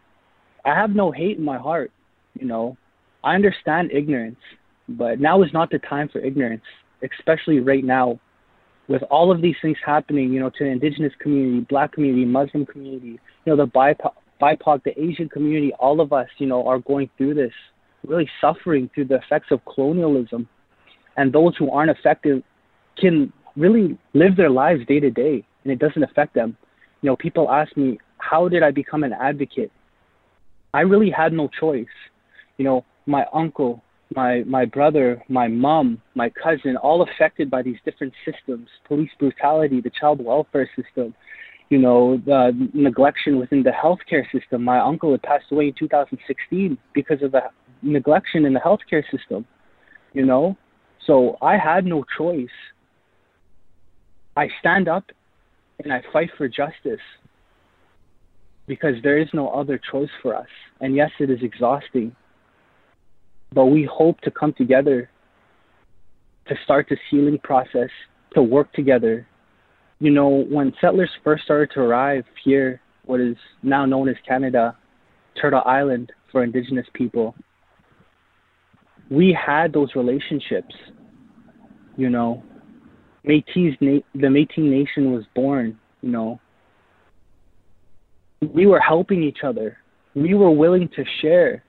I 0.65 0.75
have 0.75 0.91
no 0.91 1.11
hate 1.11 1.39
in 1.39 1.45
my 1.45 1.59
heart, 1.59 1.91
you 2.39 2.47
know. 2.47 2.77
I 3.23 3.35
understand 3.35 3.91
ignorance, 3.93 4.39
but 4.89 5.21
now 5.21 5.43
is 5.43 5.53
not 5.53 5.71
the 5.71 5.79
time 5.79 6.09
for 6.09 6.21
ignorance, 6.21 6.63
especially 7.03 7.61
right 7.61 7.85
now 7.85 8.19
with 8.89 9.03
all 9.05 9.31
of 9.31 9.41
these 9.41 9.55
things 9.63 9.77
happening, 9.87 10.33
you 10.33 10.41
know, 10.41 10.51
to 10.51 10.65
the 10.65 10.67
indigenous 10.67 11.13
community, 11.21 11.65
black 11.71 11.93
community, 11.93 12.25
Muslim 12.25 12.67
community, 12.67 13.21
you 13.45 13.47
know, 13.47 13.57
the 13.57 13.67
BIPOC, 13.67 14.13
BIPOC, 14.43 14.83
the 14.83 15.01
Asian 15.01 15.29
community, 15.29 15.73
all 15.79 16.01
of 16.01 16.13
us, 16.13 16.27
you 16.39 16.47
know, 16.47 16.67
are 16.67 16.81
going 16.81 17.09
through 17.17 17.35
this, 17.35 17.53
really 18.07 18.29
suffering 18.41 18.91
through 18.93 19.05
the 19.05 19.17
effects 19.17 19.49
of 19.53 19.61
colonialism. 19.73 20.49
And 21.17 21.33
those 21.33 21.57
who 21.57 21.71
aren't 21.71 21.91
affected 21.91 22.43
can 22.99 23.33
really 23.57 23.97
live 24.13 24.37
their 24.37 24.51
lives 24.51 24.81
day 24.87 24.99
to 24.99 25.11
day, 25.11 25.45
and 25.63 25.73
it 25.73 25.79
doesn't 25.79 26.03
affect 26.03 26.35
them. 26.35 26.57
You 27.03 27.11
know, 27.11 27.17
people 27.17 27.49
ask 27.49 27.77
me, 27.77 27.99
how 28.19 28.49
did 28.49 28.63
I 28.65 28.73
become 28.73 29.05
an 29.05 29.13
advocate? 29.13 29.71
I 30.73 30.81
really 30.81 31.11
had 31.11 31.33
no 31.33 31.49
choice. 31.49 31.87
You 32.57 32.65
know, 32.65 32.85
my 33.07 33.25
uncle, 33.33 33.83
my 34.15 34.43
my 34.47 34.65
brother, 34.65 35.23
my 35.29 35.49
mom, 35.49 36.01
my 36.15 36.31
cousin, 36.31 36.77
all 36.77 37.03
affected 37.03 37.51
by 37.51 37.63
these 37.63 37.79
different 37.85 38.13
systems, 38.25 38.69
police 38.87 39.11
brutality, 39.19 39.81
the 39.81 39.91
child 39.91 40.23
welfare 40.23 40.69
system, 40.77 41.15
you 41.71 41.79
know, 41.79 42.21
the 42.25 42.53
neglection 42.77 43.39
within 43.39 43.63
the 43.63 43.71
healthcare 43.71 44.25
system. 44.33 44.63
My 44.63 44.81
uncle 44.81 45.13
had 45.13 45.23
passed 45.23 45.47
away 45.51 45.69
in 45.69 45.75
2016 45.79 46.77
because 46.95 47.23
of 47.23 47.33
the 47.33 47.43
neglection 47.85 48.47
in 48.47 48.53
the 48.53 48.61
healthcare 48.61 49.05
system, 49.11 49.47
you 50.13 50.27
know. 50.27 50.57
So 51.07 51.37
I 51.41 51.57
had 51.57 51.85
no 51.87 52.05
choice. 52.19 52.49
I 54.37 54.49
stand 54.61 54.89
up 54.89 55.05
and 55.83 55.93
I 55.93 56.03
fight 56.13 56.31
for 56.37 56.49
justice 56.49 57.01
because 58.71 58.95
there 59.03 59.19
is 59.19 59.27
no 59.35 59.49
other 59.49 59.81
choice 59.91 60.15
for 60.23 60.33
us. 60.33 60.47
And 60.81 60.95
yes, 60.95 61.11
it 61.19 61.29
is 61.29 61.41
exhausting 61.43 62.15
but 63.53 63.67
we 63.67 63.89
hope 63.91 64.21
to 64.21 64.31
come 64.31 64.53
together 64.57 65.11
to 66.49 66.55
start 66.65 66.87
this 66.89 66.99
healing 67.11 67.39
process, 67.43 67.91
to 68.35 68.43
work 68.43 68.73
together. 68.73 69.27
You 69.99 70.11
know, 70.11 70.45
when 70.49 70.73
settlers 70.81 71.11
first 71.23 71.45
started 71.45 71.71
to 71.75 71.81
arrive 71.81 72.25
here, 72.45 72.81
what 73.05 73.21
is 73.21 73.37
now 73.63 73.85
known 73.87 74.09
as 74.09 74.17
Canada, 74.27 74.77
Turtle 75.41 75.63
Island 75.65 76.13
for 76.31 76.45
Indigenous 76.45 76.87
people, 76.95 77.35
we 79.11 79.37
had 79.47 79.73
those 79.73 79.91
relationships. 79.97 80.75
You 81.97 82.09
know, 82.09 82.43
Métis, 83.27 83.77
the 83.81 84.03
Métis 84.15 84.59
Nation 84.59 85.13
was 85.13 85.25
born. 85.35 85.79
You 86.03 86.11
know, 86.11 86.41
we 88.41 88.67
were 88.67 88.81
helping 88.81 89.23
each 89.23 89.39
other. 89.45 89.79
We 90.15 90.35
were 90.35 90.51
willing 90.51 90.89
to 90.97 91.05
share 91.21 91.63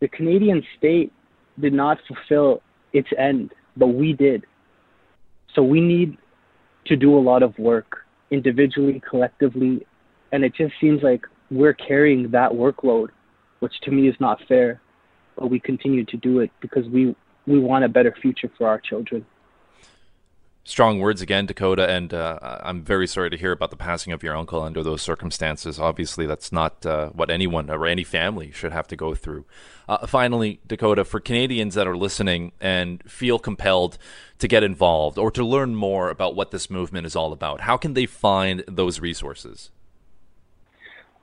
the 0.00 0.08
Canadian 0.08 0.62
state 0.78 1.12
did 1.60 1.72
not 1.74 1.98
fulfill 2.08 2.62
its 2.92 3.08
end, 3.18 3.52
but 3.76 3.88
we 3.88 4.14
did. 4.14 4.44
So 5.54 5.62
we 5.62 5.80
need 5.80 6.16
to 6.86 6.96
do 6.96 7.16
a 7.18 7.20
lot 7.20 7.42
of 7.42 7.56
work 7.58 7.98
individually, 8.30 9.02
collectively, 9.08 9.86
and 10.32 10.44
it 10.44 10.54
just 10.54 10.72
seems 10.80 11.02
like 11.02 11.22
we're 11.50 11.74
carrying 11.74 12.30
that 12.30 12.50
workload, 12.50 13.08
which 13.58 13.72
to 13.82 13.90
me 13.90 14.08
is 14.08 14.14
not 14.20 14.38
fair. 14.48 14.80
But 15.36 15.50
we 15.50 15.60
continue 15.60 16.04
to 16.06 16.16
do 16.16 16.40
it 16.40 16.50
because 16.60 16.86
we 16.88 17.14
we 17.46 17.58
want 17.58 17.84
a 17.84 17.88
better 17.88 18.14
future 18.20 18.50
for 18.56 18.68
our 18.68 18.80
children. 18.80 19.24
Strong 20.70 21.00
words 21.00 21.20
again, 21.20 21.46
Dakota, 21.46 21.90
and 21.90 22.14
uh, 22.14 22.38
I'm 22.62 22.84
very 22.84 23.08
sorry 23.08 23.28
to 23.30 23.36
hear 23.36 23.50
about 23.50 23.70
the 23.70 23.76
passing 23.76 24.12
of 24.12 24.22
your 24.22 24.36
uncle 24.36 24.62
under 24.62 24.84
those 24.84 25.02
circumstances. 25.02 25.80
Obviously, 25.80 26.26
that's 26.26 26.52
not 26.52 26.86
uh, 26.86 27.08
what 27.08 27.28
anyone 27.28 27.68
or 27.68 27.88
any 27.88 28.04
family 28.04 28.52
should 28.52 28.70
have 28.70 28.86
to 28.86 28.94
go 28.94 29.16
through. 29.16 29.46
Uh, 29.88 30.06
finally, 30.06 30.60
Dakota, 30.68 31.04
for 31.04 31.18
Canadians 31.18 31.74
that 31.74 31.88
are 31.88 31.96
listening 31.96 32.52
and 32.60 33.02
feel 33.02 33.40
compelled 33.40 33.98
to 34.38 34.46
get 34.46 34.62
involved 34.62 35.18
or 35.18 35.32
to 35.32 35.44
learn 35.44 35.74
more 35.74 36.08
about 36.08 36.36
what 36.36 36.52
this 36.52 36.70
movement 36.70 37.04
is 37.04 37.16
all 37.16 37.32
about, 37.32 37.62
how 37.62 37.76
can 37.76 37.94
they 37.94 38.06
find 38.06 38.62
those 38.68 39.00
resources? 39.00 39.72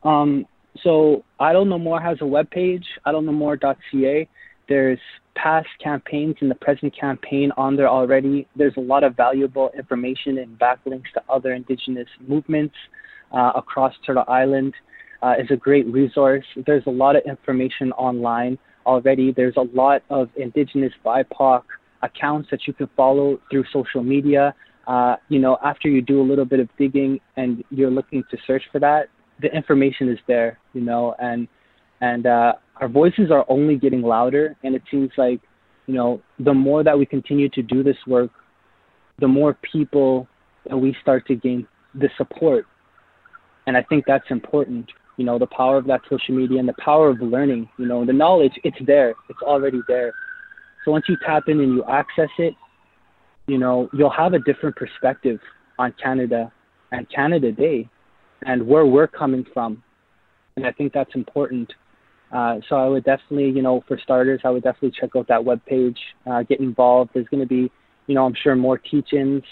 Um, 0.03 0.45
so, 0.83 1.23
Idle 1.39 1.63
No 1.63 1.79
More 1.79 2.01
has 2.01 2.17
a 2.19 2.25
webpage, 2.25 2.83
idlenomore.ca. 3.05 4.27
There's 4.67 4.99
past 5.41 5.67
campaigns 5.82 6.36
and 6.41 6.50
the 6.50 6.56
present 6.56 6.97
campaign 7.00 7.52
on 7.58 7.76
there 7.76 7.88
already. 7.88 8.47
There's 8.56 8.76
a 8.78 8.82
lot 8.82 9.04
of 9.04 9.15
valuable 9.15 9.69
information 9.78 10.39
and 10.39 10.58
backlinks 10.58 11.12
to 11.13 11.21
other 11.30 11.54
Indigenous 11.54 12.08
movements 12.28 12.76
uh, 13.32 13.52
across 13.56 13.93
Turtle 14.06 14.26
Island. 14.28 14.73
Uh, 15.23 15.34
is 15.39 15.47
a 15.50 15.56
great 15.56 15.88
resource. 15.88 16.45
There's 16.67 16.84
a 16.86 16.91
lot 16.91 17.15
of 17.15 17.23
information 17.26 17.91
online 17.93 18.60
already. 18.86 19.32
There's 19.32 19.56
a 19.58 19.65
lot 19.76 20.04
of 20.12 20.30
Indigenous 20.38 20.93
BIPOC 21.04 21.63
accounts 22.04 22.50
that 22.52 22.67
you 22.67 22.73
can 22.73 22.88
follow 22.95 23.39
through 23.50 23.65
social 23.73 24.04
media. 24.04 24.54
Uh, 24.86 25.15
you 25.30 25.39
know, 25.39 25.58
after 25.65 25.89
you 25.89 26.04
do 26.04 26.21
a 26.21 26.28
little 26.28 26.45
bit 26.45 26.60
of 26.60 26.69
digging 26.78 27.19
and 27.36 27.63
you're 27.71 27.89
looking 27.89 28.23
to 28.30 28.38
search 28.45 28.62
for 28.71 28.80
that, 28.80 29.08
the 29.41 29.47
information 29.56 30.08
is 30.08 30.19
there. 30.28 30.60
You 30.73 30.82
know, 30.82 31.15
and 31.17 31.47
and 32.01 32.25
uh, 32.25 32.53
our 32.79 32.88
voices 32.88 33.31
are 33.31 33.45
only 33.49 33.75
getting 33.75 34.01
louder 34.01 34.55
and 34.63 34.75
it 34.75 34.83
seems 34.89 35.10
like 35.17 35.41
you 35.88 35.93
know 35.93 36.21
the 36.39 36.53
more 36.53 36.83
that 36.83 36.97
we 36.97 37.05
continue 37.05 37.49
to 37.49 37.62
do 37.62 37.83
this 37.83 37.97
work 38.05 38.31
the 39.19 39.27
more 39.27 39.57
people 39.71 40.27
that 40.69 40.77
we 40.77 40.95
start 41.01 41.25
to 41.25 41.36
gain 41.36 41.67
the 41.95 42.10
support. 42.17 42.65
And 43.65 43.75
i 43.75 43.83
think 43.83 44.05
that's 44.05 44.29
important 44.29 44.89
you 45.17 45.25
know 45.25 45.39
the 45.39 45.47
power 45.47 45.77
of 45.77 45.86
that 45.88 46.01
social 46.10 46.36
media 46.36 46.60
and 46.60 46.69
the 46.69 46.75
power 46.83 47.10
of 47.10 47.21
learning 47.21 47.67
you 47.77 47.88
know 47.88 48.05
the 48.05 48.13
knowledge 48.13 48.53
it's 48.63 48.77
there 48.86 49.15
it's 49.29 49.41
already 49.41 49.81
there. 49.88 50.13
So 50.86 50.91
once 50.91 51.05
you 51.10 51.17
tap 51.17 51.43
in 51.47 51.60
and 51.60 51.73
you 51.73 51.83
access 51.86 52.29
it 52.38 52.53
you 53.47 53.57
know 53.57 53.89
you'll 53.93 54.10
have 54.12 54.33
a 54.33 54.39
different 54.39 54.75
perspective 54.75 55.39
on 55.79 55.93
canada 56.01 56.51
and 56.91 57.10
canada 57.10 57.51
day 57.51 57.89
and 58.43 58.65
where 58.65 58.86
we're 58.86 59.07
coming 59.07 59.45
from. 59.53 59.83
And 60.55 60.65
i 60.65 60.71
think 60.71 60.93
that's 60.93 61.15
important 61.15 61.73
uh, 62.31 62.59
so 62.67 62.75
I 62.75 62.87
would 62.87 63.03
definitely, 63.03 63.49
you 63.49 63.61
know, 63.61 63.83
for 63.87 63.97
starters, 63.97 64.41
I 64.43 64.49
would 64.49 64.63
definitely 64.63 64.97
check 64.99 65.11
out 65.15 65.27
that 65.27 65.41
webpage, 65.41 65.97
uh, 66.25 66.43
get 66.43 66.59
involved. 66.59 67.11
There's 67.13 67.27
going 67.27 67.41
to 67.41 67.47
be, 67.47 67.71
you 68.07 68.15
know, 68.15 68.25
I'm 68.25 68.35
sure 68.41 68.55
more 68.55 68.77
teach-ins 68.77 69.43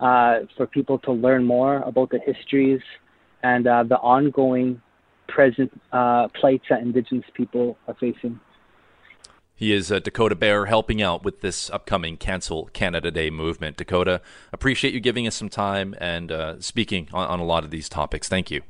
uh, 0.00 0.40
for 0.56 0.66
people 0.66 0.98
to 1.00 1.12
learn 1.12 1.44
more 1.44 1.78
about 1.78 2.10
the 2.10 2.18
histories 2.18 2.80
and 3.42 3.66
uh, 3.66 3.82
the 3.84 3.96
ongoing 3.96 4.80
present 5.28 5.70
uh, 5.92 6.28
plights 6.28 6.64
that 6.70 6.80
Indigenous 6.80 7.24
people 7.34 7.78
are 7.86 7.94
facing. 7.94 8.40
He 9.54 9.72
is 9.72 9.90
uh, 9.90 9.98
Dakota 9.98 10.36
Bear 10.36 10.66
helping 10.66 11.02
out 11.02 11.24
with 11.24 11.40
this 11.40 11.68
upcoming 11.70 12.16
Cancel 12.16 12.66
Canada 12.72 13.10
Day 13.10 13.28
movement. 13.28 13.76
Dakota, 13.76 14.20
appreciate 14.52 14.94
you 14.94 15.00
giving 15.00 15.26
us 15.26 15.34
some 15.34 15.48
time 15.48 15.96
and 15.98 16.30
uh, 16.30 16.60
speaking 16.60 17.08
on, 17.12 17.26
on 17.26 17.40
a 17.40 17.44
lot 17.44 17.64
of 17.64 17.70
these 17.70 17.88
topics. 17.88 18.28
Thank 18.28 18.50
you. 18.52 18.62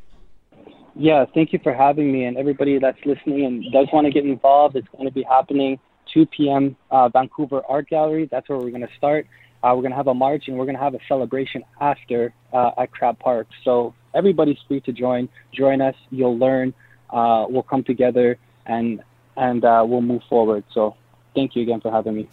Yeah, 0.98 1.24
thank 1.32 1.52
you 1.52 1.60
for 1.62 1.72
having 1.72 2.12
me. 2.12 2.24
And 2.24 2.36
everybody 2.36 2.78
that's 2.78 2.98
listening 3.06 3.44
and 3.44 3.64
does 3.72 3.86
want 3.92 4.06
to 4.06 4.12
get 4.12 4.24
involved, 4.24 4.74
it's 4.74 4.88
going 4.88 5.04
to 5.04 5.12
be 5.12 5.22
happening 5.22 5.78
2 6.12 6.26
p.m. 6.26 6.76
Uh, 6.90 7.08
Vancouver 7.08 7.62
Art 7.68 7.88
Gallery. 7.88 8.28
That's 8.30 8.48
where 8.48 8.58
we're 8.58 8.70
going 8.70 8.86
to 8.86 8.94
start. 8.96 9.26
Uh, 9.62 9.72
we're 9.74 9.82
going 9.82 9.92
to 9.92 9.96
have 9.96 10.08
a 10.08 10.14
march 10.14 10.44
and 10.48 10.58
we're 10.58 10.64
going 10.64 10.76
to 10.76 10.82
have 10.82 10.94
a 10.94 11.00
celebration 11.06 11.62
after 11.80 12.34
uh, 12.52 12.72
at 12.78 12.90
Crab 12.90 13.18
Park. 13.20 13.46
So 13.64 13.94
everybody's 14.14 14.58
free 14.66 14.80
to 14.82 14.92
join. 14.92 15.28
Join 15.52 15.80
us. 15.80 15.94
You'll 16.10 16.38
learn. 16.38 16.74
Uh, 17.10 17.46
we'll 17.48 17.62
come 17.62 17.84
together 17.84 18.38
and 18.66 19.02
and 19.36 19.64
uh, 19.64 19.84
we'll 19.86 20.00
move 20.00 20.22
forward. 20.28 20.64
So 20.74 20.96
thank 21.34 21.54
you 21.54 21.62
again 21.62 21.80
for 21.80 21.92
having 21.92 22.16
me. 22.16 22.28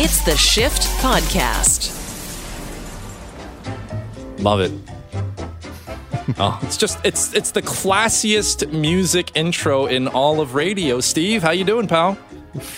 It's 0.00 0.24
the 0.24 0.36
Shift 0.36 0.82
Podcast. 1.00 1.94
Love 4.38 4.60
it. 4.60 4.97
oh, 6.38 6.58
it's 6.62 6.76
just 6.76 6.98
it's 7.04 7.32
it's 7.32 7.52
the 7.52 7.62
classiest 7.62 8.70
music 8.70 9.30
intro 9.34 9.86
in 9.86 10.08
all 10.08 10.40
of 10.40 10.54
radio. 10.54 11.00
Steve, 11.00 11.42
how 11.42 11.52
you 11.52 11.64
doing, 11.64 11.88
pal? 11.88 12.18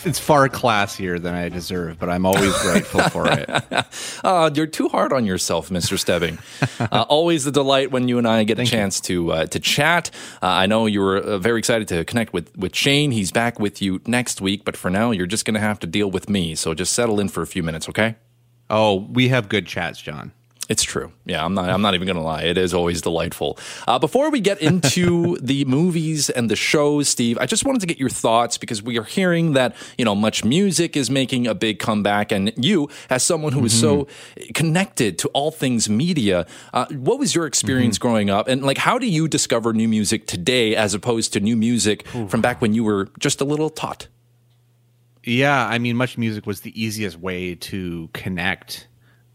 It's 0.04 0.18
far 0.18 0.48
classier 0.48 1.20
than 1.20 1.34
I 1.34 1.48
deserve, 1.48 1.98
but 1.98 2.08
I'm 2.08 2.26
always 2.26 2.56
grateful 2.62 3.00
for 3.02 3.26
it. 3.28 3.48
uh, 4.24 4.50
you're 4.54 4.66
too 4.66 4.88
hard 4.88 5.12
on 5.12 5.24
yourself, 5.24 5.68
Mr. 5.70 5.98
Stebbing. 5.98 6.38
uh, 6.80 7.06
always 7.08 7.46
a 7.46 7.50
delight 7.50 7.90
when 7.90 8.06
you 8.06 8.18
and 8.18 8.28
I 8.28 8.44
get 8.44 8.56
Thank 8.56 8.68
a 8.68 8.70
chance 8.70 9.00
to 9.02 9.32
uh, 9.32 9.46
to 9.46 9.58
chat. 9.58 10.10
Uh, 10.42 10.46
I 10.46 10.66
know 10.66 10.86
you 10.86 11.00
were 11.00 11.16
uh, 11.16 11.38
very 11.38 11.58
excited 11.58 11.88
to 11.88 12.04
connect 12.04 12.32
with 12.32 12.56
with 12.56 12.76
Shane. 12.76 13.10
He's 13.10 13.32
back 13.32 13.58
with 13.58 13.82
you 13.82 14.00
next 14.06 14.40
week, 14.40 14.64
but 14.64 14.76
for 14.76 14.90
now, 14.90 15.10
you're 15.10 15.26
just 15.26 15.44
going 15.44 15.54
to 15.54 15.60
have 15.60 15.80
to 15.80 15.88
deal 15.88 16.10
with 16.10 16.28
me. 16.28 16.54
So 16.54 16.72
just 16.74 16.92
settle 16.92 17.18
in 17.18 17.28
for 17.28 17.42
a 17.42 17.46
few 17.48 17.64
minutes, 17.64 17.88
okay? 17.88 18.14
Oh, 18.68 18.94
we 18.94 19.28
have 19.28 19.48
good 19.48 19.66
chats, 19.66 20.00
Jawn. 20.00 20.32
It's 20.70 20.84
true. 20.84 21.12
Yeah, 21.26 21.44
I'm 21.44 21.52
not. 21.52 21.68
I'm 21.68 21.82
not 21.82 21.94
even 21.94 22.06
going 22.06 22.16
to 22.16 22.22
lie. 22.22 22.42
It 22.42 22.56
is 22.56 22.72
always 22.72 23.02
delightful. 23.02 23.58
Uh, 23.88 23.98
before 23.98 24.30
we 24.30 24.38
get 24.38 24.62
into 24.62 25.36
the 25.42 25.64
movies 25.64 26.30
and 26.30 26.48
the 26.48 26.54
shows, 26.54 27.08
Steve, 27.08 27.38
I 27.38 27.46
just 27.46 27.64
wanted 27.64 27.80
to 27.80 27.88
get 27.88 27.98
your 27.98 28.08
thoughts 28.08 28.56
because 28.56 28.80
we 28.80 28.96
are 28.96 29.02
hearing 29.02 29.54
that 29.54 29.74
you 29.98 30.04
know 30.04 30.14
much 30.14 30.44
music 30.44 30.96
is 30.96 31.10
making 31.10 31.48
a 31.48 31.56
big 31.56 31.80
comeback, 31.80 32.30
and 32.30 32.52
you, 32.56 32.88
as 33.10 33.24
someone 33.24 33.52
who 33.52 33.64
is 33.64 33.78
so 33.78 34.06
connected 34.54 35.18
to 35.18 35.28
all 35.30 35.50
things 35.50 35.90
media, 35.90 36.46
uh, 36.72 36.86
what 36.90 37.18
was 37.18 37.34
your 37.34 37.46
experience 37.46 37.98
growing 37.98 38.30
up, 38.30 38.46
and 38.46 38.62
like 38.62 38.78
how 38.78 38.96
do 38.96 39.08
you 39.08 39.26
discover 39.26 39.72
new 39.72 39.88
music 39.88 40.28
today 40.28 40.76
as 40.76 40.94
opposed 40.94 41.32
to 41.32 41.40
new 41.40 41.56
music 41.56 42.06
from 42.06 42.40
back 42.40 42.62
when 42.62 42.74
you 42.74 42.84
were 42.84 43.08
just 43.18 43.40
a 43.40 43.44
little 43.44 43.70
tot? 43.70 44.06
Yeah, 45.24 45.66
I 45.66 45.78
mean, 45.78 45.96
much 45.96 46.16
music 46.16 46.46
was 46.46 46.60
the 46.60 46.80
easiest 46.80 47.18
way 47.18 47.56
to 47.56 48.08
connect 48.12 48.86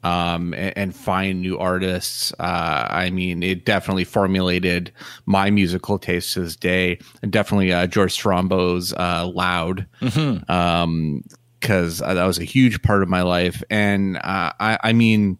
um, 0.05 0.53
and, 0.53 0.77
and 0.77 0.95
find 0.95 1.41
new 1.41 1.57
artists. 1.57 2.31
Uh, 2.39 2.87
I 2.89 3.09
mean, 3.09 3.41
it 3.41 3.65
definitely 3.65 4.03
formulated 4.03 4.91
my 5.25 5.49
musical 5.49 5.97
taste 5.97 6.33
to 6.33 6.41
this 6.41 6.55
day. 6.55 6.99
And 7.23 7.31
definitely 7.31 7.73
uh, 7.73 7.87
George 7.87 8.13
Strombo's 8.13 8.93
uh, 8.93 9.27
"Loud," 9.27 9.87
Mm-hmm. 10.01 10.51
um, 10.51 11.23
because 11.59 11.97
that 11.97 12.23
was 12.23 12.37
a 12.37 12.43
huge 12.43 12.83
part 12.83 13.01
of 13.01 13.09
my 13.09 13.23
life. 13.23 13.63
And 13.71 14.17
uh, 14.17 14.53
I, 14.59 14.77
I 14.83 14.93
mean, 14.93 15.39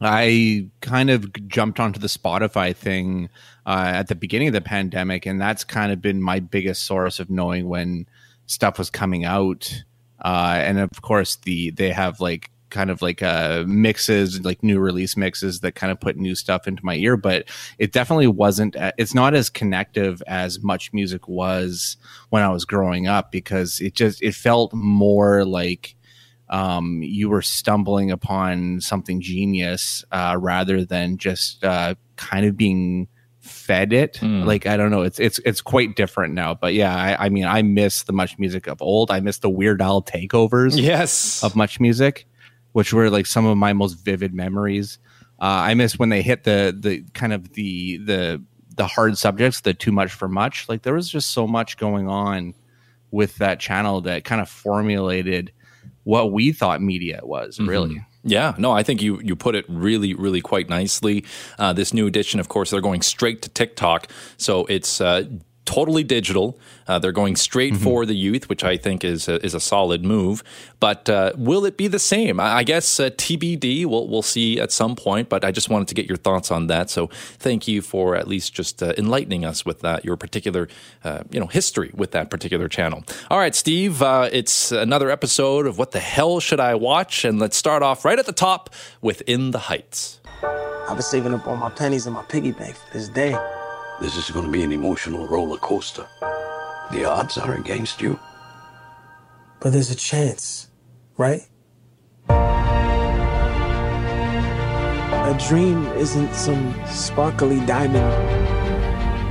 I 0.00 0.68
kind 0.80 1.10
of 1.10 1.32
jumped 1.48 1.80
onto 1.80 1.98
the 1.98 2.06
Spotify 2.06 2.76
thing 2.76 3.28
uh, 3.66 3.90
at 3.92 4.06
the 4.06 4.14
beginning 4.14 4.46
of 4.48 4.54
the 4.54 4.60
pandemic, 4.60 5.26
and 5.26 5.40
that's 5.40 5.64
kind 5.64 5.90
of 5.90 6.00
been 6.00 6.22
my 6.22 6.38
biggest 6.38 6.84
source 6.84 7.18
of 7.18 7.28
knowing 7.28 7.68
when 7.68 8.06
stuff 8.46 8.78
was 8.78 8.90
coming 8.90 9.24
out. 9.24 9.82
Uh, 10.24 10.60
and 10.62 10.78
of 10.78 11.02
course, 11.02 11.36
the 11.36 11.70
they 11.70 11.90
have 11.90 12.20
like 12.20 12.50
kind 12.70 12.90
of 12.90 13.02
like 13.02 13.22
uh, 13.22 13.64
mixes, 13.66 14.44
like 14.44 14.62
new 14.62 14.78
release 14.78 15.16
mixes 15.16 15.60
that 15.60 15.74
kind 15.74 15.90
of 15.90 16.00
put 16.00 16.16
new 16.16 16.34
stuff 16.34 16.66
into 16.66 16.84
my 16.84 16.94
ear. 16.94 17.16
But 17.16 17.48
it 17.78 17.92
definitely 17.92 18.28
wasn't. 18.28 18.76
It's 18.96 19.14
not 19.14 19.34
as 19.34 19.50
connective 19.50 20.22
as 20.26 20.62
much 20.62 20.92
music 20.92 21.28
was 21.28 21.96
when 22.30 22.42
I 22.42 22.48
was 22.48 22.64
growing 22.64 23.06
up 23.06 23.32
because 23.32 23.80
it 23.80 23.94
just 23.94 24.22
it 24.22 24.34
felt 24.34 24.72
more 24.72 25.44
like 25.44 25.96
um, 26.50 27.00
you 27.02 27.28
were 27.28 27.42
stumbling 27.42 28.10
upon 28.10 28.80
something 28.80 29.20
genius 29.20 30.04
uh, 30.10 30.36
rather 30.38 30.84
than 30.84 31.16
just 31.16 31.64
uh, 31.64 31.94
kind 32.16 32.44
of 32.44 32.56
being 32.56 33.08
fed 33.38 33.92
it. 33.92 34.18
Hmm. 34.18 34.42
Like 34.42 34.66
I 34.66 34.76
don't 34.76 34.90
know, 34.90 35.02
it's 35.02 35.18
it's 35.18 35.38
it's 35.44 35.60
quite 35.60 35.96
different 35.96 36.34
now. 36.34 36.54
But 36.54 36.74
yeah, 36.74 36.94
I, 36.94 37.26
I 37.26 37.28
mean, 37.28 37.44
I 37.44 37.62
miss 37.62 38.02
the 38.02 38.12
much 38.12 38.38
music 38.38 38.66
of 38.66 38.82
old. 38.82 39.10
I 39.10 39.20
miss 39.20 39.38
the 39.38 39.48
Weird 39.48 39.80
Al 39.80 40.02
takeovers. 40.02 40.80
Yes, 40.80 41.42
of 41.42 41.56
much 41.56 41.80
music, 41.80 42.26
which 42.72 42.92
were 42.92 43.10
like 43.10 43.26
some 43.26 43.46
of 43.46 43.56
my 43.56 43.72
most 43.72 43.94
vivid 43.94 44.34
memories. 44.34 44.98
Uh, 45.40 45.44
I 45.70 45.74
miss 45.74 45.98
when 45.98 46.10
they 46.10 46.22
hit 46.22 46.44
the 46.44 46.76
the 46.78 47.04
kind 47.14 47.32
of 47.32 47.52
the 47.54 47.98
the 47.98 48.42
the 48.76 48.86
hard 48.86 49.18
subjects, 49.18 49.60
the 49.62 49.74
too 49.74 49.92
much 49.92 50.12
for 50.12 50.28
much. 50.28 50.68
Like 50.68 50.82
there 50.82 50.94
was 50.94 51.08
just 51.08 51.32
so 51.32 51.46
much 51.46 51.76
going 51.76 52.08
on 52.08 52.54
with 53.10 53.36
that 53.38 53.58
channel 53.60 54.00
that 54.02 54.24
kind 54.24 54.40
of 54.40 54.48
formulated 54.48 55.52
what 56.04 56.32
we 56.32 56.52
thought 56.52 56.80
media 56.80 57.20
was 57.22 57.58
really. 57.58 57.96
Mhm. 57.96 58.06
Yeah, 58.22 58.54
no, 58.58 58.70
I 58.70 58.82
think 58.82 59.00
you 59.00 59.18
you 59.22 59.34
put 59.34 59.54
it 59.54 59.64
really, 59.68 60.12
really 60.12 60.42
quite 60.42 60.68
nicely. 60.68 61.24
Uh, 61.58 61.72
this 61.72 61.94
new 61.94 62.06
edition, 62.06 62.38
of 62.38 62.48
course, 62.48 62.70
they're 62.70 62.82
going 62.82 63.00
straight 63.00 63.40
to 63.42 63.48
TikTok, 63.48 64.08
so 64.36 64.66
it's 64.66 65.00
uh, 65.00 65.24
totally 65.70 66.02
digital. 66.02 66.58
Uh, 66.88 66.98
they're 66.98 67.12
going 67.12 67.36
straight 67.36 67.76
for 67.76 68.04
the 68.04 68.14
youth, 68.14 68.48
which 68.48 68.64
I 68.64 68.76
think 68.76 69.04
is 69.04 69.28
a, 69.28 69.44
is 69.46 69.54
a 69.54 69.60
solid 69.60 70.04
move. 70.04 70.42
But 70.80 71.08
uh, 71.08 71.32
will 71.36 71.64
it 71.64 71.76
be 71.76 71.86
the 71.86 72.00
same? 72.00 72.40
I, 72.40 72.56
I 72.56 72.62
guess 72.64 72.98
uh, 72.98 73.10
TBD. 73.10 73.86
We'll 73.86 74.08
we'll 74.08 74.22
see 74.22 74.58
at 74.58 74.72
some 74.72 74.96
point. 74.96 75.28
But 75.28 75.44
I 75.44 75.52
just 75.52 75.70
wanted 75.70 75.86
to 75.88 75.94
get 75.94 76.06
your 76.06 76.16
thoughts 76.16 76.50
on 76.50 76.66
that. 76.66 76.90
So 76.90 77.06
thank 77.38 77.68
you 77.68 77.82
for 77.82 78.16
at 78.16 78.26
least 78.26 78.52
just 78.52 78.82
uh, 78.82 78.94
enlightening 78.98 79.44
us 79.44 79.64
with 79.64 79.80
that 79.80 80.04
your 80.04 80.16
particular 80.16 80.68
uh, 81.04 81.22
you 81.30 81.38
know 81.38 81.46
history 81.46 81.92
with 81.94 82.10
that 82.10 82.30
particular 82.30 82.68
channel. 82.68 83.04
All 83.30 83.38
right, 83.38 83.54
Steve, 83.54 84.02
uh, 84.02 84.28
it's 84.32 84.72
another 84.72 85.08
episode 85.08 85.66
of 85.66 85.78
What 85.78 85.92
the 85.92 86.00
Hell 86.00 86.40
Should 86.40 86.60
I 86.60 86.74
Watch? 86.74 87.24
And 87.24 87.38
let's 87.38 87.56
start 87.56 87.82
off 87.82 88.04
right 88.04 88.18
at 88.18 88.26
the 88.26 88.32
top 88.32 88.70
with 89.00 89.22
In 89.28 89.52
the 89.52 89.60
Heights. 89.70 90.18
I've 90.42 90.96
been 90.96 91.02
saving 91.02 91.34
up 91.34 91.46
all 91.46 91.56
my 91.56 91.70
pennies 91.70 92.08
in 92.08 92.12
my 92.12 92.24
piggy 92.24 92.50
bank 92.50 92.74
for 92.74 92.98
this 92.98 93.08
day. 93.08 93.36
This 94.00 94.16
is 94.16 94.30
going 94.30 94.46
to 94.46 94.50
be 94.50 94.62
an 94.62 94.72
emotional 94.72 95.26
roller 95.26 95.58
coaster. 95.58 96.06
The 96.90 97.04
odds 97.04 97.36
are 97.36 97.54
against 97.54 98.00
you. 98.00 98.18
But 99.60 99.74
there's 99.74 99.90
a 99.90 99.94
chance, 99.94 100.68
right? 101.18 101.42
A 102.30 102.96
dream 105.48 105.86
isn't 105.88 106.34
some 106.34 106.74
sparkly 106.86 107.60
diamond. 107.66 108.10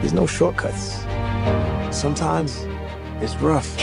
There's 0.02 0.14
no 0.14 0.28
shortcuts. 0.28 1.00
Sometimes 1.90 2.68
it's 3.22 3.36
rough. 3.38 3.76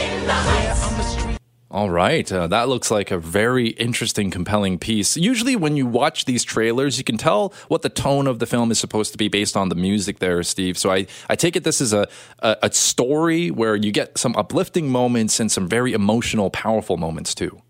All 1.77 1.91
right. 1.91 2.33
Uh, 2.33 2.47
that 2.47 2.71
looks 2.71 2.91
like 2.91 3.11
a 3.11 3.19
very 3.19 3.69
interesting, 3.69 4.31
compelling 4.31 4.79
piece. 4.79 5.15
Usually, 5.15 5.57
when 5.57 5.77
you 5.77 5.85
watch 5.85 6.25
these 6.25 6.43
trailers, 6.43 6.97
you 6.97 7.05
can 7.05 7.19
tell 7.19 7.53
what 7.69 7.83
the 7.83 7.91
tone 7.91 8.27
of 8.27 8.39
the 8.39 8.47
film 8.47 8.71
is 8.71 8.79
supposed 8.79 9.13
to 9.13 9.19
be 9.19 9.29
based 9.29 9.59
on 9.59 9.69
the 9.69 9.75
music 9.75 10.19
there, 10.19 10.43
Steve. 10.43 10.79
So 10.79 10.91
I, 10.91 11.07
I 11.29 11.37
take 11.37 11.55
it 11.55 11.65
this 11.65 11.83
is 11.83 11.93
a, 11.93 12.09
a, 12.39 12.57
a 12.63 12.73
story 12.73 13.51
where 13.51 13.77
you 13.77 13.93
get 13.93 14.17
some 14.17 14.35
uplifting 14.37 14.89
moments 14.89 15.39
and 15.39 15.53
some 15.53 15.69
very 15.69 15.93
emotional, 15.93 16.49
powerful 16.49 16.97
moments, 16.97 17.35
too. 17.35 17.61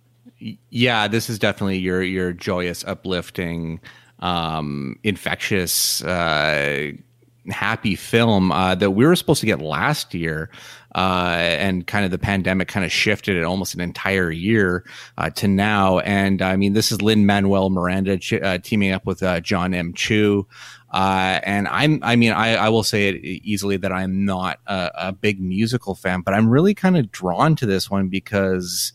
yeah, 0.70 1.08
this 1.08 1.28
is 1.28 1.40
definitely 1.40 1.78
your 1.78 2.00
your 2.00 2.32
joyous, 2.32 2.84
uplifting, 2.84 3.80
um, 4.20 5.00
infectious, 5.02 6.02
uh, 6.04 6.92
happy 7.50 7.94
film 7.94 8.52
uh, 8.52 8.74
that 8.74 8.92
we 8.92 9.06
were 9.06 9.16
supposed 9.16 9.40
to 9.40 9.46
get 9.46 9.60
last 9.60 10.14
year. 10.14 10.50
Uh, 10.94 11.36
and 11.58 11.86
kind 11.86 12.06
of 12.06 12.10
the 12.10 12.18
pandemic 12.18 12.68
kind 12.68 12.86
of 12.86 12.90
shifted 12.90 13.36
it 13.36 13.42
almost 13.42 13.74
an 13.74 13.82
entire 13.82 14.30
year 14.30 14.82
uh, 15.18 15.28
to 15.28 15.46
now. 15.46 15.98
And 15.98 16.40
I 16.40 16.56
mean, 16.56 16.72
this 16.72 16.90
is 16.90 17.02
Lin 17.02 17.26
Manuel 17.26 17.68
Miranda 17.68 18.16
ch- 18.16 18.32
uh, 18.32 18.56
teaming 18.58 18.92
up 18.92 19.04
with 19.04 19.22
uh, 19.22 19.40
John 19.40 19.74
M. 19.74 19.92
Chu. 19.92 20.46
Uh, 20.90 21.40
and 21.42 21.68
I'm, 21.68 22.00
I 22.02 22.16
mean, 22.16 22.32
I, 22.32 22.54
I 22.54 22.68
will 22.70 22.82
say 22.82 23.08
it 23.08 23.16
easily 23.22 23.76
that 23.76 23.92
I'm 23.92 24.24
not 24.24 24.60
a, 24.66 24.90
a 24.94 25.12
big 25.12 25.38
musical 25.38 25.94
fan, 25.94 26.22
but 26.22 26.32
I'm 26.32 26.48
really 26.48 26.72
kind 26.72 26.96
of 26.96 27.12
drawn 27.12 27.56
to 27.56 27.66
this 27.66 27.90
one 27.90 28.08
because 28.08 28.94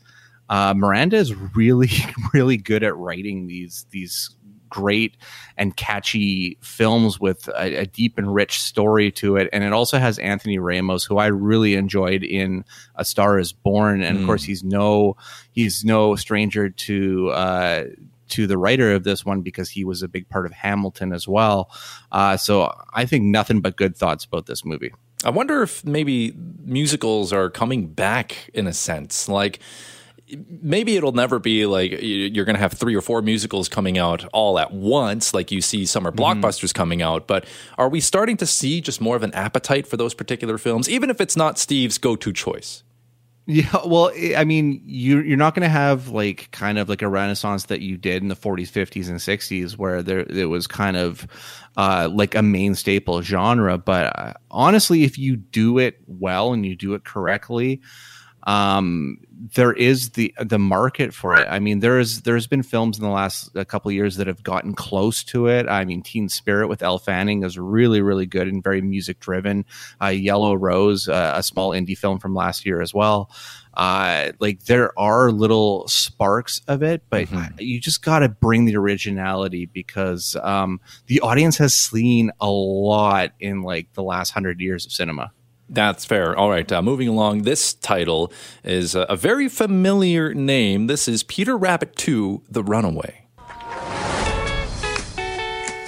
uh, 0.49 0.73
Miranda 0.75 1.17
is 1.17 1.35
really, 1.55 1.91
really 2.33 2.57
good 2.57 2.83
at 2.83 2.97
writing 2.97 3.45
these 3.45 3.85
these 3.91 4.35
great 4.71 5.15
and 5.57 5.77
catchy 5.77 6.57
films 6.61 7.19
with 7.19 7.47
a, 7.49 7.81
a 7.81 7.85
deep 7.85 8.17
and 8.17 8.33
rich 8.33 8.59
story 8.59 9.11
to 9.11 9.35
it. 9.35 9.47
And 9.53 9.63
it 9.63 9.71
also 9.73 9.99
has 9.99 10.17
Anthony 10.17 10.57
Ramos, 10.57 11.03
who 11.03 11.17
I 11.19 11.27
really 11.27 11.75
enjoyed 11.75 12.23
in 12.23 12.65
A 12.95 13.05
Star 13.05 13.37
Is 13.37 13.53
Born, 13.53 14.01
and 14.01 14.17
of 14.17 14.23
Mm. 14.23 14.25
course 14.25 14.43
he's 14.43 14.63
no 14.63 15.15
he's 15.51 15.85
no 15.85 16.15
stranger 16.15 16.69
to. 16.69 17.29
Uh, 17.29 17.83
to 18.29 18.47
the 18.47 18.57
writer 18.57 18.93
of 18.93 19.03
this 19.03 19.25
one 19.25 19.41
because 19.41 19.69
he 19.69 19.83
was 19.83 20.01
a 20.01 20.07
big 20.07 20.29
part 20.29 20.45
of 20.45 20.53
Hamilton 20.53 21.11
as 21.11 21.27
well. 21.27 21.69
Uh, 22.13 22.37
so 22.37 22.73
I 22.93 23.03
think 23.05 23.25
nothing 23.25 23.59
but 23.59 23.75
good 23.75 23.97
thoughts 23.97 24.23
about 24.23 24.45
this 24.45 24.63
movie. 24.63 24.93
I 25.25 25.31
wonder 25.31 25.61
if 25.61 25.83
maybe 25.83 26.33
musicals 26.63 27.33
are 27.33 27.49
coming 27.49 27.87
back 27.87 28.49
in 28.53 28.67
a 28.67 28.73
sense. 28.73 29.27
Like, 29.27 29.59
maybe 30.61 30.95
it'll 30.95 31.11
never 31.11 31.39
be 31.39 31.65
like 31.65 31.91
you're 32.01 32.45
going 32.45 32.55
to 32.55 32.59
have 32.61 32.73
three 32.73 32.95
or 32.95 33.01
four 33.01 33.21
musicals 33.21 33.67
coming 33.69 33.97
out 33.97 34.25
all 34.33 34.57
at 34.59 34.71
once, 34.73 35.33
like 35.33 35.51
you 35.51 35.61
see 35.61 35.85
summer 35.85 36.11
Mm-hmm. 36.11 36.41
blockbusters 36.43 36.73
coming 36.73 37.01
out. 37.01 37.27
But 37.27 37.45
are 37.77 37.89
we 37.89 37.99
starting 37.99 38.37
to 38.37 38.45
see 38.45 38.81
just 38.81 39.01
more 39.01 39.15
of 39.15 39.23
an 39.23 39.33
appetite 39.33 39.87
for 39.87 39.97
those 39.97 40.13
particular 40.13 40.57
films, 40.57 40.89
even 40.89 41.09
if 41.09 41.19
it's 41.21 41.35
not 41.35 41.57
Steve's 41.59 41.97
go-to 41.97 42.33
choice? 42.33 42.83
Yeah, 43.47 43.75
well, 43.85 44.11
I- 44.37 44.43
mean, 44.45 44.81
you 44.85 45.19
you're 45.21 45.35
not 45.35 45.55
going 45.55 45.63
to 45.63 45.69
have 45.69 46.09
like 46.09 46.49
kind 46.51 46.77
of 46.77 46.87
like 46.89 47.01
a 47.01 47.07
renaissance 47.07 47.65
that 47.65 47.81
you 47.81 47.97
did 47.97 48.21
in 48.21 48.29
the 48.29 48.35
40s, 48.35 48.69
50s, 48.71 49.09
and 49.09 49.17
60s, 49.17 49.77
where 49.77 50.03
there 50.03 50.19
it 50.19 50.45
was 50.45 50.67
kind 50.67 50.95
of 50.95 51.25
uh, 51.75 52.07
like 52.13 52.35
a 52.35 52.43
main 52.43 52.75
staple 52.75 53.21
genre. 53.23 53.79
But 53.79 54.15
uh, 54.17 54.33
honestly, 54.51 55.03
if 55.03 55.17
you 55.17 55.35
do 55.37 55.79
it 55.79 55.97
well 56.05 56.53
and 56.53 56.65
you 56.65 56.75
do 56.75 56.93
it 56.93 57.03
correctly, 57.03 57.81
um, 58.43 59.19
there 59.55 59.73
is 59.73 60.11
the 60.11 60.33
the 60.39 60.59
market 60.59 61.13
for 61.13 61.35
it. 61.35 61.47
I 61.49 61.59
mean, 61.59 61.79
there's 61.79 62.21
there's 62.21 62.47
been 62.47 62.63
films 62.63 62.97
in 62.97 63.03
the 63.03 63.09
last 63.09 63.49
a 63.55 63.65
couple 63.65 63.89
of 63.89 63.95
years 63.95 64.17
that 64.17 64.27
have 64.27 64.43
gotten 64.43 64.73
close 64.73 65.23
to 65.25 65.47
it. 65.47 65.67
I 65.67 65.85
mean, 65.85 66.01
Teen 66.01 66.29
Spirit 66.29 66.67
with 66.67 66.81
Elle 66.83 66.99
Fanning 66.99 67.43
is 67.43 67.57
really 67.57 68.01
really 68.01 68.25
good 68.25 68.47
and 68.47 68.63
very 68.63 68.81
music 68.81 69.19
driven. 69.19 69.65
Uh, 70.01 70.07
Yellow 70.07 70.53
Rose, 70.53 71.07
uh, 71.07 71.33
a 71.35 71.43
small 71.43 71.71
indie 71.71 71.97
film 71.97 72.19
from 72.19 72.35
last 72.35 72.65
year 72.65 72.81
as 72.81 72.93
well. 72.93 73.31
Uh, 73.73 74.31
like 74.39 74.65
there 74.65 74.97
are 74.99 75.31
little 75.31 75.87
sparks 75.87 76.61
of 76.67 76.83
it, 76.83 77.03
but 77.09 77.27
you 77.59 77.79
just 77.79 78.03
got 78.03 78.19
to 78.19 78.29
bring 78.29 78.65
the 78.65 78.75
originality 78.75 79.65
because 79.65 80.35
um, 80.43 80.79
the 81.07 81.21
audience 81.21 81.57
has 81.57 81.73
seen 81.73 82.31
a 82.41 82.49
lot 82.49 83.31
in 83.39 83.61
like 83.61 83.91
the 83.93 84.03
last 84.03 84.31
hundred 84.31 84.59
years 84.59 84.85
of 84.85 84.91
cinema. 84.91 85.31
That's 85.71 86.03
fair. 86.03 86.35
All 86.35 86.49
right, 86.49 86.69
uh, 86.69 86.81
moving 86.81 87.07
along. 87.07 87.43
This 87.43 87.73
title 87.73 88.31
is 88.63 88.93
a, 88.93 89.01
a 89.03 89.15
very 89.15 89.47
familiar 89.47 90.33
name. 90.33 90.87
This 90.87 91.07
is 91.07 91.23
Peter 91.23 91.57
Rabbit 91.57 91.95
2 91.95 92.43
The 92.49 92.61
Runaway. 92.61 93.25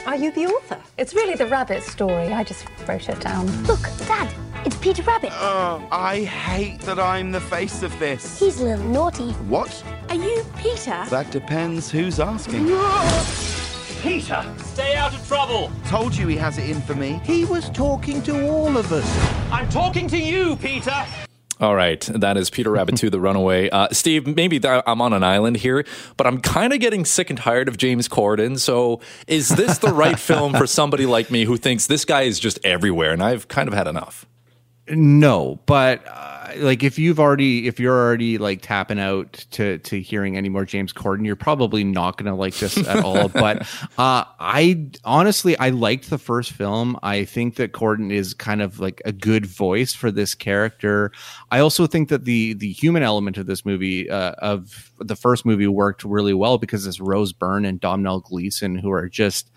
Are 0.05 0.15
you 0.15 0.31
the 0.31 0.45
author? 0.45 0.79
It's 0.97 1.13
really 1.13 1.35
the 1.35 1.47
rabbit 1.47 1.83
story. 1.83 2.27
I 2.31 2.43
just 2.43 2.65
wrote 2.87 3.09
it 3.09 3.19
down. 3.19 3.47
Look, 3.63 3.81
Dad, 4.07 4.33
it's 4.65 4.77
Peter 4.77 5.01
Rabbit. 5.03 5.31
Oh, 5.33 5.85
I 5.91 6.23
hate 6.23 6.79
that 6.81 6.99
I'm 6.99 7.31
the 7.31 7.41
face 7.41 7.83
of 7.83 7.97
this. 7.99 8.39
He's 8.39 8.61
a 8.61 8.65
little 8.65 8.85
naughty. 8.85 9.31
What? 9.49 9.83
Are 10.09 10.15
you 10.15 10.45
Peter? 10.57 11.03
That 11.09 11.29
depends 11.31 11.91
who's 11.91 12.19
asking. 12.19 12.67
Peter, 14.03 14.43
stay 14.57 14.95
out 14.97 15.13
of 15.13 15.25
trouble. 15.29 15.71
Told 15.87 16.13
you 16.13 16.27
he 16.27 16.35
has 16.35 16.57
it 16.57 16.69
in 16.69 16.81
for 16.81 16.93
me. 16.93 17.21
He 17.23 17.45
was 17.45 17.69
talking 17.69 18.21
to 18.23 18.45
all 18.49 18.75
of 18.75 18.91
us. 18.91 19.07
I'm 19.49 19.69
talking 19.69 20.09
to 20.09 20.17
you, 20.17 20.57
Peter. 20.57 21.05
All 21.61 21.73
right, 21.73 22.01
that 22.13 22.35
is 22.35 22.49
Peter 22.49 22.69
Rabbit 22.69 22.97
2 22.97 23.09
The 23.09 23.21
Runaway. 23.21 23.69
Uh, 23.69 23.87
Steve, 23.93 24.27
maybe 24.35 24.59
th- 24.59 24.83
I'm 24.85 24.99
on 25.01 25.13
an 25.13 25.23
island 25.23 25.55
here, 25.55 25.85
but 26.17 26.27
I'm 26.27 26.41
kind 26.41 26.73
of 26.73 26.81
getting 26.81 27.05
sick 27.05 27.29
and 27.29 27.39
tired 27.39 27.69
of 27.69 27.77
James 27.77 28.09
Corden. 28.09 28.59
So 28.59 28.99
is 29.25 29.47
this 29.47 29.77
the 29.77 29.93
right 29.93 30.19
film 30.19 30.51
for 30.51 30.67
somebody 30.67 31.05
like 31.05 31.31
me 31.31 31.45
who 31.45 31.55
thinks 31.55 31.87
this 31.87 32.03
guy 32.03 32.23
is 32.23 32.39
just 32.41 32.59
everywhere 32.65 33.13
and 33.13 33.23
I've 33.23 33.47
kind 33.47 33.69
of 33.69 33.73
had 33.73 33.87
enough? 33.87 34.25
No, 34.89 35.61
but 35.65 36.05
uh, 36.05 36.32
like 36.57 36.83
if 36.83 36.97
you've 36.99 37.19
already 37.19 37.67
if 37.67 37.79
you're 37.79 37.97
already 37.97 38.37
like 38.37 38.61
tapping 38.61 38.99
out 38.99 39.33
to 39.51 39.77
to 39.79 40.01
hearing 40.01 40.37
any 40.37 40.49
more 40.49 40.65
James 40.65 40.93
Corden, 40.93 41.25
you're 41.25 41.35
probably 41.35 41.83
not 41.83 42.17
going 42.17 42.31
to 42.31 42.35
like 42.35 42.55
this 42.55 42.77
at 42.77 43.03
all. 43.03 43.13
But 43.33 43.63
uh, 43.97 44.23
I 44.39 44.89
honestly 45.03 45.57
I 45.57 45.69
liked 45.69 46.09
the 46.09 46.17
first 46.17 46.51
film. 46.51 46.97
I 47.03 47.25
think 47.25 47.55
that 47.55 47.73
Corden 47.73 48.11
is 48.11 48.33
kind 48.33 48.61
of 48.61 48.79
like 48.79 49.01
a 49.05 49.11
good 49.11 49.45
voice 49.45 49.93
for 49.93 50.11
this 50.11 50.35
character. 50.35 51.11
I 51.51 51.59
also 51.59 51.87
think 51.87 52.09
that 52.09 52.25
the 52.25 52.53
the 52.53 52.71
human 52.71 53.03
element 53.03 53.37
of 53.37 53.47
this 53.47 53.65
movie 53.65 54.09
uh, 54.09 54.31
of 54.39 54.91
the 54.99 55.15
first 55.15 55.45
movie 55.45 55.67
worked 55.67 56.03
really 56.03 56.33
well 56.33 56.57
because 56.57 56.85
it's 56.85 56.99
Rose 56.99 57.33
Byrne 57.33 57.65
and 57.65 57.79
Domhnall 57.79 58.21
Gleeson 58.21 58.75
who 58.75 58.91
are 58.91 59.09
just 59.09 59.49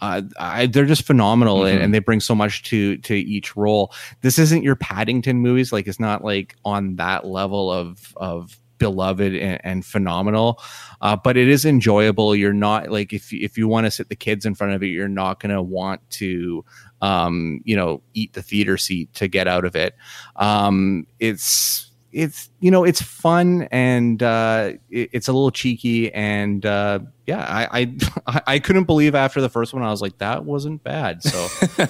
uh, 0.00 0.22
I, 0.38 0.66
they're 0.66 0.86
just 0.86 1.02
phenomenal 1.06 1.64
and, 1.64 1.78
Mhm. 1.78 1.84
and 1.84 1.94
they 1.94 1.98
bring 1.98 2.20
so 2.20 2.34
much 2.34 2.62
to 2.64 2.96
to 2.98 3.14
each 3.14 3.56
role. 3.56 3.92
This 4.22 4.38
isn't 4.38 4.62
your 4.62 4.76
Paddington 4.76 5.38
movies, 5.38 5.72
like 5.72 5.86
it's 5.86 6.00
not 6.00 6.24
like 6.24 6.56
on 6.64 6.96
that 6.96 7.26
level 7.26 7.70
of 7.72 8.14
of 8.16 8.58
beloved 8.78 9.34
and, 9.34 9.60
and 9.62 9.84
phenomenal, 9.84 10.58
uh, 11.02 11.14
but 11.14 11.36
it 11.36 11.48
is 11.48 11.66
enjoyable. 11.66 12.34
You're 12.34 12.54
not 12.54 12.90
like 12.90 13.12
if 13.12 13.30
if 13.32 13.58
you 13.58 13.68
want 13.68 13.84
to 13.84 13.90
sit 13.90 14.08
the 14.08 14.16
kids 14.16 14.46
in 14.46 14.54
front 14.54 14.72
of 14.72 14.82
it, 14.82 14.86
you're 14.86 15.06
not 15.08 15.38
going 15.38 15.54
to 15.54 15.60
want 15.62 16.00
to 16.12 16.64
um, 17.02 17.60
you 17.64 17.76
know 17.76 18.02
eat 18.14 18.32
the 18.32 18.42
theater 18.42 18.78
seat 18.78 19.12
to 19.14 19.28
get 19.28 19.46
out 19.48 19.64
of 19.66 19.76
it. 19.76 19.94
Um, 20.36 21.06
it's 21.18 21.90
it's 22.12 22.48
you 22.60 22.70
know 22.70 22.82
it's 22.84 23.00
fun 23.02 23.68
and 23.70 24.22
uh, 24.22 24.72
it, 24.90 25.10
it's 25.12 25.28
a 25.28 25.32
little 25.32 25.50
cheeky 25.52 26.12
and 26.14 26.64
uh, 26.66 27.00
yeah 27.30 27.68
I, 27.78 27.94
I 28.26 28.40
I 28.54 28.58
couldn't 28.58 28.84
believe 28.92 29.14
after 29.14 29.40
the 29.40 29.52
first 29.56 29.72
one 29.74 29.82
I 29.82 29.90
was 29.90 30.02
like 30.06 30.16
that 30.18 30.44
wasn't 30.44 30.82
bad 30.82 31.22
so 31.22 31.38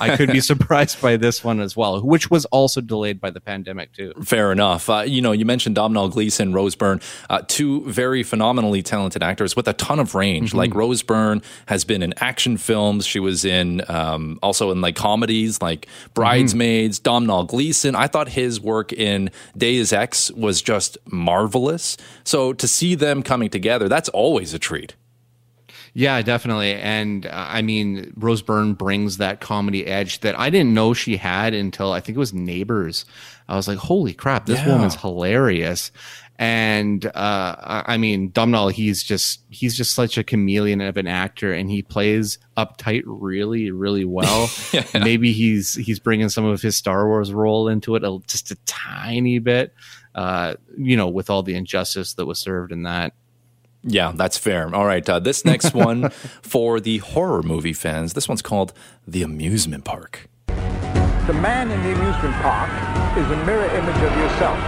I 0.06 0.16
could 0.16 0.30
be 0.30 0.40
surprised 0.52 1.00
by 1.00 1.16
this 1.16 1.42
one 1.42 1.58
as 1.60 1.72
well 1.80 2.00
which 2.02 2.30
was 2.30 2.44
also 2.46 2.80
delayed 2.80 3.18
by 3.20 3.30
the 3.30 3.40
pandemic 3.40 3.92
too. 3.92 4.12
Fair 4.22 4.52
enough. 4.52 4.88
Uh, 4.88 5.04
you 5.06 5.20
know, 5.22 5.32
you 5.32 5.44
mentioned 5.44 5.74
Domhnall 5.74 6.08
Gleeson, 6.08 6.52
Rose 6.52 6.74
Byrne, 6.74 7.00
uh, 7.28 7.42
two 7.46 7.84
very 7.90 8.22
phenomenally 8.22 8.82
talented 8.82 9.22
actors 9.22 9.56
with 9.56 9.66
a 9.68 9.72
ton 9.74 9.98
of 9.98 10.14
range. 10.14 10.52
Mhm. 10.52 10.56
Like 10.62 10.74
Rose 10.74 11.02
Byrne 11.02 11.42
has 11.66 11.84
been 11.84 12.02
in 12.02 12.12
action 12.18 12.56
films. 12.56 13.06
She 13.06 13.20
was 13.20 13.44
in 13.44 13.82
um, 13.88 14.38
also 14.42 14.70
in 14.70 14.80
like 14.80 14.96
comedies 14.96 15.60
like 15.62 15.86
Bridesmaids. 16.14 16.98
Domhnall 16.98 17.44
Gleeson. 17.44 17.94
I 17.94 18.06
thought 18.06 18.28
his 18.28 18.60
work 18.60 18.92
in 18.92 19.30
Deus 19.56 19.92
Ex 19.92 20.30
was 20.32 20.62
just 20.62 20.98
marvelous. 21.06 21.96
So 22.24 22.52
to 22.52 22.66
see 22.68 22.94
them 22.94 23.22
coming 23.22 23.50
together, 23.50 23.88
that's 23.88 24.08
always 24.10 24.54
a 24.54 24.58
treat. 24.58 24.94
Yeah, 25.94 26.22
definitely. 26.22 26.74
And 26.74 27.26
uh, 27.26 27.30
I 27.32 27.62
mean, 27.62 28.12
Rose 28.16 28.42
Byrne 28.42 28.74
brings 28.74 29.16
that 29.16 29.40
comedy 29.40 29.86
edge 29.86 30.20
that 30.20 30.38
I 30.38 30.48
didn't 30.50 30.72
know 30.74 30.94
she 30.94 31.16
had 31.16 31.52
until 31.54 31.92
I 31.92 32.00
think 32.00 32.16
it 32.16 32.20
was 32.20 32.32
Neighbors. 32.32 33.04
I 33.48 33.56
was 33.56 33.66
like, 33.66 33.78
holy 33.78 34.14
crap, 34.14 34.46
this 34.46 34.60
Yeah. 34.60 34.68
woman's 34.68 34.94
hilarious. 34.94 35.90
And 36.38 37.04
uh, 37.04 37.56
I 37.86 37.98
mean, 37.98 38.30
Domhnall, 38.30 38.68
he's 38.68 39.02
just 39.02 39.40
he's 39.50 39.76
just 39.76 39.92
such 39.92 40.16
a 40.16 40.24
chameleon 40.24 40.80
of 40.80 40.96
an 40.96 41.06
actor, 41.06 41.52
and 41.52 41.70
he 41.70 41.82
plays 41.82 42.38
uptight 42.56 43.02
really, 43.04 43.70
really 43.70 44.06
well. 44.06 44.48
Maybe 44.94 45.32
he's 45.32 45.74
he's 45.74 45.98
bringing 45.98 46.30
some 46.30 46.46
of 46.46 46.62
his 46.62 46.78
Star 46.78 47.06
Wars 47.08 47.30
role 47.30 47.68
into 47.68 47.94
it, 47.94 48.04
a, 48.04 48.18
just 48.26 48.50
a 48.52 48.56
tiny 48.64 49.38
bit. 49.38 49.74
Uh, 50.14 50.54
you 50.78 50.96
know, 50.96 51.08
with 51.08 51.28
all 51.28 51.42
the 51.42 51.54
injustice 51.54 52.14
that 52.14 52.24
was 52.24 52.38
served 52.38 52.72
in 52.72 52.84
that. 52.84 53.12
Yeah, 53.82 54.12
that's 54.14 54.36
fair. 54.36 54.74
All 54.74 54.84
right. 54.86 55.08
Uh, 55.08 55.18
this 55.20 55.44
next 55.44 55.72
one 55.88 56.10
for 56.42 56.80
the 56.80 56.98
horror 56.98 57.42
movie 57.42 57.72
fans. 57.72 58.12
This 58.12 58.28
one's 58.28 58.42
called 58.42 58.72
The 59.06 59.22
Amusement 59.22 59.84
Park. 59.84 60.28
The 61.26 61.34
man 61.34 61.70
in 61.70 61.80
the 61.82 61.92
amusement 61.92 62.34
park 62.42 62.70
is 63.16 63.30
a 63.30 63.36
mirror 63.44 63.66
image 63.76 64.02
of 64.02 64.16
yourself, 64.16 64.58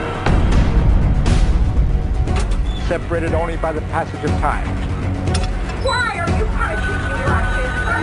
separated 2.86 3.34
only 3.34 3.56
by 3.56 3.72
the 3.72 3.80
passage 3.82 4.22
of 4.22 4.30
time. 4.38 4.68
Why 5.84 6.18
are 6.18 6.38
you 6.38 6.44
punishing 6.44 7.02
me 7.08 7.24
like 7.26 7.48
this? 7.56 7.72
For 7.84 7.98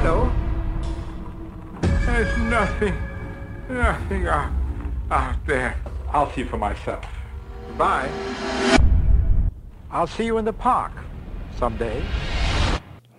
Hello? 0.00 0.32
There's 2.06 2.38
nothing, 2.38 2.94
nothing 3.68 4.26
out, 4.26 4.50
out 5.10 5.46
there. 5.46 5.76
I'll 6.10 6.32
see 6.32 6.42
for 6.42 6.56
myself. 6.58 7.04
Bye. 7.78 8.10
I'll 9.90 10.08
see 10.08 10.24
you 10.24 10.36
in 10.36 10.44
the 10.44 10.52
park 10.52 10.92
someday. 11.56 12.02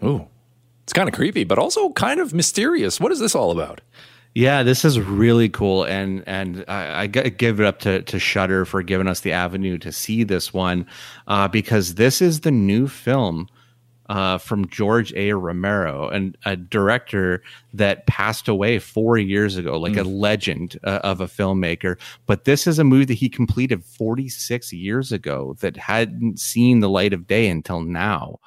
Ooh, 0.04 0.28
it's 0.84 0.94
kind 0.94 1.08
of 1.08 1.16
creepy, 1.16 1.46
but 1.46 1.58
also 1.58 1.92
kind 1.94 2.20
of 2.20 2.34
mysterious. 2.34 3.00
What 3.00 3.14
is 3.14 3.20
this 3.20 3.34
all 3.34 3.52
about? 3.52 3.80
Yeah, 4.36 4.62
this 4.62 4.86
is 4.86 5.00
really 5.00 5.50
cool, 5.50 5.86
and 5.86 6.24
and 6.28 6.64
I 6.68 7.08
give 7.08 7.60
it 7.60 7.66
up 7.66 7.80
to 7.80 8.04
to 8.04 8.20
Shutter 8.20 8.66
for 8.66 8.84
giving 8.84 9.08
us 9.08 9.22
the 9.22 9.32
avenue 9.32 9.78
to 9.80 9.92
see 9.92 10.24
this 10.24 10.54
one, 10.54 10.86
uh, 11.28 11.48
because 11.48 11.96
this 11.96 12.22
is 12.22 12.42
the 12.42 12.52
new 12.52 12.88
film 12.88 13.48
uh, 14.10 14.40
from 14.40 14.68
George 14.68 15.14
A. 15.14 15.34
Romero, 15.34 16.10
and 16.10 16.36
a 16.46 16.56
director 16.56 17.44
that 17.74 18.08
passed 18.08 18.48
away 18.48 18.80
four 18.80 19.18
years 19.18 19.56
ago, 19.56 19.80
like 19.80 19.96
a 19.96 20.04
legend 20.04 20.80
uh, 20.84 21.00
of 21.04 21.22
a 21.22 21.28
filmmaker. 21.28 21.98
But 22.26 22.46
this 22.46 22.66
is 22.66 22.80
a 22.80 22.84
movie 22.84 23.06
that 23.06 23.14
he 23.14 23.30
completed 23.30 23.86
46 23.86 24.74
years 24.74 25.12
ago 25.12 25.56
that 25.60 25.78
hadn't 25.78 26.40
seen 26.40 26.80
the 26.80 26.90
light 26.90 27.14
of 27.14 27.28
day 27.28 27.48
until 27.48 27.82
now. 27.82 28.40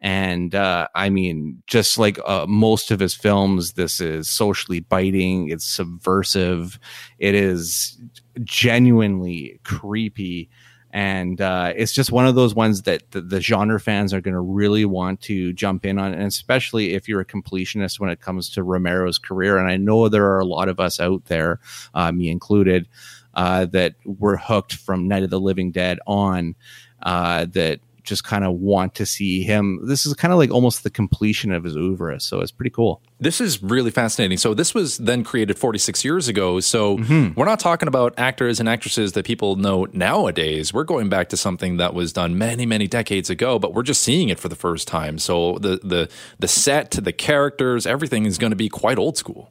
And 0.00 0.54
uh, 0.54 0.88
I 0.94 1.08
mean, 1.08 1.62
just 1.66 1.96
like 1.96 2.18
uh, 2.26 2.44
most 2.46 2.90
of 2.90 3.00
his 3.00 3.14
films, 3.14 3.72
this 3.72 4.00
is 4.00 4.28
socially 4.28 4.80
biting. 4.80 5.48
It's 5.48 5.64
subversive. 5.64 6.78
It 7.18 7.34
is 7.34 7.98
genuinely 8.42 9.60
creepy 9.64 10.50
and 10.94 11.40
uh, 11.40 11.72
it's 11.74 11.92
just 11.92 12.12
one 12.12 12.24
of 12.24 12.36
those 12.36 12.54
ones 12.54 12.82
that 12.82 13.10
the, 13.10 13.20
the 13.20 13.40
genre 13.40 13.80
fans 13.80 14.14
are 14.14 14.20
going 14.20 14.34
to 14.34 14.40
really 14.40 14.84
want 14.84 15.20
to 15.22 15.52
jump 15.52 15.84
in 15.84 15.98
on 15.98 16.14
and 16.14 16.22
especially 16.22 16.94
if 16.94 17.08
you're 17.08 17.20
a 17.20 17.24
completionist 17.24 17.98
when 17.98 18.10
it 18.10 18.20
comes 18.20 18.48
to 18.50 18.62
romero's 18.62 19.18
career. 19.18 19.58
And 19.58 19.68
i 19.68 19.76
know 19.76 20.08
there 20.08 20.30
are 20.30 20.38
a 20.38 20.44
lot 20.44 20.68
of 20.68 20.78
us 20.78 21.00
out 21.00 21.24
there 21.24 21.58
uh, 21.94 22.12
me 22.12 22.28
included 22.28 22.86
uh, 23.34 23.64
that 23.66 23.96
were 24.04 24.36
hooked 24.36 24.74
from 24.74 25.08
Night 25.08 25.24
of 25.24 25.30
the 25.30 25.40
Living 25.40 25.72
Dead 25.72 25.98
on 26.06 26.54
uh, 27.02 27.46
that 27.46 27.80
just 28.04 28.24
kind 28.24 28.44
of 28.44 28.54
want 28.54 28.94
to 28.96 29.06
see 29.06 29.42
him. 29.42 29.80
This 29.86 30.06
is 30.06 30.14
kind 30.14 30.32
of 30.32 30.38
like 30.38 30.50
almost 30.50 30.84
the 30.84 30.90
completion 30.90 31.52
of 31.52 31.64
his 31.64 31.76
oeuvre, 31.76 32.20
so 32.20 32.40
it's 32.40 32.52
pretty 32.52 32.70
cool. 32.70 33.02
This 33.18 33.40
is 33.40 33.62
really 33.62 33.90
fascinating. 33.90 34.38
So 34.38 34.54
this 34.54 34.74
was 34.74 34.98
then 34.98 35.24
created 35.24 35.58
46 35.58 36.04
years 36.04 36.28
ago. 36.28 36.60
So 36.60 36.98
mm-hmm. 36.98 37.38
we're 37.38 37.46
not 37.46 37.60
talking 37.60 37.88
about 37.88 38.14
actors 38.18 38.60
and 38.60 38.68
actresses 38.68 39.12
that 39.12 39.24
people 39.24 39.56
know 39.56 39.86
nowadays. 39.92 40.72
We're 40.72 40.84
going 40.84 41.08
back 41.08 41.30
to 41.30 41.36
something 41.36 41.78
that 41.78 41.94
was 41.94 42.12
done 42.12 42.38
many, 42.38 42.66
many 42.66 42.86
decades 42.86 43.30
ago, 43.30 43.58
but 43.58 43.74
we're 43.74 43.82
just 43.82 44.02
seeing 44.02 44.28
it 44.28 44.38
for 44.38 44.48
the 44.48 44.56
first 44.56 44.86
time. 44.86 45.18
So 45.18 45.58
the 45.58 45.80
the 45.82 46.10
the 46.38 46.48
set, 46.48 46.92
the 46.92 47.12
characters, 47.12 47.86
everything 47.86 48.26
is 48.26 48.38
going 48.38 48.52
to 48.52 48.56
be 48.56 48.68
quite 48.68 48.98
old 48.98 49.16
school. 49.16 49.50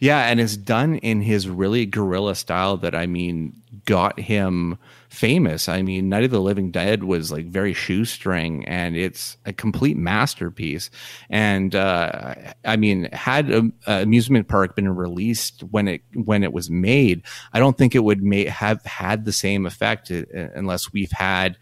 Yeah, 0.00 0.26
and 0.26 0.40
it's 0.40 0.56
done 0.56 0.96
in 0.96 1.22
his 1.22 1.48
really 1.48 1.86
guerrilla 1.86 2.34
style 2.34 2.76
that 2.78 2.94
I 2.94 3.06
mean 3.06 3.54
got 3.84 4.18
him 4.18 4.78
famous. 5.14 5.68
I 5.68 5.82
mean, 5.82 6.08
Night 6.08 6.24
of 6.24 6.30
the 6.30 6.40
Living 6.40 6.70
Dead 6.70 7.04
was 7.04 7.32
like 7.32 7.46
very 7.46 7.72
shoestring, 7.72 8.66
and 8.66 8.96
it's 8.96 9.36
a 9.46 9.52
complete 9.52 9.96
masterpiece. 9.96 10.90
And 11.30 11.74
uh, 11.74 12.34
I 12.64 12.76
mean, 12.76 13.08
had 13.12 13.50
a, 13.50 13.70
a 13.86 14.02
amusement 14.02 14.48
park 14.48 14.76
been 14.76 14.88
released 14.88 15.62
when 15.70 15.88
it 15.88 16.02
when 16.14 16.42
it 16.42 16.52
was 16.52 16.70
made, 16.70 17.22
I 17.52 17.58
don't 17.58 17.78
think 17.78 17.94
it 17.94 18.04
would 18.04 18.22
have 18.48 18.84
had 18.84 19.24
the 19.24 19.32
same 19.32 19.66
effect 19.66 20.10
uh, 20.10 20.24
unless 20.54 20.92
we've 20.92 21.12
had 21.12 21.56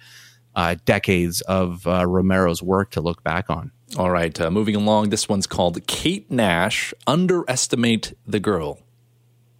uh, 0.54 0.76
decades 0.84 1.40
of 1.42 1.86
uh, 1.86 2.06
Romero's 2.06 2.62
work 2.62 2.90
to 2.92 3.00
look 3.00 3.22
back 3.22 3.48
on. 3.50 3.70
All 3.96 4.10
right, 4.10 4.38
uh, 4.40 4.50
moving 4.50 4.74
along. 4.74 5.10
This 5.10 5.28
one's 5.28 5.46
called 5.46 5.86
Kate 5.86 6.30
Nash. 6.30 6.94
Underestimate 7.06 8.14
the 8.26 8.40
girl. 8.40 8.81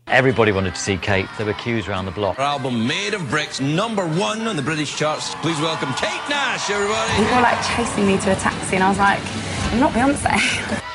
Everybody 0.09 0.53
wanted 0.53 0.75
to 0.75 0.81
see 0.81 0.97
Kate. 0.97 1.27
There 1.37 1.47
were 1.47 1.55
queues 1.55 1.89
around 1.89 2.07
the 2.07 2.11
block. 2.11 2.37
Her 2.37 2.43
album 2.43 2.87
Made 2.87 3.15
of 3.15 3.29
Bricks, 3.31 3.61
number 3.61 4.07
one 4.07 4.47
on 4.47 4.57
the 4.57 4.63
British 4.63 4.97
charts. 4.97 5.35
Please 5.37 5.59
welcome 5.61 5.93
Kate 5.95 6.21
Nash, 6.29 6.71
everybody. 6.71 7.13
People 7.13 7.37
were 7.37 7.43
like 7.43 7.65
chasing 7.65 8.07
me 8.07 8.19
to 8.19 8.33
a 8.33 8.37
taxi, 8.37 8.77
and 8.77 8.85
I 8.85 8.89
was 8.89 8.99
like, 8.99 9.21
I'm 9.73 9.81
not 9.81 9.93
Beyonce. 9.93 10.79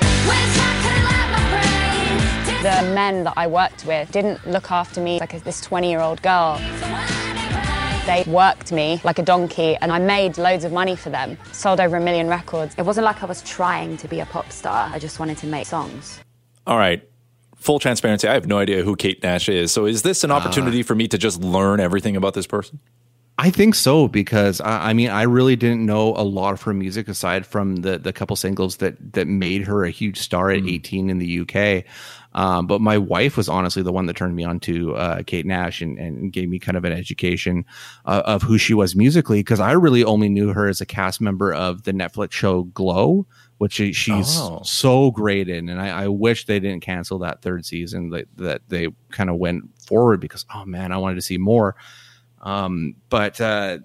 The 2.57 2.91
men 2.93 3.23
that 3.23 3.35
I 3.37 3.45
worked 3.45 3.85
with 3.85 4.11
didn't 4.11 4.45
look 4.47 4.71
after 4.71 4.99
me 4.99 5.19
like 5.19 5.41
this 5.43 5.61
20 5.61 5.89
year 5.89 6.01
old 6.01 6.21
girl. 6.23 6.57
They 8.07 8.23
worked 8.27 8.71
me 8.71 8.99
like 9.03 9.19
a 9.19 9.23
donkey, 9.23 9.77
and 9.77 9.91
I 9.91 9.99
made 9.99 10.37
loads 10.39 10.65
of 10.65 10.73
money 10.73 10.95
for 10.95 11.11
them. 11.11 11.37
Sold 11.51 11.79
over 11.79 11.97
a 11.97 12.01
million 12.01 12.27
records. 12.27 12.73
It 12.75 12.81
wasn't 12.81 13.05
like 13.05 13.21
I 13.21 13.27
was 13.27 13.43
trying 13.43 13.95
to 13.97 14.07
be 14.07 14.19
a 14.21 14.25
pop 14.25 14.51
star, 14.51 14.89
I 14.91 14.97
just 14.97 15.19
wanted 15.19 15.37
to 15.37 15.47
make 15.47 15.67
songs. 15.67 16.19
All 16.65 16.77
right. 16.77 17.07
Full 17.57 17.79
transparency, 17.79 18.27
I 18.27 18.33
have 18.33 18.47
no 18.47 18.59
idea 18.59 18.83
who 18.83 18.95
Kate 18.95 19.21
Nash 19.23 19.49
is. 19.49 19.71
So 19.71 19.85
is 19.85 20.03
this 20.03 20.23
an 20.23 20.31
ah. 20.31 20.35
opportunity 20.35 20.83
for 20.83 20.95
me 20.95 21.07
to 21.07 21.17
just 21.17 21.41
learn 21.41 21.79
everything 21.79 22.15
about 22.15 22.33
this 22.33 22.47
person? 22.47 22.79
I 23.39 23.51
think 23.51 23.75
so 23.75 24.07
because 24.07 24.61
I, 24.61 24.89
I 24.89 24.93
mean 24.93 25.09
I 25.09 25.23
really 25.23 25.55
didn't 25.55 25.85
know 25.85 26.15
a 26.15 26.23
lot 26.23 26.53
of 26.53 26.61
her 26.63 26.73
music 26.73 27.07
aside 27.07 27.45
from 27.45 27.77
the 27.77 27.99
the 27.99 28.11
couple 28.11 28.35
singles 28.35 28.77
that 28.77 29.13
that 29.13 29.27
made 29.27 29.63
her 29.67 29.83
a 29.83 29.91
huge 29.91 30.19
star 30.19 30.49
at 30.51 30.61
hmm. 30.61 30.69
18 30.69 31.09
in 31.09 31.19
the 31.19 31.41
UK. 31.41 31.85
Um, 32.33 32.67
but 32.67 32.81
my 32.81 32.97
wife 32.97 33.35
was 33.37 33.49
honestly 33.49 33.81
the 33.81 33.91
one 33.91 34.05
that 34.05 34.15
turned 34.15 34.35
me 34.35 34.43
on 34.43 34.59
to 34.61 34.95
uh, 34.95 35.23
Kate 35.23 35.45
Nash 35.45 35.81
and, 35.81 35.97
and 35.97 36.31
gave 36.31 36.49
me 36.49 36.59
kind 36.59 36.77
of 36.77 36.85
an 36.85 36.93
education 36.93 37.65
uh, 38.05 38.21
of 38.25 38.43
who 38.43 38.57
she 38.57 38.73
was 38.75 38.95
musically 38.95 39.39
because 39.39 39.59
I 39.59 39.71
really 39.71 40.03
only 40.03 40.29
knew 40.29 40.53
her 40.53 40.67
as 40.67 40.79
a 40.81 40.85
cast 40.85 41.19
member 41.21 41.51
of 41.53 41.83
the 41.83 41.93
Netflix 41.93 42.33
show 42.33 42.63
Glow, 42.63 43.25
which 43.57 43.73
she- 43.73 43.93
she's 43.93 44.37
Oh. 44.39 44.61
so 44.63 45.09
great 45.11 45.49
in. 45.49 45.67
And 45.69 45.81
I, 45.81 46.03
I 46.03 46.07
wish 46.09 46.45
they 46.45 46.59
didn't 46.59 46.81
cancel 46.83 47.17
that 47.19 47.41
third 47.41 47.65
season 47.65 48.11
that, 48.11 48.27
that 48.35 48.61
they 48.67 48.89
kind 49.09 49.29
of 49.31 49.37
went 49.37 49.63
forward 49.87 50.19
because, 50.19 50.45
oh 50.53 50.65
man, 50.65 50.91
I 50.91 50.97
wanted 50.97 51.15
to 51.15 51.21
see 51.23 51.37
more. 51.39 51.75
Um, 52.43 52.95
but 53.09 53.41
uh, 53.41 53.79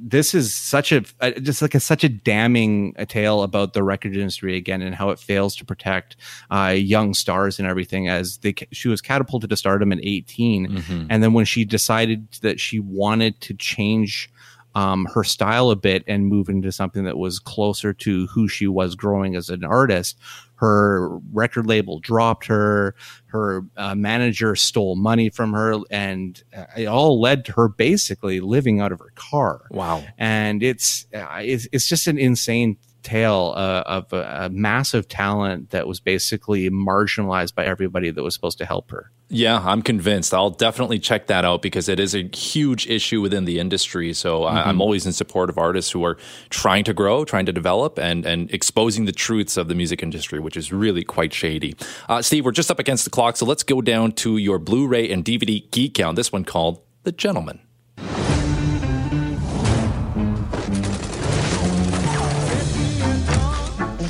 this 0.00 0.34
is 0.34 0.54
such 0.54 0.92
a 0.92 1.04
uh, 1.20 1.32
just 1.32 1.60
like 1.62 1.74
a 1.74 1.80
such 1.80 2.04
a 2.04 2.08
damning 2.08 2.94
a 2.96 3.04
tale 3.06 3.42
about 3.42 3.72
the 3.72 3.82
record 3.82 4.16
industry 4.16 4.56
again 4.56 4.80
and 4.82 4.94
how 4.94 5.10
it 5.10 5.18
fails 5.18 5.56
to 5.56 5.64
protect 5.64 6.16
uh, 6.50 6.74
young 6.76 7.14
stars 7.14 7.58
and 7.58 7.66
everything. 7.66 8.08
As 8.08 8.38
they 8.38 8.54
she 8.72 8.88
was 8.88 9.00
catapulted 9.00 9.50
to 9.50 9.56
stardom 9.56 9.92
at 9.92 9.98
18, 10.02 10.66
and 11.10 11.22
then 11.22 11.32
when 11.32 11.44
she 11.44 11.64
decided 11.64 12.28
that 12.42 12.60
she 12.60 12.78
wanted 12.80 13.40
to 13.42 13.54
change 13.54 14.30
um, 14.74 15.06
her 15.14 15.24
style 15.24 15.70
a 15.70 15.76
bit 15.76 16.04
and 16.06 16.26
move 16.26 16.48
into 16.48 16.70
something 16.70 17.04
that 17.04 17.18
was 17.18 17.38
closer 17.38 17.92
to 17.92 18.26
who 18.28 18.46
she 18.48 18.66
was 18.66 18.94
growing 18.94 19.34
as 19.34 19.48
an 19.48 19.64
artist. 19.64 20.16
Her 20.58 21.18
record 21.32 21.66
label 21.66 22.00
dropped 22.00 22.46
her. 22.46 22.94
Her 23.26 23.62
uh, 23.76 23.94
manager 23.94 24.56
stole 24.56 24.96
money 24.96 25.30
from 25.30 25.52
her, 25.52 25.76
and 25.90 26.42
uh, 26.56 26.64
it 26.76 26.86
all 26.86 27.20
led 27.20 27.44
to 27.46 27.52
her 27.52 27.68
basically 27.68 28.40
living 28.40 28.80
out 28.80 28.90
of 28.90 28.98
her 28.98 29.12
car. 29.14 29.66
Wow! 29.70 30.04
And 30.18 30.62
it's 30.62 31.06
uh, 31.14 31.26
it's, 31.42 31.68
it's 31.72 31.88
just 31.88 32.08
an 32.08 32.18
insane 32.18 32.76
tale 33.02 33.54
uh, 33.56 33.82
of 33.86 34.12
a, 34.12 34.46
a 34.46 34.48
massive 34.50 35.08
talent 35.08 35.70
that 35.70 35.86
was 35.86 36.00
basically 36.00 36.68
marginalized 36.70 37.54
by 37.54 37.64
everybody 37.64 38.10
that 38.10 38.22
was 38.22 38.34
supposed 38.34 38.58
to 38.58 38.64
help 38.66 38.90
her. 38.90 39.10
Yeah, 39.30 39.62
I'm 39.62 39.82
convinced. 39.82 40.32
I'll 40.32 40.48
definitely 40.48 40.98
check 40.98 41.26
that 41.26 41.44
out 41.44 41.60
because 41.60 41.88
it 41.88 42.00
is 42.00 42.14
a 42.14 42.28
huge 42.34 42.86
issue 42.86 43.20
within 43.20 43.44
the 43.44 43.58
industry. 43.58 44.14
So 44.14 44.44
I, 44.44 44.62
I'm 44.68 44.76
Mhm. 44.78 44.80
always 44.80 45.04
in 45.04 45.12
support 45.12 45.50
of 45.50 45.58
artists 45.58 45.90
who 45.90 46.02
are 46.02 46.16
trying 46.48 46.84
to 46.84 46.94
grow, 46.94 47.24
trying 47.26 47.44
to 47.46 47.52
develop, 47.52 47.98
and 47.98 48.24
and 48.24 48.50
exposing 48.50 49.04
the 49.04 49.12
truths 49.12 49.56
of 49.58 49.68
the 49.68 49.74
music 49.74 50.02
industry, 50.02 50.40
which 50.40 50.56
is 50.56 50.72
really 50.72 51.04
quite 51.04 51.34
shady. 51.34 51.74
Uh, 52.08 52.22
Steve, 52.22 52.44
we're 52.46 52.52
just 52.52 52.70
up 52.70 52.78
against 52.78 53.04
the 53.04 53.10
clock, 53.10 53.36
so 53.36 53.44
let's 53.44 53.62
go 53.62 53.82
down 53.82 54.12
to 54.12 54.38
your 54.38 54.58
Blu-ray 54.58 55.10
and 55.10 55.22
DVD 55.24 55.60
geek 55.70 55.92
count. 55.94 56.16
This 56.16 56.32
one 56.32 56.44
called 56.44 56.80
"The 57.04 57.12
Gentlemen." 57.12 57.60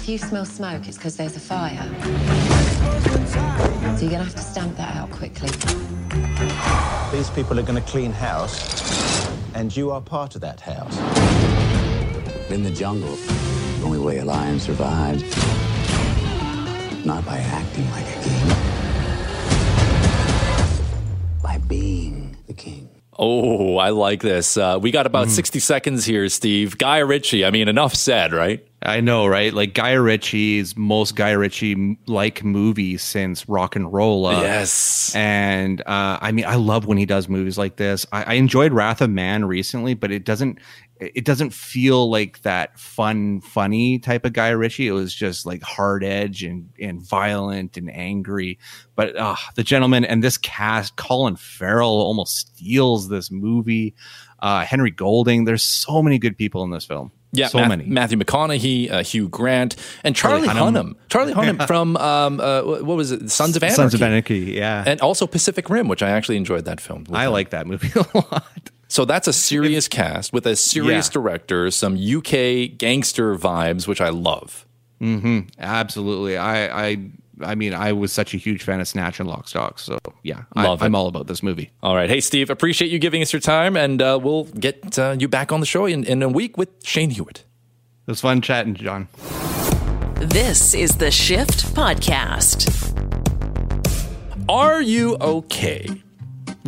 If 0.09 0.13
you 0.23 0.27
smell 0.27 0.47
smoke, 0.47 0.89
it's 0.89 0.97
because 0.97 1.19
there's 1.19 1.37
a 1.37 1.41
fire. 1.41 1.85
So 3.99 4.01
you're 4.01 4.13
gonna 4.13 4.25
have 4.25 4.35
to 4.35 4.41
stamp 4.41 4.75
that 4.79 4.97
out 4.97 5.11
quickly. 5.11 5.51
These 7.13 7.29
people 7.29 7.59
are 7.59 7.63
going 7.63 7.75
to 7.75 7.87
clean 7.87 8.11
house, 8.13 9.29
and 9.55 9.77
you 9.77 9.91
are 9.91 10.01
part 10.01 10.35
of 10.35 10.41
that 10.41 10.63
house. 10.63 10.97
In 12.51 12.63
the 12.63 12.71
jungle, 12.71 13.17
the 13.17 13.83
only 13.85 13.99
way 13.99 14.21
a 14.21 14.25
lion 14.25 14.59
survives, 14.59 15.25
not 17.05 17.27
by 17.27 17.37
acting 17.37 17.91
like 17.91 18.07
a 18.07 18.23
king, 18.23 18.49
by 21.43 21.59
being 21.69 22.35
the 22.47 22.55
king. 22.55 22.88
Oh, 23.19 23.79
I 23.79 23.91
like 23.91 24.23
this. 24.23 24.57
Uh, 24.57 24.79
we 24.81 24.93
got 24.93 25.07
about 25.07 25.29
60 25.29 25.59
seconds 25.59 26.05
here, 26.05 26.29
Steve. 26.29 26.79
Guy 26.79 26.99
Ritchie. 26.99 27.45
I 27.45 27.51
mean, 27.51 27.67
enough 27.67 27.95
said, 27.95 28.33
right? 28.33 28.65
I 28.81 29.01
know, 29.01 29.27
right? 29.27 29.53
Like 29.53 29.75
Guy 29.75 29.93
Ritchie's 29.93 30.77
most 30.77 31.17
Guy 31.17 31.33
Ritchie 31.33 31.99
like 32.07 32.45
movie 32.45 32.97
since 32.97 33.49
Rock 33.49 33.75
and 33.75 33.93
Roll. 33.93 34.31
Yes. 34.31 35.13
And 35.17 35.81
uh, 35.81 36.19
I 36.21 36.31
mean, 36.31 36.45
I 36.45 36.55
love 36.55 36.87
when 36.87 36.97
he 36.97 37.05
does 37.05 37.29
movies 37.29 37.59
like 37.59 37.75
this. 37.75 38.07
I, 38.13 38.23
I 38.23 38.35
enjoyed 38.35 38.73
Wrath 38.73 39.01
of 39.01 39.11
Man 39.11 39.45
recently, 39.45 39.95
but 39.95 40.13
it 40.13 40.25
doesn't. 40.25 40.61
It 41.01 41.25
doesn't 41.25 41.51
feel 41.51 42.11
like 42.11 42.43
that 42.43 42.79
fun, 42.79 43.41
funny 43.41 43.99
type 43.99 44.25
of 44.25 44.33
Guy 44.33 44.49
Ritchie. 44.51 44.89
It 44.89 44.93
was 44.93 45.15
just 45.15 45.47
like 45.47 45.63
hard 45.63 46.03
edge 46.03 46.43
and 46.43 46.71
and 46.81 47.01
violent 47.01 47.77
and 47.77 47.91
angry. 47.95 48.59
But 48.97 49.17
uh, 49.17 49.37
the 49.55 49.63
gentlemen 49.63 50.05
and 50.05 50.23
this 50.23 50.37
cast, 50.37 50.97
Colin 50.97 51.37
Farrell 51.37 51.89
almost 51.89 52.37
steals 52.37 53.09
this 53.09 53.31
movie. 53.31 53.95
Uh, 54.41 54.65
Henry 54.65 54.91
Golding. 54.91 55.45
There's 55.45 55.63
so 55.63 56.03
many 56.03 56.19
good 56.19 56.37
people 56.37 56.63
in 56.65 56.71
this 56.71 56.85
film. 56.85 57.13
Yeah, 57.33 57.49
so 57.49 57.59
Math- 57.59 57.69
many. 57.69 57.85
Matthew 57.85 58.19
McConaughey, 58.19 58.91
uh, 58.91 59.03
Hugh 59.03 59.29
Grant, 59.29 59.77
and 60.03 60.17
Charlie, 60.17 60.47
Charlie 60.47 60.73
Hunnam. 60.73 60.95
Hunnam. 60.95 60.95
Charlie 61.09 61.35
Hunnam 61.35 61.67
from 61.67 61.97
um, 61.99 62.41
uh, 62.41 62.63
what 62.63 62.97
was 62.97 63.13
it? 63.13 63.31
Sons 63.31 63.57
of 63.57 63.63
Anarchy. 63.63 63.77
Sons 63.77 63.95
of 63.95 64.03
Anarchy, 64.03 64.39
yeah. 64.39 64.83
and 64.87 65.01
also 65.01 65.27
Pacific 65.27 65.69
Rim, 65.69 65.89
which 65.89 66.03
I 66.03 66.11
actually 66.11 66.39
enjoyed 66.39 66.65
that 66.65 66.81
film. 66.81 67.05
I 67.13 67.27
like 67.27 67.51
that 67.51 67.67
movie 67.67 67.91
a 67.97 68.07
lot. 68.15 68.71
So 68.89 69.05
that's 69.05 69.29
a 69.29 69.33
serious 69.33 69.87
cast 69.87 70.33
with 70.33 70.47
a 70.47 70.57
serious 70.57 71.09
Yeah. 71.09 71.13
director, 71.13 71.71
some 71.71 71.95
UK 71.97 72.77
gangster 72.79 73.35
vibes, 73.37 73.87
which 73.87 74.01
I 74.01 74.09
love. 74.09 74.67
hmm 74.99 75.41
Absolutely. 75.59 76.37
I, 76.39 76.89
I, 76.91 76.97
I 77.43 77.55
mean, 77.55 77.75
I 77.75 77.93
was 77.93 78.13
such 78.13 78.33
a 78.35 78.37
huge 78.39 78.63
fan 78.63 78.81
of 78.81 78.89
Snatch 78.89 79.21
and 79.21 79.29
Lock, 79.29 79.47
Stock. 79.47 79.79
So 79.79 79.99
yeah, 80.25 80.45
I, 80.57 80.65
Love 80.65 80.81
it. 80.83 80.87
I'm 80.87 80.95
all 80.95 81.07
about 81.07 81.27
this 81.29 81.43
movie. 81.43 81.71
All 81.83 81.95
right, 81.95 82.09
hey 82.11 82.21
Steve, 82.21 82.51
appreciate 82.51 82.91
you 82.91 82.99
giving 82.99 83.23
us 83.23 83.33
your 83.33 83.41
time, 83.41 83.77
and 83.77 84.01
uh, 84.03 84.19
we'll 84.21 84.45
get 84.45 84.99
uh, 84.99 85.15
you 85.19 85.29
back 85.29 85.53
on 85.53 85.61
the 85.61 85.67
show 85.67 85.85
in, 85.87 86.03
in 86.05 86.23
a 86.23 86.29
week 86.29 86.57
with 86.57 86.71
Shane 86.83 87.11
Hewitt. 87.11 87.45
It 88.07 88.11
was 88.13 88.21
fun 88.23 88.41
chatting, 88.41 88.75
Jawn. 88.75 89.07
This 90.17 90.75
is 90.75 90.97
the 90.97 91.11
Shift 91.13 91.73
Podcast. 91.75 92.67
Are 94.49 94.81
you 94.83 95.17
okay 95.21 96.03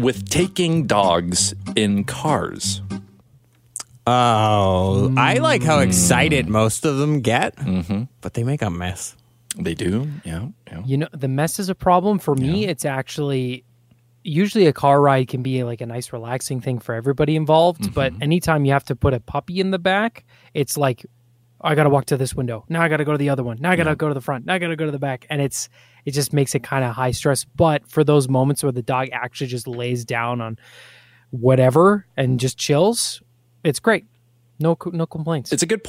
with 0.01 0.29
taking 0.29 0.87
dogs 0.87 1.55
in 1.77 2.05
cars? 2.05 2.83
Oh, 4.07 5.13
I 5.17 5.35
like 5.35 5.63
how 5.63 5.79
excited 5.79 6.47
mm. 6.47 6.51
most 6.51 6.85
of 6.85 6.99
them 6.99 7.21
get, 7.21 7.57
mm-hmm. 7.57 8.05
but 8.21 8.35
they 8.35 8.43
make 8.43 8.63
a 8.63 8.71
mess. 8.71 9.15
They 9.57 9.75
do, 9.75 10.09
yeah. 10.25 10.49
You 10.85 10.97
know, 10.99 11.09
the 11.13 11.29
mess 11.29 11.59
is 11.59 11.69
a 11.69 11.75
problem 11.75 12.19
for 12.19 12.35
me. 12.35 12.67
It's 12.67 12.85
actually 12.85 13.65
usually 14.23 14.67
a 14.67 14.73
car 14.73 15.01
ride 15.01 15.29
can 15.29 15.43
be 15.43 15.63
like 15.65 15.81
a 15.81 15.87
nice 15.87 16.13
relaxing 16.13 16.61
thing 16.61 16.79
for 16.79 16.95
everybody 16.95 17.37
involved, 17.37 17.95
but 17.95 18.13
mm-hmm. 18.13 18.23
anytime 18.23 18.65
you 18.65 18.73
have 18.73 18.85
to 18.85 18.97
put 18.97 19.15
a 19.15 19.21
puppy 19.21 19.61
in 19.61 19.71
the 19.71 19.79
back, 19.79 20.25
it's 20.55 20.77
like 20.77 21.05
I 21.61 21.75
got 21.75 21.85
to 21.85 21.91
walk 21.91 22.07
to 22.07 22.17
this 22.17 22.35
window. 22.35 22.65
Now 22.69 22.83
I 22.83 22.89
got 22.89 22.99
to 22.99 23.05
go 23.05 23.13
to 23.13 23.19
the 23.19 23.29
other 23.29 23.43
one. 23.43 23.59
Now 23.61 23.71
I 23.71 23.77
got 23.77 23.85
to 23.85 23.97
go 23.97 24.09
to 24.09 24.15
the 24.15 24.21
front. 24.21 24.47
Now 24.47 24.55
I 24.55 24.59
got 24.59 24.69
to 24.69 24.77
go 24.77 24.87
to 24.87 24.93
the 24.93 24.99
back 24.99 25.27
and 25.31 25.41
it's 25.41 25.69
it 26.05 26.13
just 26.13 26.33
makes 26.33 26.55
it 26.55 26.63
kind 26.63 26.85
of 26.85 26.95
high 26.95 27.11
stress, 27.11 27.45
but 27.45 27.87
for 27.89 28.05
those 28.05 28.29
moments 28.29 28.63
where 28.63 28.73
the 28.73 28.83
dog 28.83 29.09
actually 29.13 29.47
just 29.49 29.67
lays 29.67 30.05
down 30.05 30.41
on 30.41 30.59
whatever 31.31 32.07
and 32.17 32.41
just 32.41 32.59
chills, 32.59 33.23
it's 33.65 33.81
great. 33.81 34.05
No 34.59 34.77
no 34.93 35.07
complaints. 35.07 35.53
It's 35.53 35.63
a 35.63 35.67
good. 35.67 35.81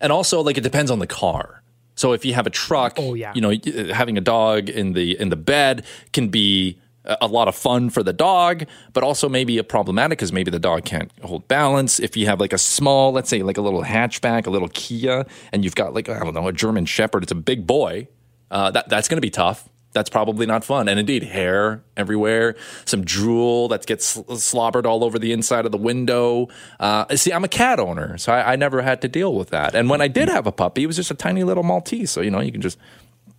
And 0.00 0.12
also 0.12 0.40
like 0.42 0.56
it 0.58 0.62
depends 0.62 0.90
on 0.90 0.98
the 1.00 1.06
car. 1.06 1.62
So 1.96 2.12
if 2.12 2.24
you 2.24 2.34
have 2.34 2.46
a 2.46 2.50
truck, 2.50 2.94
Oh, 2.98 3.14
yeah. 3.14 3.32
you 3.34 3.40
know, 3.40 3.50
uh, 3.52 3.94
having 3.94 4.18
a 4.18 4.20
dog 4.20 4.68
in 4.68 4.92
the 4.92 5.18
in 5.18 5.30
the 5.30 5.36
bed 5.36 5.84
can 6.12 6.28
be 6.28 6.78
a 7.04 7.16
a 7.22 7.26
lot 7.26 7.48
of 7.48 7.54
fun 7.56 7.88
for 7.90 8.02
the 8.02 8.12
dog, 8.12 8.64
but 8.92 9.02
also 9.02 9.28
maybe 9.28 9.58
a 9.58 9.64
problematic 9.64 10.18
because 10.18 10.32
maybe 10.32 10.50
the 10.50 10.58
dog 10.58 10.84
can't 10.84 11.10
hold 11.22 11.48
balance. 11.48 11.98
If 12.00 12.16
you 12.16 12.26
have 12.26 12.38
like 12.40 12.52
a 12.52 12.58
small, 12.58 13.12
let's 13.12 13.30
say 13.30 13.42
like 13.42 13.56
a 13.56 13.60
little 13.62 13.82
hatchback, 13.82 14.46
a 14.46 14.50
little 14.50 14.68
Kia, 14.68 15.24
and 15.52 15.64
you've 15.64 15.74
got 15.76 15.94
like 15.94 16.08
I 16.08 16.18
don't 16.20 16.34
know 16.34 16.48
a 16.48 16.52
German 16.52 16.84
Shepherd, 16.84 17.22
it's 17.22 17.32
a 17.32 17.36
big 17.36 17.66
boy. 17.66 18.08
Uh, 18.50 18.70
that 18.70 18.88
that's 18.88 19.08
going 19.08 19.16
to 19.18 19.22
be 19.22 19.30
tough. 19.30 19.68
That's 19.92 20.10
probably 20.10 20.44
not 20.44 20.62
fun. 20.62 20.88
And 20.88 21.00
indeed, 21.00 21.22
hair 21.22 21.82
everywhere, 21.96 22.54
some 22.84 23.02
drool 23.02 23.68
that 23.68 23.86
gets 23.86 24.04
sl- 24.04 24.34
slobbered 24.34 24.84
all 24.84 25.02
over 25.02 25.18
the 25.18 25.32
inside 25.32 25.64
of 25.64 25.72
the 25.72 25.78
window. 25.78 26.48
Uh, 26.78 27.16
see, 27.16 27.32
I'm 27.32 27.44
a 27.44 27.48
cat 27.48 27.80
owner, 27.80 28.18
so 28.18 28.30
I, 28.32 28.52
I 28.52 28.56
never 28.56 28.82
had 28.82 29.00
to 29.02 29.08
deal 29.08 29.34
with 29.34 29.48
that. 29.50 29.74
And 29.74 29.88
when 29.88 30.02
I 30.02 30.08
did 30.08 30.28
have 30.28 30.46
a 30.46 30.52
puppy, 30.52 30.82
it 30.82 30.86
was 30.86 30.96
just 30.96 31.10
a 31.10 31.14
tiny 31.14 31.44
little 31.44 31.62
Maltese. 31.62 32.10
So 32.10 32.20
you 32.20 32.30
know, 32.30 32.40
you 32.40 32.52
can 32.52 32.60
just 32.60 32.76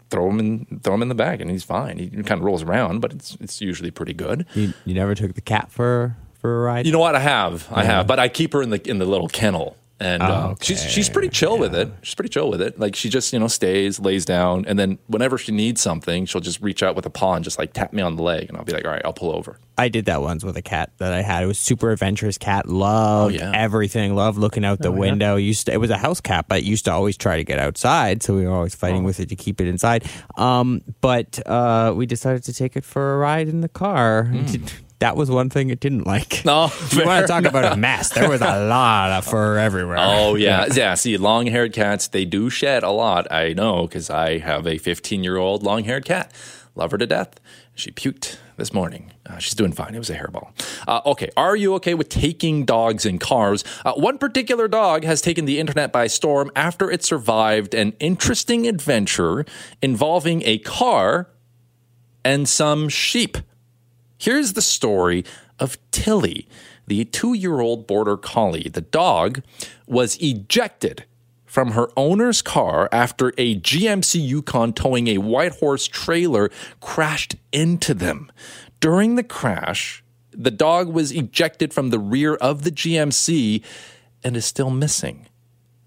throw 0.10 0.28
him 0.30 0.40
in, 0.40 0.80
throw 0.84 0.96
him 0.96 1.04
in 1.04 1.10
the 1.10 1.16
bag, 1.16 1.42
and 1.42 1.52
he's 1.52 1.64
fine. 1.64 2.00
He 2.00 2.10
kind 2.10 2.40
of 2.40 2.44
rolls 2.44 2.64
around, 2.64 3.02
but 3.02 3.14
it's 3.14 3.38
it's 3.40 3.62
usually 3.62 3.92
pretty 3.92 4.14
good. 4.14 4.46
You, 4.56 4.74
you 4.84 4.96
never 4.96 5.14
took 5.14 5.36
the 5.36 5.42
cat 5.42 5.72
for 5.72 6.18
for 6.42 6.60
a 6.62 6.64
ride. 6.66 6.88
You 6.88 6.92
know 6.92 7.00
what? 7.00 7.14
I 7.16 7.20
have, 7.20 7.68
I 7.72 7.82
Yeah. 7.84 7.98
have, 7.98 8.08
but 8.08 8.18
I 8.18 8.30
keep 8.30 8.54
her 8.54 8.64
in 8.64 8.72
the 8.72 8.82
in 8.90 8.98
the 8.98 9.06
little 9.06 9.28
kennel, 9.28 9.78
and 10.00 10.22
Oh, 10.24 10.26
uh, 10.26 10.56
she's 10.62 10.84
she's 10.84 11.10
pretty 11.10 11.30
chill 11.30 11.58
with 11.58 11.74
it. 11.76 11.90
She's 12.04 12.16
pretty 12.16 12.30
chill 12.30 12.50
with 12.50 12.62
it. 12.62 12.80
Like 12.80 12.96
she 12.96 13.10
just 13.10 13.34
you 13.34 13.40
know 13.40 13.48
stays, 13.48 14.00
lays 14.00 14.26
down, 14.26 14.66
and 14.68 14.78
then 14.78 14.98
whenever 15.08 15.38
she 15.38 15.52
needs 15.52 15.82
something, 15.82 16.26
she'll 16.26 16.42
just 16.42 16.62
reach 16.62 16.84
out 16.84 16.96
with 16.96 17.06
a 17.06 17.10
paw 17.10 17.34
and 17.36 17.44
just 17.44 17.58
like 17.58 17.74
tap 17.74 17.94
me 17.94 18.02
on 18.02 18.16
the 18.16 18.24
leg, 18.24 18.48
and 18.50 18.58
I'll 18.58 18.64
be 18.64 18.74
like, 18.74 18.86
all 18.86 18.92
right, 18.92 19.02
I'll 19.06 19.14
pull 19.14 19.32
over. 19.36 19.60
I 19.80 19.90
did 19.90 20.06
that 20.06 20.22
once 20.24 20.44
with 20.44 20.58
a 20.58 20.62
cat 20.64 20.92
that 20.98 21.14
I 21.14 21.22
had. 21.22 21.44
It 21.44 21.48
was 21.48 21.60
super 21.60 21.92
adventurous 21.92 22.38
cat. 22.40 22.68
Loved 22.68 23.36
Oh, 23.36 23.38
yeah. 23.38 23.52
everything. 23.54 24.16
Loved 24.16 24.40
looking 24.40 24.66
out 24.66 24.80
the 24.80 24.88
Oh, 24.90 24.94
yeah. 24.94 25.00
window. 25.00 25.36
Used 25.36 25.68
to, 25.68 25.72
it 25.74 25.78
was 25.78 25.92
a 25.92 25.98
house 26.00 26.20
cat, 26.20 26.46
but 26.48 26.64
used 26.64 26.86
to 26.86 26.92
always 26.92 27.16
try 27.16 27.38
to 27.38 27.44
get 27.44 27.60
outside. 27.60 28.24
So 28.24 28.34
we 28.36 28.48
were 28.48 28.54
always 28.54 28.74
Oh. 28.74 28.78
fighting 28.80 29.04
with 29.04 29.20
it 29.20 29.30
to 29.30 29.36
keep 29.36 29.62
it 29.62 29.68
inside. 29.68 30.04
Um, 30.36 30.82
but 31.02 31.40
uh, 31.48 31.94
we 31.96 32.08
decided 32.08 32.44
to 32.46 32.54
take 32.54 32.76
it 32.76 32.86
for 32.86 33.14
a 33.14 33.18
ride 33.20 33.50
in 33.50 33.62
the 33.62 33.70
car. 33.70 34.32
That 35.00 35.16
was 35.16 35.30
one 35.30 35.50
thing 35.50 35.70
it 35.70 35.80
didn't 35.80 36.08
like. 36.08 36.42
No, 36.46 36.72
you 36.92 37.06
want 37.06 37.28
to 37.28 37.28
talk 37.28 37.44
about 37.46 37.74
a 37.74 37.76
mess? 37.76 38.10
There 38.10 38.30
was 38.30 38.42
a 38.42 38.66
lot 38.68 39.12
of 39.12 39.26
fur 39.26 39.58
everywhere. 39.58 39.98
Oh 40.00 40.36
yeah, 40.36 40.68
yeah. 40.74 40.96
See, 40.96 41.18
long-haired 41.18 41.74
cats 41.74 42.08
they 42.08 42.24
do 42.26 42.50
shed 42.50 42.84
a 42.84 42.90
lot. 42.92 43.30
I 43.32 43.54
know 43.54 43.86
because 43.86 44.10
I 44.10 44.38
have 44.38 44.66
a 44.66 44.76
15-year-old 44.80 45.62
long-haired 45.64 46.06
cat. 46.06 46.32
Love 46.76 46.92
her 46.92 46.98
to 46.98 47.06
death. 47.08 47.40
She 47.76 47.92
puked 47.92 48.38
this 48.56 48.74
morning. 48.74 49.12
Uh, 49.26 49.38
she's 49.40 49.54
doing 49.56 49.72
fine. 49.72 49.94
It 49.94 50.00
was 50.00 50.10
a 50.10 50.16
hairball. 50.18 50.50
Uh, 50.88 51.02
okay, 51.06 51.30
are 51.36 51.56
you 51.56 51.74
okay 51.76 51.94
with 51.94 52.08
taking 52.10 52.66
dogs 52.66 53.06
in 53.06 53.20
cars? 53.20 53.64
Uh, 53.84 53.94
one 53.94 54.18
particular 54.18 54.68
dog 54.68 55.04
has 55.04 55.22
taken 55.22 55.46
the 55.46 55.60
internet 55.60 55.92
by 55.92 56.08
storm 56.08 56.50
after 56.56 56.90
it 56.90 57.04
survived 57.04 57.74
an 57.76 57.94
interesting 58.00 58.68
adventure 58.68 59.46
involving 59.82 60.44
a 60.46 60.60
car 60.60 61.30
and 62.24 62.48
some 62.48 62.90
sheep. 62.90 63.38
Here's 64.18 64.54
the 64.54 64.62
story 64.62 65.24
of 65.60 65.78
Tilly, 65.92 66.48
the 66.88 67.06
two 67.06 67.34
year 67.34 67.60
old 67.60 67.88
border 67.88 68.18
collie. 68.18 68.70
The 68.70 68.82
dog 68.82 69.44
was 69.86 70.18
ejected 70.18 71.06
from 71.46 71.72
her 71.72 71.90
owner's 71.96 72.42
car 72.42 72.90
after 72.92 73.30
a 73.38 73.56
GMC 73.60 74.26
Yukon 74.26 74.74
towing 74.74 75.08
a 75.08 75.18
White 75.18 75.60
Horse 75.60 75.88
trailer 75.88 76.50
crashed 76.82 77.36
into 77.52 77.94
them. 77.94 78.32
During 78.80 79.16
the 79.16 79.24
crash, 79.24 80.04
the 80.32 80.52
dog 80.52 80.88
was 80.90 81.12
ejected 81.12 81.74
from 81.74 81.90
the 81.90 82.00
rear 82.00 82.36
of 82.36 82.64
the 82.64 82.72
GMC 82.72 83.64
and 84.24 84.38
is 84.38 84.46
still 84.46 84.70
missing. 84.70 85.28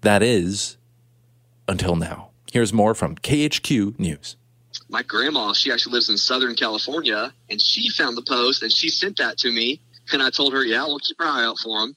That 0.01 0.23
is, 0.23 0.77
until 1.67 1.95
now. 1.95 2.29
Here's 2.51 2.73
more 2.73 2.93
from 2.93 3.15
KHQ 3.15 3.97
News. 3.97 4.35
My 4.89 5.03
grandma, 5.03 5.53
she 5.53 5.71
actually 5.71 5.93
lives 5.93 6.09
in 6.09 6.17
Southern 6.17 6.55
California, 6.55 7.33
and 7.49 7.61
she 7.61 7.89
found 7.89 8.17
the 8.17 8.21
post 8.21 8.63
and 8.63 8.71
she 8.71 8.89
sent 8.89 9.17
that 9.17 9.37
to 9.39 9.51
me. 9.51 9.81
And 10.11 10.21
I 10.21 10.29
told 10.29 10.53
her, 10.53 10.63
yeah, 10.63 10.85
we'll 10.85 10.99
keep 10.99 11.19
our 11.19 11.27
eye 11.27 11.45
out 11.45 11.57
for 11.59 11.83
him. 11.83 11.95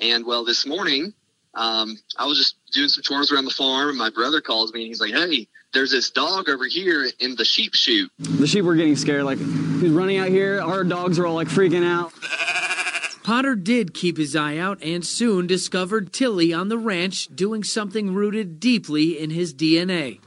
And 0.00 0.26
well, 0.26 0.44
this 0.44 0.66
morning, 0.66 1.14
um, 1.54 1.96
I 2.18 2.26
was 2.26 2.36
just 2.36 2.56
doing 2.72 2.88
some 2.88 3.02
chores 3.02 3.32
around 3.32 3.46
the 3.46 3.50
farm, 3.50 3.88
and 3.88 3.98
my 3.98 4.10
brother 4.10 4.40
calls 4.40 4.72
me 4.72 4.80
and 4.82 4.88
he's 4.88 5.00
like, 5.00 5.14
hey, 5.14 5.48
there's 5.72 5.90
this 5.90 6.10
dog 6.10 6.48
over 6.48 6.66
here 6.66 7.08
in 7.18 7.34
the 7.36 7.44
sheep 7.44 7.74
chute. 7.74 8.10
The 8.18 8.46
sheep 8.46 8.64
were 8.64 8.76
getting 8.76 8.96
scared. 8.96 9.24
Like, 9.24 9.38
he's 9.38 9.90
running 9.90 10.18
out 10.18 10.28
here. 10.28 10.60
Our 10.60 10.84
dogs 10.84 11.18
were 11.18 11.26
all 11.26 11.34
like 11.34 11.48
freaking 11.48 11.84
out. 11.84 12.12
Potter 13.26 13.56
did 13.56 13.92
keep 13.92 14.18
his 14.18 14.36
eye 14.36 14.56
out 14.56 14.80
and 14.84 15.04
soon 15.04 15.48
discovered 15.48 16.12
Tilly 16.12 16.52
on 16.52 16.68
the 16.68 16.78
ranch 16.78 17.26
doing 17.34 17.64
something 17.64 18.14
rooted 18.14 18.60
deeply 18.60 19.18
in 19.18 19.30
his 19.30 19.52
DNA. 19.52 20.20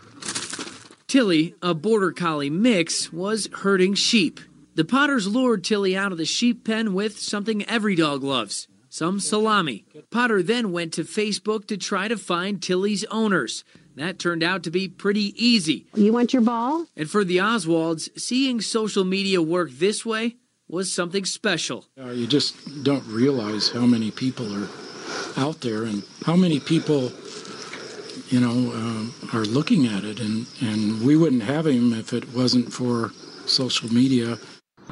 Tilly, 1.09 1.55
a 1.61 1.73
border 1.73 2.11
collie 2.11 2.51
mix, 2.51 3.11
was 3.11 3.49
herding 3.51 3.95
sheep. 3.95 4.39
The 4.75 4.85
Potters 4.85 5.27
lured 5.27 5.63
Tilly 5.63 5.97
out 5.97 6.11
of 6.11 6.19
the 6.19 6.23
sheep 6.25 6.63
pen 6.63 6.93
with 6.93 7.19
something 7.19 7.65
every 7.65 7.95
dog 7.95 8.23
loves 8.23 8.67
some 8.89 9.19
salami. 9.19 9.85
Potter 10.11 10.43
then 10.43 10.71
went 10.71 10.93
to 10.93 11.03
Facebook 11.03 11.67
to 11.67 11.77
try 11.77 12.07
to 12.07 12.17
find 12.17 12.61
Tilly's 12.61 13.05
owners. 13.05 13.63
That 13.95 14.19
turned 14.19 14.43
out 14.43 14.63
to 14.63 14.71
be 14.71 14.87
pretty 14.87 15.33
easy. 15.35 15.87
You 15.95 16.13
want 16.13 16.31
your 16.31 16.41
ball? 16.41 16.85
And 16.95 17.09
for 17.09 17.23
the 17.23 17.37
Oswalds, 17.37 18.09
seeing 18.19 18.61
social 18.61 19.03
media 19.03 19.41
work 19.41 19.71
this 19.71 20.05
way 20.05 20.37
was 20.67 20.91
something 20.91 21.25
special. 21.25 21.85
Uh, 21.99 22.11
you 22.11 22.27
just 22.27 22.83
don't 22.83 23.05
realize 23.07 23.69
how 23.69 23.85
many 23.85 24.11
people 24.11 24.51
are 24.55 24.67
out 25.37 25.61
there 25.61 25.83
and 25.83 26.03
how 26.25 26.35
many 26.35 26.59
people, 26.59 27.11
you 28.29 28.39
know, 28.39 28.49
um, 28.49 29.13
are 29.33 29.45
looking 29.45 29.85
at 29.87 30.03
it. 30.03 30.19
And, 30.19 30.47
and 30.61 31.05
we 31.05 31.15
wouldn't 31.15 31.43
have 31.43 31.67
him 31.67 31.93
if 31.93 32.13
it 32.13 32.33
wasn't 32.33 32.71
for 32.71 33.11
social 33.45 33.91
media. 33.91 34.37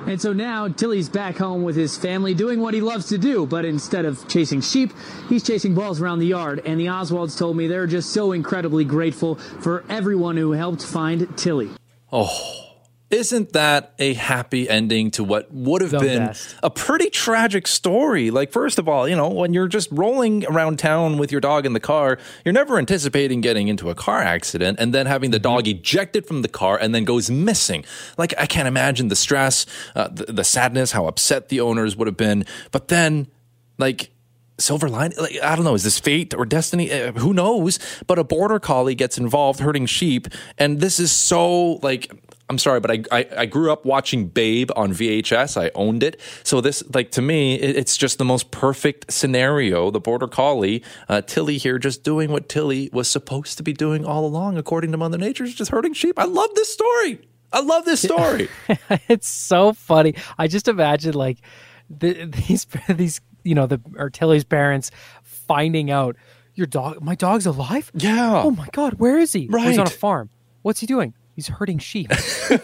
And 0.06 0.22
so 0.22 0.32
now 0.32 0.68
Tilly's 0.68 1.10
back 1.10 1.38
home 1.38 1.64
with 1.64 1.76
his 1.76 1.98
family 1.98 2.34
doing 2.36 2.60
what 2.62 2.74
he 2.74 2.82
loves 2.82 3.08
to 3.10 3.18
do, 3.18 3.48
but 3.48 3.66
instead 3.66 4.06
of 4.06 4.28
chasing 4.28 4.62
sheep, 4.62 4.94
he's 5.28 5.44
chasing 5.44 5.74
balls 5.74 6.00
around 6.00 6.20
the 6.20 6.28
yard. 6.28 6.62
And 6.66 6.80
the 6.80 6.86
Oswalds 6.86 7.38
told 7.38 7.58
me 7.58 7.68
they're 7.68 7.88
just 7.88 8.12
so 8.12 8.32
incredibly 8.32 8.86
grateful 8.86 9.36
for 9.36 9.84
everyone 9.90 10.38
who 10.38 10.52
helped 10.52 10.84
find 10.84 11.36
Tilly. 11.38 11.72
Oh, 12.12 12.67
isn't 13.10 13.54
that 13.54 13.94
a 14.00 14.14
happy 14.16 14.70
ending 14.70 15.12
to 15.12 15.24
what 15.24 15.50
would 15.54 15.82
have 15.82 15.92
The 15.92 16.00
been 16.00 16.26
best. 16.28 16.56
a 16.62 16.70
pretty 16.70 17.10
tragic 17.10 17.66
story? 17.66 18.32
Like, 18.32 18.52
first 18.52 18.80
of 18.80 18.90
all, 18.90 19.08
you 19.08 19.16
know, 19.16 19.30
when 19.30 19.54
you're 19.54 19.70
just 19.70 19.88
rolling 19.92 20.46
around 20.46 20.78
town 20.78 21.18
with 21.18 21.32
your 21.32 21.40
dog 21.40 21.66
in 21.66 21.72
the 21.72 21.80
car, 21.80 22.18
you're 22.44 22.54
never 22.54 22.78
anticipating 22.78 23.40
getting 23.40 23.70
into 23.70 23.90
a 23.90 23.96
car 23.96 24.22
accident 24.22 24.78
and 24.80 24.94
then 24.94 25.06
having 25.06 25.32
the 25.32 25.40
dog 25.40 25.68
ejected 25.68 26.26
from 26.26 26.42
the 26.42 26.50
car 26.50 26.78
and 26.78 26.94
then 26.94 27.06
goes 27.06 27.30
missing. 27.32 27.86
Like, 28.18 28.34
I 28.38 28.46
can't 28.46 28.68
imagine 28.68 29.08
the 29.08 29.16
stress, 29.16 29.66
uh, 29.96 30.10
the, 30.10 30.26
the 30.26 30.44
sadness, 30.44 30.92
how 30.92 31.08
upset 31.08 31.48
the 31.48 31.62
owners 31.62 31.96
would 31.96 32.08
have 32.08 32.18
been. 32.18 32.46
But 32.72 32.90
then, 32.90 33.28
like, 33.78 34.12
silver 34.60 34.90
lining 34.90 35.16
like 35.20 35.38
i 35.44 35.56
don't 35.56 35.64
know 35.66 35.76
is 35.76 35.84
this 35.84 36.00
fate 36.00 36.34
or 36.34 36.44
destiny 36.44 36.92
uh, 36.92 37.12
who 37.12 37.32
knows 37.32 37.78
but 38.08 38.18
a 38.18 38.24
border 38.24 38.60
collie 38.60 38.96
gets 38.96 39.16
involved 39.16 39.60
herding 39.60 39.86
sheep 39.86 40.28
and 40.58 40.80
this 40.80 41.00
is 41.00 41.12
so 41.12 41.74
like 41.84 42.12
i'm 42.50 42.58
sorry 42.58 42.80
but 42.80 42.92
i 42.92 43.04
i, 43.12 43.28
I 43.38 43.46
grew 43.46 43.72
up 43.72 43.86
watching 43.86 44.28
babe 44.28 44.70
on 44.76 44.94
vhs 44.94 45.62
i 45.62 45.72
owned 45.76 46.04
it 46.04 46.20
so 46.44 46.62
this 46.62 46.84
like 46.94 47.12
to 47.12 47.22
me 47.22 47.56
it, 47.56 47.76
it's 47.76 47.98
just 47.98 48.18
the 48.18 48.26
most 48.26 48.52
perfect 48.52 49.12
scenario 49.12 49.92
the 49.92 50.00
border 50.00 50.28
collie 50.28 50.84
uh, 51.10 51.22
tilly 51.22 51.58
here 51.58 51.80
just 51.80 52.04
doing 52.04 52.32
what 52.32 52.50
tilly 52.50 52.90
was 52.94 53.10
supposed 53.10 53.58
to 53.58 53.64
be 53.64 53.74
doing 53.74 54.06
all 54.06 54.26
along 54.26 54.58
according 54.58 54.92
to 54.92 54.98
mother 54.98 55.18
nature 55.18 55.46
just 55.46 55.72
herding 55.72 55.94
sheep 55.94 56.18
i 56.20 56.26
love 56.26 56.50
this 56.56 56.72
story 56.72 57.20
i 57.54 57.60
love 57.60 57.86
this 57.86 58.02
story 58.02 58.50
it's 59.08 59.28
so 59.28 59.74
funny. 59.74 60.16
I 60.38 60.48
just 60.48 60.68
imagine 60.68 61.14
like 61.14 61.40
the, 61.90 62.26
these 62.26 62.68
these 62.90 63.22
you 63.44 63.56
know 63.56 63.68
the 63.68 63.82
or 63.98 64.10
Tilly's 64.10 64.44
parents 64.44 64.92
finding 65.24 65.92
out 65.92 66.16
your 66.56 66.68
dog 66.68 67.02
my 67.02 67.16
dog's 67.16 67.46
alive. 67.46 67.92
Yeah. 67.94 68.42
Oh 68.44 68.52
my 68.52 68.68
god, 68.72 68.96
where 68.96 69.18
is 69.18 69.34
he? 69.34 69.48
Right. 69.48 69.68
He's 69.68 69.78
on 69.78 69.88
a 69.88 69.90
farm. 69.90 70.30
What's 70.62 70.80
he 70.80 70.88
doing? 70.88 71.14
He's 71.38 71.48
hurting 71.48 71.78
sheep. 71.80 72.12
See, 72.16 72.58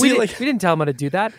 we, 0.00 0.08
didn't, 0.10 0.38
we 0.38 0.46
didn't 0.46 0.60
tell 0.60 0.74
him 0.74 0.78
how 0.80 0.84
to 0.84 0.92
do 0.92 1.10
that. 1.10 1.32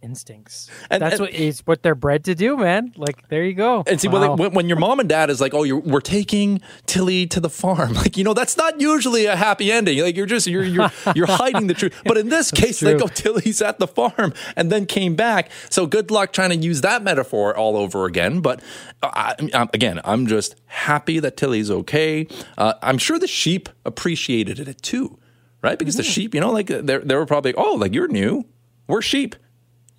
instincts. 0.00 0.70
And- 0.90 1.02
That's 1.02 1.14
and- 1.14 1.22
what 1.22 1.34
is 1.34 1.60
what 1.66 1.82
they're 1.82 1.96
bred 1.96 2.24
to 2.26 2.34
do, 2.36 2.56
man. 2.56 2.92
Like 2.96 3.28
there 3.28 3.42
you 3.44 3.54
go. 3.54 3.82
And 3.84 4.00
see, 4.00 4.06
Wow. 4.06 4.36
when, 4.36 4.52
when 4.52 4.68
your 4.68 4.78
mom 4.78 5.00
and 5.00 5.08
dad 5.08 5.28
is 5.28 5.40
like, 5.40 5.54
"Oh, 5.54 5.64
you're, 5.64 5.80
we're 5.80 6.00
taking 6.00 6.60
Tilly 6.86 7.26
to 7.26 7.40
the 7.40 7.50
farm," 7.50 7.94
like 8.02 8.16
you 8.16 8.22
know, 8.22 8.32
that's 8.32 8.56
not 8.56 8.80
usually 8.80 9.26
a 9.26 9.34
happy 9.34 9.72
ending. 9.72 9.98
Like 9.98 10.16
you're 10.16 10.24
just 10.26 10.46
you're 10.46 10.62
you're 10.62 10.90
you're 11.16 11.26
hiding 11.26 11.66
the 11.66 11.74
truth. 11.74 12.00
But 12.04 12.16
in 12.16 12.28
this 12.28 12.52
case, 12.52 12.80
like, 12.80 12.98
true. 12.98 13.06
oh, 13.06 13.08
Tilly's 13.08 13.60
at 13.60 13.80
the 13.80 13.88
farm 13.88 14.32
and 14.54 14.70
then 14.70 14.86
came 14.86 15.16
back. 15.16 15.50
So 15.68 15.84
good 15.86 16.12
luck 16.12 16.32
trying 16.32 16.50
to 16.50 16.56
use 16.56 16.80
that 16.82 17.02
metaphor 17.02 17.56
all 17.56 17.76
over 17.76 18.04
again. 18.04 18.38
But 18.40 18.60
uh, 19.02 19.10
I, 19.12 19.34
I'm, 19.52 19.68
again, 19.74 20.00
I'm 20.04 20.28
just 20.28 20.54
happy 20.66 21.18
that 21.18 21.36
Tilly's 21.36 21.72
okay. 21.72 22.28
Uh, 22.56 22.74
I'm 22.82 22.98
sure 22.98 23.18
the 23.18 23.26
sheep 23.26 23.68
appreciated 23.84 24.60
it 24.60 24.80
too, 24.80 25.17
right? 25.62 25.78
Because 25.78 25.96
the 25.96 26.02
sheep, 26.02 26.34
you 26.34 26.40
know, 26.40 26.52
like 26.52 26.70
uh, 26.70 26.80
they 26.82 26.98
they 26.98 27.14
were 27.14 27.26
probably, 27.26 27.54
oh, 27.54 27.74
like 27.74 27.94
you're 27.94 28.08
new, 28.08 28.44
we're 28.86 29.02
sheep. 29.02 29.36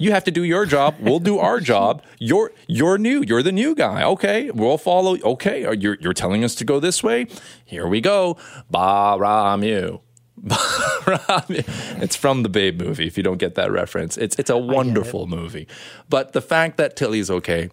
You 0.02 0.14
have 0.14 0.24
to 0.24 0.32
do 0.32 0.44
your 0.44 0.66
job. 0.66 0.96
We'll 1.02 1.20
do 1.20 1.40
our 1.40 1.60
job. 1.60 2.02
You're 2.20 2.54
you're 2.68 2.98
new. 2.98 3.22
You're 3.22 3.44
the 3.44 3.52
new 3.52 3.76
guy. 3.76 4.02
Okay, 4.04 4.50
we'll 4.50 4.78
follow. 4.78 5.18
Okay, 5.20 5.62
you're 5.62 5.74
you 5.74 5.98
you're 6.00 6.14
telling 6.14 6.44
us 6.46 6.56
to 6.56 6.66
go 6.66 6.80
this 6.80 7.04
way. 7.04 7.28
Here 7.66 7.86
we 7.86 8.00
go. 8.00 8.38
Baa-Ram-Ewe. 8.72 10.02
It's 12.02 12.16
from 12.16 12.44
the 12.44 12.50
Babe 12.50 12.82
movie. 12.82 13.08
If 13.08 13.18
you 13.18 13.24
don't 13.24 13.40
get 13.40 13.56
that 13.56 13.72
reference, 13.72 14.16
it's 14.16 14.38
it's 14.40 14.50
a 14.50 14.58
wonderful 14.58 15.28
movie. 15.28 15.68
But 16.08 16.32
the 16.32 16.42
fact 16.42 16.78
that 16.78 16.96
Tilly's 16.96 17.30
okay, 17.30 17.70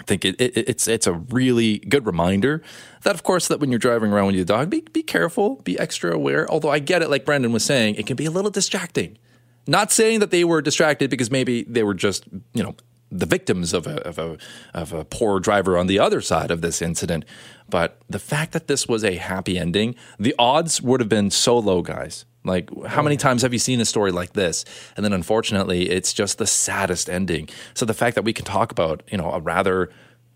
I 0.00 0.04
think 0.04 0.24
it, 0.24 0.40
it, 0.40 0.56
it's 0.56 0.88
it's 0.88 1.06
a 1.06 1.12
really 1.12 1.78
good 1.78 2.06
reminder 2.06 2.62
that, 3.02 3.14
of 3.14 3.22
course, 3.22 3.48
that 3.48 3.60
when 3.60 3.70
you're 3.70 3.78
driving 3.78 4.12
around 4.12 4.26
with 4.26 4.36
your 4.36 4.44
dog, 4.44 4.70
be 4.70 4.80
be 4.80 5.02
careful, 5.02 5.56
be 5.62 5.78
extra 5.78 6.14
aware. 6.14 6.50
Although 6.50 6.70
I 6.70 6.78
get 6.78 7.02
it, 7.02 7.10
like 7.10 7.24
Brendan 7.24 7.52
was 7.52 7.64
saying, 7.64 7.96
it 7.96 8.06
can 8.06 8.16
be 8.16 8.26
a 8.26 8.30
little 8.30 8.50
distracting. 8.50 9.18
Not 9.66 9.92
saying 9.92 10.20
that 10.20 10.30
they 10.30 10.44
were 10.44 10.60
distracted 10.60 11.08
because 11.10 11.30
maybe 11.30 11.62
they 11.64 11.82
were 11.82 11.94
just 11.94 12.24
you 12.52 12.62
know 12.62 12.74
the 13.10 13.26
victims 13.26 13.72
of 13.74 13.86
a 13.86 14.00
of 14.06 14.18
a 14.18 14.38
of 14.74 14.92
a 14.92 15.04
poor 15.04 15.38
driver 15.38 15.76
on 15.76 15.86
the 15.86 15.98
other 15.98 16.20
side 16.20 16.50
of 16.50 16.62
this 16.62 16.82
incident, 16.82 17.24
but 17.68 17.98
the 18.08 18.18
fact 18.18 18.52
that 18.52 18.66
this 18.66 18.88
was 18.88 19.04
a 19.04 19.16
happy 19.16 19.58
ending, 19.58 19.94
the 20.18 20.34
odds 20.38 20.80
would 20.82 21.00
have 21.00 21.08
been 21.08 21.30
so 21.30 21.58
low, 21.58 21.82
guys. 21.82 22.24
Like, 22.44 22.68
how 22.86 23.02
many 23.02 23.16
times 23.16 23.42
have 23.42 23.52
you 23.52 23.58
seen 23.58 23.80
a 23.80 23.84
story 23.84 24.10
like 24.12 24.32
this? 24.32 24.64
And 24.96 25.04
then 25.04 25.12
unfortunately, 25.12 25.88
it's 25.90 26.12
just 26.12 26.38
the 26.38 26.46
saddest 26.46 27.08
ending. 27.08 27.48
So 27.74 27.86
the 27.86 27.94
fact 27.94 28.14
that 28.16 28.22
we 28.24 28.32
can 28.32 28.44
talk 28.44 28.72
about, 28.72 29.02
you 29.10 29.18
know, 29.18 29.30
a 29.32 29.40
rather 29.40 29.90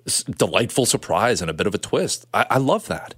s- 0.06 0.22
delightful 0.24 0.86
surprise 0.86 1.40
and 1.42 1.50
a 1.50 1.54
bit 1.54 1.66
of 1.66 1.74
a 1.74 1.78
twist, 1.78 2.26
I, 2.32 2.46
I 2.50 2.58
love 2.58 2.86
that. 2.86 3.14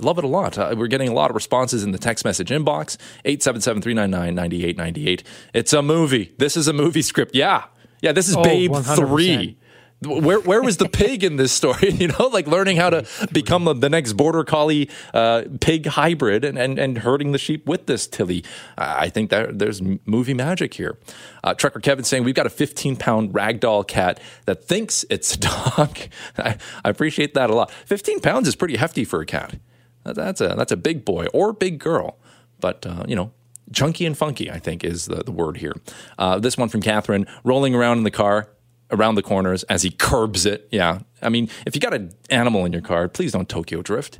I 0.00 0.06
love 0.06 0.18
it 0.18 0.22
a 0.24 0.28
lot. 0.28 0.56
Uh, 0.56 0.72
we're 0.78 0.86
getting 0.86 1.08
a 1.08 1.12
lot 1.12 1.30
of 1.30 1.34
responses 1.34 1.82
in 1.82 1.90
the 1.90 1.98
text 1.98 2.24
message 2.24 2.50
inbox 2.50 2.96
877 3.24 3.82
399 3.82 4.34
9898. 4.36 5.24
It's 5.54 5.72
a 5.72 5.82
movie. 5.82 6.32
This 6.38 6.56
is 6.56 6.68
a 6.68 6.72
movie 6.72 7.02
script. 7.02 7.34
Yeah. 7.34 7.64
Yeah, 8.00 8.12
this 8.12 8.28
is 8.28 8.36
Oh, 8.36 8.44
Babe 8.44 8.70
100%. 8.70 8.96
3. 9.08 9.58
Where 10.00 10.38
where 10.38 10.62
was 10.62 10.76
the 10.76 10.88
pig 10.88 11.24
in 11.24 11.36
this 11.36 11.52
story? 11.52 11.90
You 11.98 12.08
know, 12.08 12.28
like 12.28 12.46
learning 12.46 12.76
how 12.76 12.90
to 12.90 13.04
become 13.32 13.64
the, 13.64 13.74
the 13.74 13.88
next 13.88 14.12
border 14.12 14.44
collie 14.44 14.88
uh, 15.12 15.42
pig 15.60 15.86
hybrid 15.86 16.44
and, 16.44 16.56
and 16.56 16.78
and 16.78 16.98
herding 16.98 17.32
the 17.32 17.38
sheep 17.38 17.66
with 17.66 17.86
this 17.86 18.06
Tilly. 18.06 18.44
I 18.76 19.06
I 19.08 19.10
think 19.10 19.30
that 19.30 19.58
there's 19.58 19.82
movie 20.06 20.34
magic 20.34 20.74
here. 20.74 20.98
Uh, 21.42 21.54
Trucker 21.54 21.80
Kevin 21.80 22.04
saying 22.04 22.22
we've 22.22 22.34
got 22.34 22.46
a 22.46 22.50
15 22.50 22.96
pound 22.96 23.32
ragdoll 23.32 23.86
cat 23.86 24.20
that 24.44 24.62
thinks 24.62 25.04
it's 25.10 25.34
a 25.34 25.38
dog. 25.38 25.98
I, 26.38 26.56
I 26.84 26.90
appreciate 26.90 27.34
that 27.34 27.50
a 27.50 27.54
lot. 27.54 27.70
15 27.70 28.20
pounds 28.20 28.46
is 28.46 28.54
pretty 28.54 28.76
hefty 28.76 29.04
for 29.04 29.20
a 29.20 29.26
cat. 29.26 29.58
That's 30.04 30.40
a 30.40 30.48
that's 30.48 30.72
a 30.72 30.76
big 30.76 31.04
boy 31.04 31.26
or 31.34 31.52
big 31.52 31.78
girl, 31.80 32.18
but 32.60 32.86
uh, 32.86 33.04
you 33.08 33.16
know. 33.16 33.32
Chunky 33.70 34.06
and 34.06 34.16
funky, 34.16 34.50
I 34.50 34.58
think, 34.58 34.82
is 34.82 35.04
the, 35.04 35.22
the 35.22 35.30
word 35.30 35.58
here. 35.58 35.74
Uh, 36.18 36.38
this 36.38 36.56
one 36.56 36.70
from 36.70 36.80
Catherine, 36.80 37.26
rolling 37.44 37.74
around 37.74 37.98
in 37.98 38.04
the 38.04 38.10
car, 38.10 38.48
around 38.90 39.14
the 39.14 39.22
corners 39.22 39.62
as 39.64 39.82
he 39.82 39.90
curbs 39.90 40.46
it. 40.46 40.68
Yeah. 40.70 41.00
I 41.20 41.28
mean, 41.28 41.48
if 41.66 41.74
you 41.74 41.80
got 41.80 41.94
an 41.94 42.12
animal 42.30 42.64
in 42.64 42.72
your 42.72 42.82
car, 42.82 43.08
please 43.08 43.32
don't 43.32 43.48
Tokyo 43.48 43.82
drift. 43.82 44.18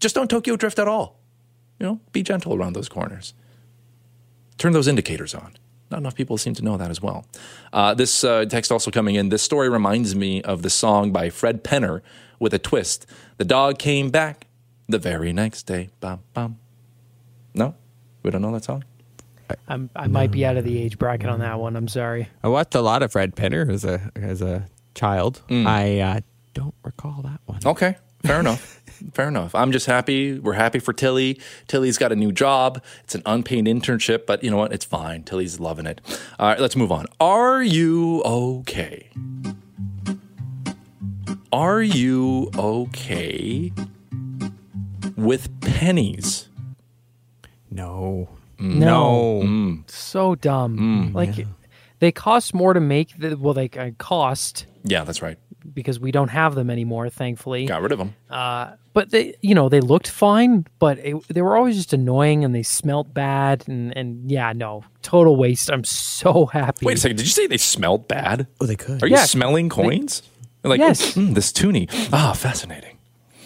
Just 0.00 0.14
don't 0.14 0.28
Tokyo 0.28 0.56
drift 0.56 0.78
at 0.78 0.88
all. 0.88 1.20
You 1.78 1.86
know, 1.86 2.00
be 2.12 2.22
gentle 2.22 2.54
around 2.54 2.74
those 2.74 2.88
corners. 2.88 3.34
Turn 4.58 4.72
those 4.72 4.88
indicators 4.88 5.34
on. 5.34 5.54
Not 5.90 5.98
enough 5.98 6.14
people 6.14 6.36
seem 6.38 6.54
to 6.54 6.62
know 6.62 6.76
that 6.76 6.90
as 6.90 7.00
well. 7.00 7.26
Uh, 7.72 7.94
this 7.94 8.24
uh, 8.24 8.44
text 8.46 8.72
also 8.72 8.90
coming 8.90 9.14
in. 9.14 9.28
This 9.28 9.42
story 9.42 9.68
reminds 9.68 10.16
me 10.16 10.42
of 10.42 10.62
the 10.62 10.70
song 10.70 11.12
by 11.12 11.30
Fred 11.30 11.62
Penner 11.62 12.00
with 12.38 12.52
a 12.54 12.58
twist. 12.58 13.06
The 13.36 13.44
dog 13.44 13.78
came 13.78 14.10
back 14.10 14.46
the 14.88 14.98
very 14.98 15.32
next 15.32 15.64
day. 15.64 15.90
Bum, 16.00 16.20
bum. 16.32 16.58
No? 17.54 17.74
We 18.22 18.30
don't 18.30 18.42
know 18.42 18.52
that 18.52 18.64
song? 18.64 18.84
I'm, 19.68 19.90
I 19.96 20.06
might 20.06 20.30
be 20.30 20.44
out 20.44 20.56
of 20.56 20.64
the 20.64 20.78
age 20.78 20.98
bracket 20.98 21.28
on 21.28 21.40
that 21.40 21.58
one. 21.58 21.76
I'm 21.76 21.88
sorry. 21.88 22.28
I 22.42 22.48
watched 22.48 22.74
a 22.74 22.80
lot 22.80 23.02
of 23.02 23.12
Fred 23.12 23.36
Penner 23.36 23.70
as 23.70 23.84
a 23.84 24.10
as 24.16 24.42
a 24.42 24.66
child. 24.94 25.42
Mm. 25.48 25.66
I 25.66 26.00
uh, 26.00 26.20
don't 26.54 26.74
recall 26.82 27.22
that 27.22 27.40
one. 27.46 27.60
Okay, 27.64 27.96
fair 28.24 28.40
enough. 28.40 28.82
Fair 29.12 29.28
enough. 29.28 29.54
I'm 29.54 29.72
just 29.72 29.84
happy. 29.84 30.38
We're 30.38 30.54
happy 30.54 30.78
for 30.78 30.94
Tilly. 30.94 31.38
Tilly's 31.68 31.98
got 31.98 32.12
a 32.12 32.16
new 32.16 32.32
job. 32.32 32.82
It's 33.04 33.14
an 33.14 33.20
unpaid 33.26 33.66
internship, 33.66 34.24
but 34.24 34.42
you 34.42 34.50
know 34.50 34.56
what? 34.56 34.72
It's 34.72 34.86
fine. 34.86 35.22
Tilly's 35.22 35.60
loving 35.60 35.84
it. 35.84 36.00
All 36.38 36.48
right, 36.48 36.58
let's 36.58 36.76
move 36.76 36.90
on. 36.90 37.06
Are 37.20 37.62
you 37.62 38.22
okay? 38.24 39.10
Are 41.52 41.82
you 41.82 42.50
okay 42.56 43.72
with 45.16 45.60
pennies? 45.60 46.48
No. 47.70 48.28
No. 48.58 49.40
Mm. 49.44 49.90
So 49.90 50.34
dumb. 50.34 50.78
Mm. 50.78 51.14
like 51.14 51.46
they 51.98 52.12
cost 52.12 52.54
more 52.54 52.72
to 52.74 52.80
make. 52.80 53.16
The, 53.18 53.36
well, 53.36 53.54
they 53.54 53.68
uh, 53.76 53.90
cost 53.98 54.66
Yeah, 54.84 55.04
that's 55.04 55.22
right. 55.22 55.38
because 55.74 55.98
we 55.98 56.10
don't 56.12 56.28
have 56.28 56.54
them 56.54 56.70
anymore, 56.70 57.08
thankfully. 57.10 57.66
Got 57.66 57.82
rid 57.82 57.92
of 57.92 57.98
them. 57.98 58.14
Uh, 58.30 58.72
but 58.92 59.10
they, 59.10 59.34
you 59.42 59.54
know, 59.54 59.68
they 59.68 59.80
looked 59.80 60.08
fine, 60.08 60.66
but 60.78 60.98
it, 60.98 61.16
they 61.28 61.42
were 61.42 61.56
always 61.56 61.76
just 61.76 61.92
annoying 61.92 62.44
and 62.44 62.54
they 62.54 62.62
smelled 62.62 63.12
bad. 63.12 63.64
And, 63.68 63.94
and 63.96 64.30
yeah, 64.30 64.52
no, 64.54 64.84
total 65.02 65.36
waste. 65.36 65.70
I'm 65.70 65.84
so 65.84 66.46
happy. 66.46 66.86
Wait 66.86 66.96
a 66.96 67.00
second. 67.00 67.16
Did 67.18 67.26
you 67.26 67.32
say 67.32 67.46
they 67.46 67.58
smelled 67.58 68.08
bad? 68.08 68.46
Oh, 68.60 68.66
they 68.66 68.76
could. 68.76 69.02
Are 69.02 69.06
you 69.06 69.16
Yeah. 69.16 69.24
smelling 69.24 69.68
coins? 69.68 70.22
like, 70.64 70.80
Yes. 70.80 71.14
"Mm, 71.14 71.34
this 71.34 71.52
toonie. 71.52 71.88
Ah, 72.12 72.32
fascinating. 72.32 72.95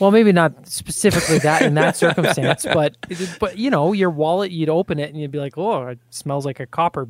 Well, 0.01 0.11
maybe 0.11 0.33
not 0.33 0.67
specifically 0.67 1.39
that 1.41 1.63
in 1.63 1.75
that 1.75 1.97
circumstance, 2.05 2.65
but 2.65 2.97
but 3.39 3.59
you 3.59 3.71
know, 3.71 3.93
your 3.93 4.11
wallet, 4.11 4.51
you'd 4.51 4.69
open 4.71 4.99
it 4.99 5.11
and 5.11 5.21
you'd 5.21 5.31
be 5.31 5.39
like, 5.39 5.57
"Oh, 5.59 5.87
it 5.89 5.99
smells 6.11 6.45
like 6.47 6.59
a 6.61 6.67
copper 6.67 7.07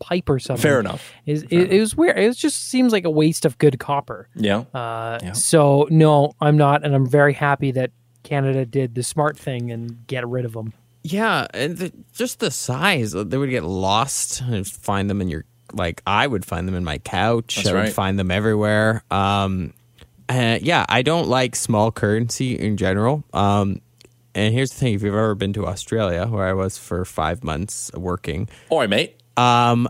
pipe 0.00 0.28
or 0.28 0.38
something." 0.38 0.62
Fair 0.62 0.80
enough. 0.80 1.12
Is 1.26 1.42
it, 1.44 1.72
it 1.72 1.80
was 1.80 1.96
weird. 1.96 2.18
It 2.18 2.26
was 2.26 2.36
just 2.36 2.68
seems 2.68 2.92
like 2.92 3.04
a 3.04 3.10
waste 3.10 3.44
of 3.44 3.58
good 3.58 3.78
copper. 3.78 4.28
Yeah. 4.34 4.64
Uh, 4.74 5.32
So 5.34 5.86
no, 5.90 6.32
I'm 6.40 6.56
not, 6.56 6.84
and 6.84 6.94
I'm 6.94 7.06
very 7.06 7.32
happy 7.34 7.70
that 7.72 7.90
Canada 8.22 8.64
did 8.64 8.94
the 8.94 9.02
smart 9.02 9.38
thing 9.38 9.70
and 9.70 10.06
get 10.06 10.26
rid 10.26 10.44
of 10.44 10.52
them. 10.52 10.72
Yeah, 11.02 11.46
and 11.54 11.76
the, 11.78 11.92
just 12.14 12.40
the 12.40 12.50
size. 12.50 13.14
uh, 13.14 13.22
They 13.22 13.38
would 13.38 13.50
get 13.50 13.62
lost 13.62 14.40
and 14.40 14.66
find 14.66 15.08
them 15.08 15.20
in 15.20 15.28
your 15.28 15.44
like. 15.72 16.02
I 16.06 16.26
would 16.26 16.44
find 16.44 16.66
them 16.66 16.74
in 16.74 16.82
my 16.82 16.98
couch. 16.98 17.56
That's 17.56 17.68
I 17.68 17.72
would 17.74 17.78
right. 17.80 17.92
find 17.92 18.18
them 18.18 18.30
everywhere. 18.32 19.04
Um, 19.10 19.72
uh, 20.28 20.58
yeah, 20.60 20.84
I 20.88 21.02
don't 21.02 21.28
like 21.28 21.54
small 21.56 21.90
currency 21.92 22.58
in 22.58 22.76
general. 22.76 23.24
Um, 23.32 23.80
and 24.34 24.52
here's 24.52 24.70
the 24.70 24.76
thing: 24.78 24.94
if 24.94 25.02
you've 25.02 25.14
ever 25.14 25.34
been 25.34 25.52
to 25.54 25.66
Australia, 25.66 26.26
where 26.26 26.46
I 26.46 26.52
was 26.52 26.76
for 26.78 27.04
five 27.04 27.42
months 27.44 27.90
working, 27.94 28.48
Oi, 28.70 28.86
mate. 28.86 29.16
um, 29.36 29.88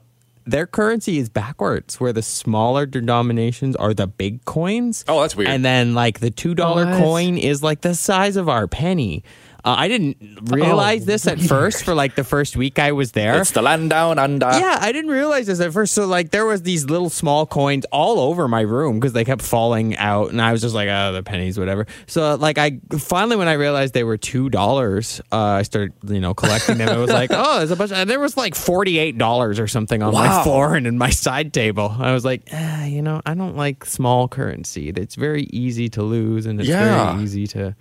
their 0.49 0.67
currency 0.67 1.19
is 1.19 1.29
backwards, 1.29 1.99
where 1.99 2.13
the 2.13 2.23
smaller 2.23 2.87
denominations 2.87 3.75
are 3.75 3.93
the 3.93 4.07
big 4.07 4.45
coins. 4.45 5.05
Oh, 5.09 5.21
that's 5.23 5.35
weird. 5.35 5.51
And 5.51 5.65
then 5.65 5.95
like 5.95 6.21
the 6.21 6.31
two 6.31 6.55
dollar 6.55 6.87
What? 6.87 6.99
coin 7.03 7.37
is 7.39 7.63
like 7.65 7.81
the 7.81 7.95
size 7.97 8.37
of 8.37 8.49
our 8.49 8.69
penny. 8.69 9.25
Uh, 9.67 9.75
I 9.77 9.89
didn't 9.89 10.17
realize 10.45 11.03
Oh, 11.03 11.07
this 11.07 11.27
at 11.27 11.41
first 11.41 11.83
for 11.85 11.93
like 11.93 12.15
the 12.15 12.23
first 12.23 12.57
week 12.57 12.79
I 12.79 12.93
was 12.93 13.11
there. 13.13 13.41
It's 13.41 13.51
the 13.51 13.63
land 13.63 13.91
down 13.91 14.17
under. 14.17 14.47
yeah, 14.47 14.79
I 14.81 14.93
didn't 14.93 15.11
realize 15.11 15.49
this 15.49 15.59
at 15.61 15.73
first. 15.73 15.93
So 15.93 16.07
like 16.07 16.31
there 16.31 16.47
was 16.47 16.63
these 16.63 16.85
little 16.85 17.11
small 17.11 17.47
coins 17.47 17.85
all 17.91 18.21
over 18.21 18.47
my 18.47 18.61
room 18.61 19.01
because 19.01 19.13
they 19.13 19.25
kept 19.25 19.43
falling 19.43 19.97
out, 19.97 20.31
and 20.31 20.41
I 20.41 20.53
was 20.53 20.61
just 20.61 20.73
like, 20.75 20.89
oh, 20.89 21.13
the 21.13 21.25
pennies, 21.25 21.59
whatever. 21.59 21.87
So 22.07 22.37
like 22.37 22.59
I 22.59 22.79
finally 22.97 23.35
when 23.35 23.49
I 23.49 23.55
realized 23.55 23.93
they 23.93 24.05
were 24.05 24.17
two 24.17 24.51
dollars, 24.51 25.21
uh, 25.33 25.37
I 25.37 25.63
started 25.63 25.95
you 26.07 26.21
know 26.21 26.33
collecting 26.33 26.79
them. 26.79 26.89
It 26.89 27.01
was 27.01 27.11
like, 27.11 27.31
oh, 27.35 27.59
there's 27.59 27.73
a 27.73 27.77
bunch. 27.77 27.91
And 27.91 28.09
there 28.09 28.21
was 28.21 28.37
like 28.37 28.55
forty 28.55 28.99
eight 29.01 29.19
dollars 29.19 29.59
or 29.59 29.67
something 29.67 30.01
on 30.01 30.15
my 30.15 30.45
floor 30.45 30.77
and 30.77 30.87
in 30.87 30.97
my 30.97 31.11
side 31.11 31.53
table. 31.53 31.93
I 31.99 32.13
was 32.13 32.25
like, 32.25 32.49
ah, 32.53 32.85
you 32.85 33.03
know, 33.03 33.21
I 33.27 33.35
don't 33.35 33.57
like 33.57 33.85
small 33.85 34.29
currency. 34.29 34.91
It's 34.91 35.17
very 35.17 35.43
easy 35.51 35.89
to 35.89 36.05
lose, 36.05 36.47
and 36.47 36.61
it's 36.61 36.69
Yeah. 36.69 37.11
very 37.15 37.25
easy 37.25 37.49
to. 37.49 37.75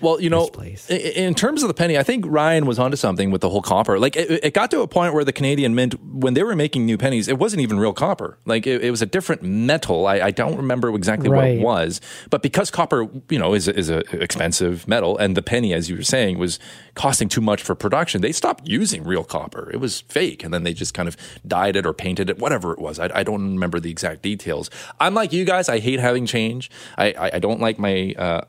Well, 0.00 0.20
you 0.20 0.30
know, 0.30 0.50
in 0.88 1.34
terms 1.34 1.62
of 1.62 1.68
the 1.68 1.74
penny, 1.74 1.96
I 1.96 2.02
think 2.02 2.24
Ryan 2.26 2.66
was 2.66 2.78
onto 2.78 2.96
something 2.96 3.30
with 3.30 3.40
the 3.40 3.48
whole 3.48 3.62
copper. 3.62 3.98
Like, 3.98 4.16
it, 4.16 4.44
it 4.44 4.54
got 4.54 4.70
to 4.72 4.80
a 4.80 4.88
point 4.88 5.14
where 5.14 5.24
the 5.24 5.32
Canadian 5.32 5.74
Mint, 5.74 5.94
when 6.02 6.34
they 6.34 6.42
were 6.42 6.54
making 6.54 6.84
new 6.84 6.98
pennies, 6.98 7.28
it 7.28 7.38
wasn't 7.38 7.62
even 7.62 7.78
real 7.78 7.92
copper. 7.92 8.38
Like, 8.44 8.66
it, 8.66 8.84
it 8.84 8.90
was 8.90 9.02
a 9.02 9.06
different 9.06 9.42
metal. 9.42 10.06
I, 10.06 10.20
I 10.20 10.30
don't 10.30 10.56
remember 10.56 10.94
exactly 10.94 11.28
what 11.28 11.44
it 11.44 11.60
was, 11.60 12.00
but 12.30 12.42
because 12.42 12.70
copper, 12.70 13.08
you 13.30 13.38
know, 13.38 13.54
is 13.54 13.68
is 13.68 13.88
a 13.88 14.00
expensive 14.22 14.86
metal, 14.86 15.16
and 15.18 15.36
the 15.36 15.42
penny, 15.42 15.72
as 15.72 15.88
you 15.88 15.96
were 15.96 16.02
saying, 16.02 16.38
was 16.38 16.58
costing 16.94 17.28
too 17.28 17.40
much 17.40 17.62
for 17.62 17.74
production, 17.74 18.20
they 18.20 18.32
stopped 18.32 18.66
using 18.66 19.04
real 19.04 19.24
copper. 19.24 19.70
It 19.72 19.80
was 19.80 20.02
fake, 20.02 20.44
and 20.44 20.52
then 20.52 20.62
they 20.62 20.74
just 20.74 20.94
kind 20.94 21.08
of 21.08 21.16
dyed 21.46 21.76
it 21.76 21.86
or 21.86 21.92
painted 21.92 22.30
it, 22.30 22.38
whatever 22.38 22.72
it 22.72 22.78
was. 22.78 22.98
I, 22.98 23.10
I 23.14 23.22
don't 23.22 23.42
remember 23.54 23.80
the 23.80 23.90
exact 23.90 24.22
details. 24.22 24.70
I'm 25.00 25.14
like 25.14 25.32
you 25.32 25.44
guys. 25.44 25.68
I 25.68 25.78
hate 25.78 26.00
having 26.00 26.26
change. 26.26 26.70
I, 26.98 27.12
I, 27.12 27.30
I 27.34 27.38
don't 27.38 27.60
like 27.60 27.78
my 27.78 28.14
uh, 28.18 28.42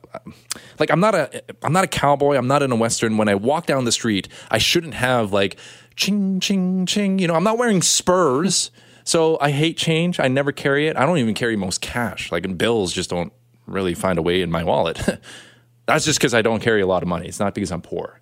like. 0.80 0.92
I'm 0.92 1.00
not 1.00 1.16
a 1.16 1.37
I'm 1.64 1.74
not 1.74 1.84
a 1.84 1.88
cowboy. 1.88 2.36
I'm 2.36 2.48
not 2.48 2.64
in 2.64 2.72
a 2.72 2.76
western. 2.76 3.18
When 3.18 3.28
I 3.28 3.36
walk 3.36 3.66
down 3.66 3.86
the 3.86 3.92
street, 3.92 4.28
I 4.50 4.58
shouldn't 4.58 4.94
have 4.96 5.32
like 5.32 5.58
ching 5.96 6.40
ching 6.40 6.86
ching. 6.86 7.20
You 7.20 7.28
know, 7.28 7.36
I'm 7.36 7.44
not 7.44 7.58
wearing 7.58 7.82
spurs. 7.82 8.72
So 9.08 9.38
I 9.40 9.52
hate 9.52 9.78
change. 9.78 10.20
I 10.20 10.28
never 10.28 10.52
carry 10.52 10.90
it. 10.90 10.98
I 10.98 11.06
don't 11.06 11.18
even 11.20 11.34
carry 11.34 11.56
most 11.56 11.80
cash. 11.80 12.30
Like 12.30 12.44
and 12.44 12.58
bills 12.58 12.92
just 12.92 13.10
don't 13.10 13.32
really 13.66 13.94
find 13.94 14.20
a 14.20 14.22
way 14.22 14.42
in 14.42 14.52
my 14.52 14.66
wallet. 14.66 15.00
That's 15.86 16.04
just 16.04 16.20
because 16.20 16.34
I 16.34 16.42
don't 16.42 16.60
carry 16.60 16.82
a 16.82 16.88
lot 16.88 17.04
of 17.04 17.08
money. 17.08 17.28
It's 17.28 17.40
not 17.40 17.56
because 17.56 17.72
I'm 17.72 17.82
poor. 17.82 18.20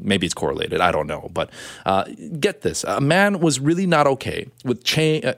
Maybe 0.00 0.26
it's 0.26 0.34
correlated. 0.34 0.80
I 0.80 0.90
don't 0.90 1.06
know. 1.06 1.30
But 1.32 1.50
uh, 1.86 2.04
get 2.40 2.62
this: 2.62 2.82
a 2.82 3.00
man 3.00 3.38
was 3.38 3.60
really 3.60 3.86
not 3.86 4.08
okay 4.08 4.48
with 4.64 4.82
Chang, 4.82 5.24
uh, 5.24 5.34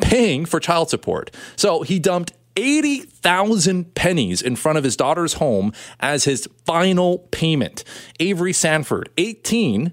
paying 0.00 0.46
for 0.46 0.60
child 0.60 0.88
support, 0.88 1.34
so 1.56 1.82
he 1.82 1.98
dumped. 1.98 2.32
80,000 2.56 3.94
pennies 3.94 4.42
in 4.42 4.56
front 4.56 4.78
of 4.78 4.84
his 4.84 4.96
daughter's 4.96 5.34
home 5.34 5.72
as 6.00 6.24
his 6.24 6.48
final 6.66 7.18
payment. 7.30 7.84
Avery 8.18 8.52
Sanford, 8.52 9.10
18, 9.16 9.92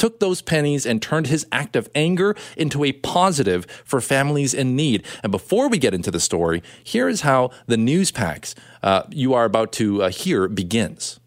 took 0.00 0.18
those 0.18 0.40
pennies 0.40 0.86
and 0.86 1.02
turned 1.02 1.26
his 1.26 1.46
act 1.52 1.76
of 1.76 1.90
anger 1.94 2.34
into 2.56 2.84
a 2.84 2.92
positive 2.92 3.66
for 3.84 4.00
families 4.00 4.54
in 4.54 4.74
need. 4.74 5.04
And 5.22 5.30
before 5.30 5.68
we 5.68 5.76
get 5.76 5.92
into 5.92 6.10
the 6.10 6.20
story, 6.20 6.62
here 6.82 7.06
is 7.06 7.20
how 7.20 7.50
the 7.66 7.76
news 7.76 8.10
packs 8.10 8.54
uh, 8.82 9.02
you 9.10 9.34
are 9.34 9.44
about 9.44 9.72
to 9.72 10.04
uh, 10.04 10.08
hear 10.08 10.48
begins. 10.48 11.20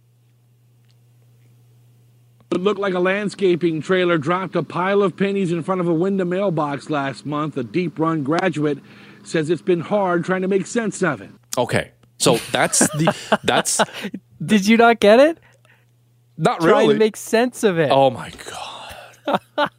It 2.52 2.62
looked 2.62 2.80
like 2.80 2.96
a 2.96 3.00
landscaping 3.00 3.82
trailer 3.82 4.18
dropped 4.18 4.56
a 4.56 4.64
pile 4.64 5.04
of 5.04 5.18
pennies 5.18 5.52
in 5.52 5.64
front 5.64 5.82
of 5.82 5.88
a 5.88 5.94
window 5.94 6.26
mailbox 6.26 6.90
last 6.90 7.26
month. 7.26 7.58
A 7.58 7.64
deep 7.64 7.98
run 8.00 8.24
graduate 8.24 8.80
says 9.24 9.50
it's 9.50 9.62
been 9.62 9.82
hard 9.82 10.26
trying 10.26 10.42
to 10.42 10.48
make 10.48 10.66
sense 10.66 11.02
of 11.02 11.22
it. 11.22 11.32
Okay. 11.58 11.92
So 12.18 12.38
that's 12.52 12.80
the 12.80 13.40
that's 13.44 13.82
Did 14.44 14.68
you 14.68 14.78
not 14.78 15.00
get 15.00 15.20
it? 15.20 15.40
Not 16.38 16.62
Trying 16.62 16.74
really. 16.74 16.94
to 16.96 17.00
make 17.00 17.16
sense 17.16 17.64
of 17.64 17.78
it. 17.80 17.92
Oh 17.92 18.10
my 18.10 18.32
god. 18.50 19.70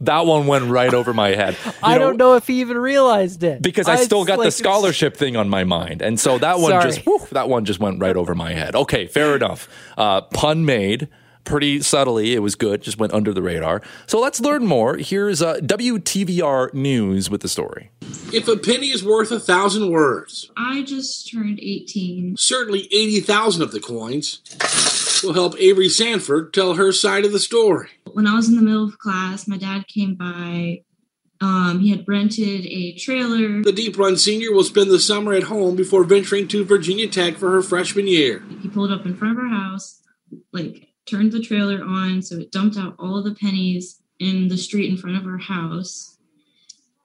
that 0.00 0.26
one 0.26 0.46
went 0.46 0.66
right 0.70 0.92
over 0.92 1.12
my 1.12 1.30
head. 1.30 1.56
You 1.66 1.72
I 1.82 1.98
don't 1.98 2.16
know 2.16 2.34
if 2.36 2.46
he 2.46 2.60
even 2.60 2.78
realized 2.78 3.42
it 3.42 3.60
because 3.60 3.88
I 3.88 3.96
still 3.96 4.24
got 4.24 4.38
like, 4.38 4.46
the 4.46 4.50
scholarship 4.52 5.16
thing 5.18 5.36
on 5.36 5.50
my 5.50 5.64
mind, 5.64 6.00
and 6.00 6.18
so 6.18 6.38
that 6.38 6.58
one 6.58 6.70
Sorry. 6.70 6.84
just 6.84 7.00
whew, 7.00 7.20
that 7.32 7.48
one 7.50 7.66
just 7.66 7.78
went 7.78 8.00
right 8.00 8.16
over 8.16 8.34
my 8.34 8.54
head. 8.54 8.74
Okay, 8.74 9.06
fair 9.06 9.36
enough. 9.36 9.68
Uh, 9.98 10.22
pun 10.22 10.64
made 10.64 11.08
pretty 11.44 11.80
subtly. 11.82 12.34
It 12.34 12.40
was 12.40 12.54
good. 12.54 12.82
Just 12.82 12.98
went 12.98 13.12
under 13.12 13.32
the 13.32 13.42
radar. 13.42 13.82
So 14.06 14.20
let's 14.20 14.40
learn 14.40 14.66
more. 14.66 14.96
Here's 14.96 15.42
uh, 15.42 15.56
WTVR 15.56 16.74
News 16.74 17.30
with 17.30 17.42
the 17.42 17.48
story. 17.48 17.90
If 18.32 18.48
a 18.48 18.56
penny 18.56 18.88
is 18.88 19.04
worth 19.04 19.30
a 19.30 19.40
thousand 19.40 19.90
words, 19.90 20.50
I 20.56 20.82
just 20.82 21.30
turned 21.30 21.60
18. 21.60 22.36
certainly 22.36 22.88
80,000 22.92 23.62
of 23.62 23.72
the 23.72 23.80
coins 23.80 24.40
will 25.22 25.34
help 25.34 25.54
Avery 25.58 25.88
Sanford 25.88 26.52
tell 26.52 26.74
her 26.74 26.92
side 26.92 27.24
of 27.24 27.32
the 27.32 27.38
story. 27.38 27.88
When 28.12 28.26
I 28.26 28.34
was 28.34 28.48
in 28.48 28.56
the 28.56 28.62
middle 28.62 28.88
of 28.88 28.98
class, 28.98 29.48
my 29.48 29.56
dad 29.56 29.86
came 29.88 30.14
by. 30.14 30.82
Um, 31.40 31.80
he 31.80 31.90
had 31.90 32.04
rented 32.06 32.64
a 32.66 32.94
trailer. 32.96 33.62
The 33.62 33.72
Deep 33.72 33.98
Run 33.98 34.16
senior 34.16 34.52
will 34.52 34.64
spend 34.64 34.90
the 34.90 35.00
summer 35.00 35.34
at 35.34 35.44
home 35.44 35.76
before 35.76 36.04
venturing 36.04 36.48
to 36.48 36.64
Virginia 36.64 37.08
Tech 37.08 37.36
for 37.36 37.50
her 37.50 37.60
freshman 37.62 38.06
year. 38.06 38.42
He 38.62 38.68
pulled 38.68 38.92
up 38.92 39.04
in 39.04 39.16
front 39.16 39.36
of 39.36 39.44
our 39.44 39.50
house, 39.50 40.00
like 40.52 40.88
turned 41.06 41.32
the 41.32 41.40
trailer 41.40 41.82
on, 41.82 42.22
so 42.22 42.36
it 42.36 42.52
dumped 42.52 42.76
out 42.76 42.94
all 42.98 43.16
of 43.18 43.24
the 43.24 43.34
pennies 43.34 44.00
in 44.18 44.48
the 44.48 44.56
street 44.56 44.90
in 44.90 44.96
front 44.96 45.16
of 45.16 45.26
our 45.26 45.38
house. 45.38 46.16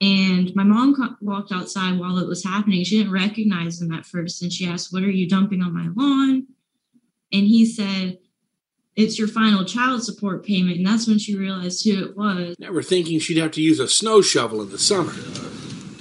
And 0.01 0.55
my 0.55 0.63
mom 0.63 0.95
co- 0.95 1.15
walked 1.21 1.51
outside 1.51 1.99
while 1.99 2.17
it 2.19 2.27
was 2.27 2.43
happening. 2.43 2.83
She 2.85 2.97
didn't 2.97 3.11
recognize 3.11 3.81
him 3.81 3.91
at 3.91 4.05
first, 4.05 4.41
and 4.41 4.51
she 4.53 4.65
asked, 4.65 4.93
"What 4.93 5.03
are 5.03 5.11
you 5.11 5.27
dumping 5.27 5.61
on 5.61 5.73
my 5.73 5.89
lawn?" 5.93 6.47
And 7.33 7.47
he 7.47 7.65
said, 7.65 8.19
"It's 8.95 9.19
your 9.19 9.27
final 9.27 9.65
child 9.65 10.03
support 10.03 10.45
payment." 10.45 10.77
And 10.77 10.87
that's 10.87 11.05
when 11.07 11.19
she 11.19 11.35
realized 11.35 11.83
who 11.83 12.01
it 12.01 12.15
was. 12.15 12.55
Never 12.59 12.81
thinking 12.81 13.19
she'd 13.19 13.37
have 13.37 13.51
to 13.51 13.61
use 13.61 13.79
a 13.79 13.89
snow 13.89 14.21
shovel 14.21 14.61
in 14.61 14.69
the 14.69 14.79
summer 14.79 15.13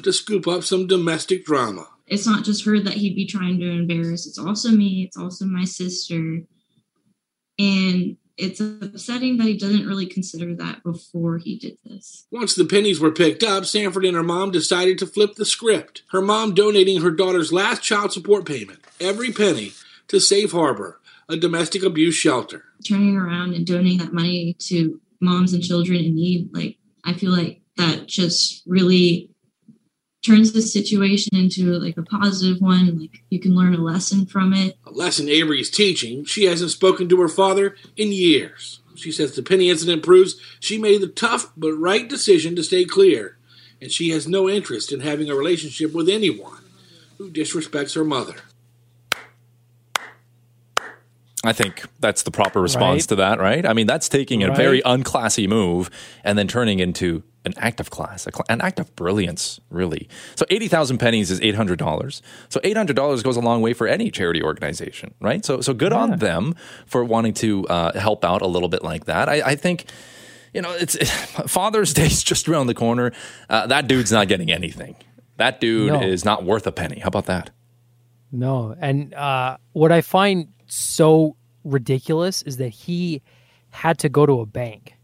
to 0.03 0.13
scoop 0.13 0.47
up 0.47 0.63
some 0.63 0.87
domestic 0.87 1.45
drama. 1.45 1.89
it's 2.07 2.27
not 2.27 2.43
just 2.43 2.65
her 2.65 2.81
that 2.81 2.95
he'd 2.95 3.15
be 3.15 3.27
trying 3.27 3.59
to 3.61 3.69
embarrass. 3.69 4.27
It's 4.27 4.39
also 4.39 4.71
me. 4.71 5.03
It's 5.03 5.17
also 5.19 5.45
my 5.45 5.65
sister. 5.65 6.43
And 7.59 8.17
it's 8.37 8.61
upsetting 8.61 9.37
that 9.39 9.47
he 9.47 9.57
doesn't 9.57 9.87
really 9.87 10.07
consider 10.07 10.55
that 10.55 10.85
before 10.85 11.39
he 11.39 11.59
did 11.59 11.77
this. 11.85 12.27
Once 12.31 12.55
the 12.55 12.65
pennies 12.65 13.01
were 13.01 13.11
picked 13.11 13.43
up, 13.43 13.67
Sanford 13.67 14.05
and 14.05 14.17
her 14.17 14.23
mom 14.23 14.53
decided 14.53 14.97
to 14.99 15.07
flip 15.07 15.35
the 15.35 15.45
script. 15.45 16.03
Her 16.13 16.23
mom 16.23 16.55
donating 16.55 17.03
her 17.03 17.11
daughter's 17.11 17.53
last 17.53 17.83
child 17.83 18.13
support 18.13 18.47
payment, 18.47 18.79
every 19.01 19.33
penny, 19.33 19.73
to 20.07 20.21
Safe 20.21 20.53
Harbor, 20.53 21.01
a 21.29 21.37
domestic 21.37 21.83
abuse 21.83 22.15
shelter. 22.15 22.65
Turning 22.87 23.17
around 23.17 23.55
and 23.55 23.67
donating 23.67 23.99
that 23.99 24.15
money 24.15 24.55
to 24.61 25.01
moms 25.21 25.53
and 25.53 25.63
children 25.63 25.99
in 25.99 26.15
need, 26.15 26.51
like, 26.55 26.77
I 27.05 27.15
feel 27.15 27.33
like 27.33 27.61
that 27.77 28.07
just 28.07 28.63
really 28.67 29.31
turns 30.23 30.53
the 30.53 30.63
situation 30.63 31.37
into 31.37 31.73
like 31.79 31.97
a 31.97 32.03
positive 32.03 32.61
one. 32.61 32.99
Like, 33.01 33.23
you 33.31 33.39
can 33.41 33.55
learn 33.55 33.75
a 33.75 33.79
lesson 33.79 34.27
from 34.27 34.53
it. 34.53 34.77
A 34.87 34.91
lesson 34.91 35.29
Avery's 35.29 35.71
teaching. 35.71 36.25
She 36.25 36.45
hasn't 36.45 36.71
spoken 36.71 37.09
to 37.09 37.21
her 37.21 37.29
father 37.29 37.77
in 37.97 38.13
years. 38.13 38.81
She 38.97 39.13
says 39.13 39.35
the 39.37 39.43
penny 39.43 39.71
incident 39.71 40.03
proves 40.03 40.41
she 40.59 40.77
made 40.77 41.01
the 41.01 41.07
tough 41.09 41.53
but 41.57 41.73
right 41.73 42.09
decision 42.09 42.57
to 42.57 42.65
stay 42.65 42.85
clear, 42.85 43.37
and 43.81 43.93
she 43.93 44.11
has 44.11 44.27
no 44.27 44.49
interest 44.49 44.91
in 44.93 45.01
having 45.01 45.31
a 45.31 45.37
relationship 45.37 45.93
with 45.95 46.09
anyone 46.09 46.63
who 47.17 47.31
disrespects 47.31 47.95
her 47.95 48.05
mother. 48.05 48.35
I 51.45 51.53
think 51.53 51.85
that's 52.01 52.25
the 52.25 52.33
proper 52.33 52.61
response 52.61 53.03
Right. 53.05 53.09
to 53.11 53.17
that, 53.17 53.39
right? 53.39 53.65
I 53.65 53.73
mean, 53.73 53.87
that's 53.87 54.09
taking 54.09 54.43
a 54.43 54.49
Right. 54.49 54.57
very 54.57 54.83
unclassy 54.83 55.49
move 55.49 55.89
and 56.25 56.37
then 56.37 56.49
turning 56.49 56.81
into 56.81 57.23
an 57.49 57.55
act 57.59 57.81
of 57.81 57.91
class, 57.91 58.27
a 58.27 58.31
cl- 58.33 58.45
an 58.49 58.61
act 58.61 58.79
of 58.79 58.95
brilliance, 58.97 59.59
really. 59.71 60.09
So 60.37 60.45
80,000 60.49 60.99
pennies 60.99 61.31
is 61.31 61.41
$800. 61.41 62.21
So 62.49 62.61
$800 62.61 63.23
goes 63.25 63.37
a 63.37 63.41
long 63.41 63.61
way 63.63 63.73
for 63.73 63.87
any 63.89 64.11
charity 64.11 64.43
organization, 64.43 65.15
right? 65.21 65.45
So, 65.45 65.61
so 65.61 65.75
good 65.75 65.93
on 65.93 66.19
them 66.19 66.55
for 66.87 67.05
wanting 67.05 67.35
to 67.35 67.67
uh, 67.69 67.99
help 67.99 68.25
out 68.25 68.43
a 68.43 68.47
little 68.47 68.69
bit 68.69 68.85
like 68.85 69.07
that. 69.07 69.29
I, 69.29 69.43
I 69.43 69.55
think, 69.57 69.87
you 70.55 70.63
know, 70.63 70.73
it's 70.73 70.97
Father's 71.51 71.93
Day's 71.93 72.23
just 72.23 72.49
around 72.49 72.69
the 72.69 72.75
corner. 72.75 73.13
Uh, 73.51 73.67
that 73.67 73.89
dude's 73.89 74.13
not 74.13 74.29
getting 74.29 74.51
anything. 74.51 74.95
That 75.37 75.61
dude 75.61 75.93
No. 75.93 76.01
is 76.01 76.25
not 76.25 76.45
worth 76.45 76.67
a 76.67 76.73
penny. 76.73 77.01
How 77.01 77.09
about 77.09 77.27
that? 77.27 77.51
No, 78.31 78.75
and 78.79 79.15
uh, 79.15 79.57
what 79.73 79.91
I 79.91 80.01
find 80.03 80.49
so 80.67 81.37
ridiculous 81.65 82.43
is 82.43 82.59
that 82.59 82.69
he 82.69 83.23
had 83.71 83.99
to 84.01 84.09
go 84.09 84.27
to 84.27 84.41
a 84.41 84.47
bank 84.47 84.95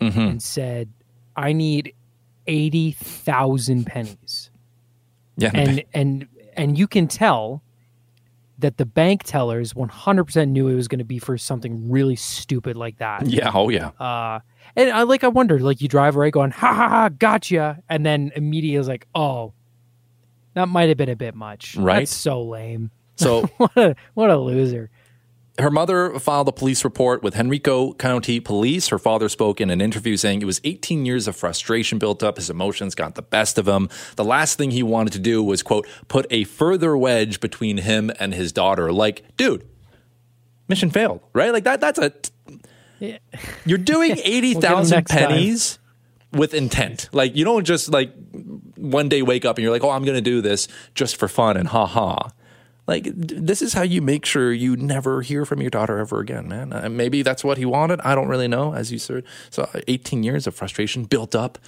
Mm-hmm. 0.00 0.18
and 0.20 0.42
said, 0.42 0.92
"I 1.36 1.52
need 1.52 1.94
eighty 2.46 2.92
thousand 2.92 3.86
pennies." 3.86 4.50
Yeah, 5.36 5.50
and 5.54 5.84
and 5.92 6.28
and 6.54 6.78
you 6.78 6.86
can 6.86 7.08
tell 7.08 7.62
that 8.58 8.76
the 8.76 8.86
bank 8.86 9.22
tellers 9.24 9.74
one 9.74 9.88
hundred 9.88 10.24
percent 10.24 10.50
knew 10.50 10.68
it 10.68 10.74
was 10.74 10.88
going 10.88 10.98
to 10.98 11.04
be 11.04 11.18
for 11.18 11.36
something 11.36 11.90
really 11.90 12.16
stupid 12.16 12.76
like 12.76 12.98
that. 12.98 13.26
Yeah, 13.26 13.50
oh 13.52 13.68
yeah. 13.68 13.88
Uh, 13.98 14.40
and 14.76 14.90
I 14.90 15.02
like 15.02 15.24
I 15.24 15.28
wondered, 15.28 15.62
like 15.62 15.80
you 15.80 15.88
drive 15.88 16.16
right 16.16 16.32
going, 16.32 16.50
ha 16.50 16.72
ha 16.72 16.88
ha, 16.88 17.08
gotcha, 17.08 17.82
and 17.88 18.06
then 18.06 18.32
immediately 18.36 18.78
was 18.78 18.88
like, 18.88 19.06
oh, 19.14 19.52
that 20.54 20.68
might 20.68 20.88
have 20.88 20.96
been 20.96 21.08
a 21.08 21.16
bit 21.16 21.34
much. 21.34 21.76
Right. 21.76 22.00
That's 22.00 22.14
so 22.14 22.42
lame. 22.42 22.90
So 23.16 23.42
what 23.56 23.76
a 23.76 23.96
what 24.14 24.30
a 24.30 24.38
loser. 24.38 24.90
Her 25.58 25.70
mother 25.70 26.18
filed 26.18 26.48
a 26.48 26.52
police 26.52 26.82
report 26.82 27.22
with 27.22 27.36
Henrico 27.38 27.92
County 27.94 28.40
Police. 28.40 28.88
Her 28.88 28.98
father 28.98 29.28
spoke 29.28 29.60
in 29.60 29.68
an 29.68 29.82
interview 29.82 30.16
saying 30.16 30.40
it 30.40 30.46
was 30.46 30.62
18 30.64 31.04
years 31.04 31.28
of 31.28 31.36
frustration 31.36 31.98
built 31.98 32.22
up. 32.22 32.36
His 32.38 32.48
emotions 32.48 32.94
got 32.94 33.16
the 33.16 33.22
best 33.22 33.58
of 33.58 33.68
him. 33.68 33.90
The 34.16 34.24
last 34.24 34.56
thing 34.56 34.70
he 34.70 34.82
wanted 34.82 35.12
to 35.12 35.18
do 35.18 35.42
was, 35.42 35.62
quote, 35.62 35.86
put 36.08 36.26
a 36.30 36.44
further 36.44 36.96
wedge 36.96 37.38
between 37.40 37.76
him 37.78 38.10
and 38.18 38.32
his 38.32 38.50
daughter. 38.50 38.90
Like, 38.92 39.24
dude, 39.36 39.66
mission 40.68 40.90
failed, 40.90 41.20
right? 41.34 41.52
Like 41.52 41.64
that, 41.64 41.80
that's 41.82 41.98
a, 41.98 42.12
you're 43.66 43.76
doing 43.78 44.08
We'll 44.16 44.16
get 44.16 44.26
'em 44.26 44.32
80,000 44.32 45.04
time. 45.04 45.18
pennies 45.28 45.78
with 46.32 46.54
intent. 46.54 47.10
Like, 47.12 47.36
you 47.36 47.44
don't 47.44 47.64
just 47.64 47.90
like 47.90 48.10
one 48.76 49.10
day 49.10 49.20
wake 49.20 49.44
up 49.44 49.58
and 49.58 49.62
you're 49.62 49.72
like, 49.72 49.84
oh, 49.84 49.90
I'm 49.90 50.04
going 50.04 50.16
to 50.16 50.22
do 50.22 50.40
this 50.40 50.66
just 50.94 51.16
for 51.16 51.28
fun 51.28 51.58
and 51.58 51.68
ha 51.68 51.84
ha. 51.84 52.30
Like 52.86 53.04
this 53.14 53.62
is 53.62 53.74
how 53.74 53.82
you 53.82 54.02
make 54.02 54.24
sure 54.24 54.52
you 54.52 54.76
never 54.76 55.22
hear 55.22 55.44
from 55.44 55.60
your 55.60 55.70
daughter 55.70 55.98
ever 55.98 56.18
again, 56.20 56.48
man. 56.48 56.72
Uh, 56.72 56.88
maybe 56.88 57.22
that's 57.22 57.44
what 57.44 57.56
he 57.56 57.64
wanted. 57.64 58.00
I 58.00 58.14
don't 58.14 58.26
really 58.28 58.48
know. 58.48 58.74
As 58.74 58.90
you 58.90 58.98
said, 58.98 59.22
so 59.50 59.68
18 59.86 60.22
years 60.24 60.46
of 60.48 60.54
frustration 60.54 61.04
built 61.04 61.34
up. 61.34 61.58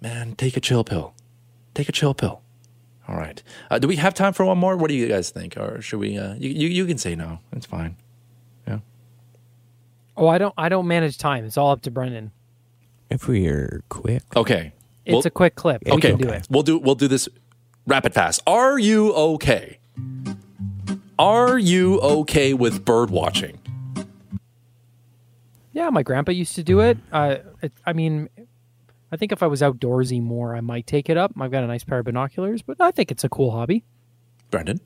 Man, 0.00 0.34
take 0.34 0.56
a 0.56 0.60
chill 0.60 0.82
pill. 0.82 1.14
Take 1.74 1.88
a 1.88 1.92
chill 1.92 2.14
pill. 2.14 2.40
All 3.06 3.16
right. 3.16 3.42
Uh, 3.70 3.78
do 3.78 3.86
we 3.86 3.96
have 3.96 4.14
time 4.14 4.32
for 4.32 4.44
one 4.46 4.56
more? 4.58 4.76
What 4.76 4.88
do 4.88 4.94
you 4.94 5.06
guys 5.08 5.30
think? 5.30 5.56
Or 5.58 5.80
should 5.82 6.00
we? 6.00 6.16
Uh, 6.18 6.34
you, 6.34 6.48
you 6.50 6.68
you 6.68 6.86
can 6.86 6.98
say 6.98 7.14
no. 7.14 7.38
It's 7.52 7.66
fine. 7.66 7.96
Yeah. 8.66 8.78
Oh, 10.16 10.26
I 10.28 10.38
don't. 10.38 10.54
I 10.56 10.68
don't 10.70 10.86
manage 10.88 11.18
time. 11.18 11.44
It's 11.44 11.56
all 11.58 11.70
up 11.70 11.82
to 11.82 11.90
Brendan. 11.90 12.32
If 13.10 13.28
we 13.28 13.46
are 13.46 13.82
quick, 13.90 14.22
Okay. 14.34 14.72
It's 15.04 15.12
We'll- 15.12 15.22
a 15.26 15.30
quick 15.30 15.54
clip. 15.54 15.82
We 15.84 15.92
okay. 15.92 16.10
can 16.10 16.18
do 16.18 16.28
it. 16.30 16.46
We'll 16.50 16.64
do 16.64 16.78
we'll 16.78 16.94
do 16.96 17.06
this 17.08 17.28
rapid 17.86 18.12
fast. 18.14 18.42
Are 18.46 18.78
you 18.78 19.12
okay? 19.12 19.78
Are 21.18 21.58
you 21.58 22.00
okay 22.00 22.52
with 22.52 22.84
bird 22.84 23.10
watching? 23.10 23.58
Yeah, 25.72 25.90
my 25.90 26.02
grandpa 26.02 26.32
used 26.32 26.54
to 26.56 26.62
do 26.62 26.80
it. 26.80 26.98
Uh, 27.12 27.36
it 27.62 27.72
I 27.86 27.92
mean, 27.92 28.28
I 29.10 29.16
think 29.16 29.32
if 29.32 29.42
I 29.42 29.46
was 29.46 29.62
outdoorsy 29.62 30.22
more, 30.22 30.54
I 30.54 30.60
might 30.60 30.86
take 30.86 31.08
it 31.08 31.16
up. 31.16 31.32
I've 31.38 31.50
got 31.50 31.64
a 31.64 31.66
nice 31.66 31.84
pair 31.84 31.98
of 31.98 32.04
binoculars, 32.04 32.62
but 32.62 32.80
I 32.80 32.90
think 32.90 33.10
it's 33.10 33.24
a 33.24 33.28
cool 33.28 33.50
hobby. 33.50 33.84
Brendan? 34.50 34.80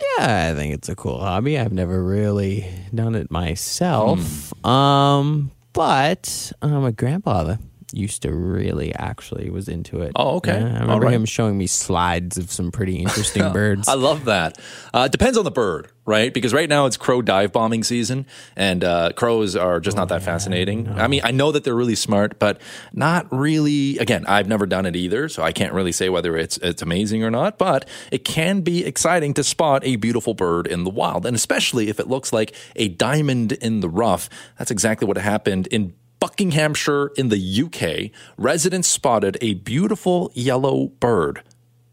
Yeah, 0.00 0.50
I 0.50 0.54
think 0.54 0.74
it's 0.74 0.88
a 0.88 0.96
cool 0.96 1.20
hobby. 1.20 1.58
I've 1.58 1.72
never 1.72 2.02
really 2.02 2.70
done 2.94 3.14
it 3.14 3.30
myself. 3.30 4.52
Hmm. 4.62 4.70
Um, 4.70 5.50
but 5.72 6.52
uh, 6.62 6.68
my 6.80 6.90
grandfather 6.90 7.58
used 7.92 8.22
to 8.22 8.32
really 8.32 8.94
actually 8.94 9.50
was 9.50 9.68
into 9.68 10.00
it. 10.00 10.12
Oh, 10.16 10.36
okay. 10.36 10.60
Yeah, 10.60 10.76
I 10.76 10.80
remember 10.80 11.06
right. 11.06 11.14
him 11.14 11.24
showing 11.24 11.58
me 11.58 11.66
slides 11.66 12.36
of 12.36 12.50
some 12.50 12.70
pretty 12.70 12.96
interesting 13.02 13.52
birds. 13.52 13.88
I 13.88 13.94
love 13.94 14.24
that. 14.26 14.58
Uh, 14.92 15.08
depends 15.08 15.36
on 15.36 15.44
the 15.44 15.50
bird, 15.50 15.88
right? 16.04 16.32
Because 16.32 16.52
right 16.52 16.68
now 16.68 16.86
it's 16.86 16.96
crow 16.96 17.22
dive 17.22 17.52
bombing 17.52 17.84
season, 17.84 18.26
and 18.56 18.84
uh, 18.84 19.12
crows 19.14 19.56
are 19.56 19.80
just 19.80 19.96
not 19.96 20.08
that 20.08 20.22
fascinating. 20.22 20.88
I 20.88 21.08
mean, 21.08 21.20
I 21.24 21.30
know 21.30 21.52
that 21.52 21.64
they're 21.64 21.74
really 21.74 21.94
smart, 21.94 22.38
but 22.38 22.60
not 22.92 23.26
really. 23.30 23.98
Again, 23.98 24.24
I've 24.26 24.48
never 24.48 24.66
done 24.66 24.86
it 24.86 24.96
either, 24.96 25.28
so 25.28 25.42
I 25.42 25.52
can't 25.52 25.72
really 25.72 25.92
say 25.92 26.08
whether 26.08 26.36
it's 26.36 26.56
it's 26.58 26.82
amazing 26.82 27.24
or 27.24 27.30
not. 27.30 27.58
But 27.58 27.88
it 28.10 28.24
can 28.24 28.60
be 28.60 28.84
exciting 28.84 29.34
to 29.34 29.44
spot 29.44 29.84
a 29.84 29.96
beautiful 29.96 30.34
bird 30.34 30.66
in 30.66 30.84
the 30.84 30.90
wild, 30.90 31.26
and 31.26 31.36
especially 31.36 31.88
if 31.88 32.00
it 32.00 32.08
looks 32.08 32.32
like 32.32 32.54
a 32.76 32.88
diamond 32.88 33.52
in 33.52 33.80
the 33.80 33.88
rough. 33.88 34.28
That's 34.58 34.70
exactly 34.70 35.06
what 35.06 35.16
happened 35.16 35.66
in 35.68 35.94
Buckinghamshire 36.20 37.08
in 37.16 37.30
the 37.30 37.62
UK, 37.64 38.12
residents 38.36 38.88
spotted 38.88 39.38
a 39.40 39.54
beautiful 39.54 40.30
yellow 40.34 40.88
bird. 41.00 41.42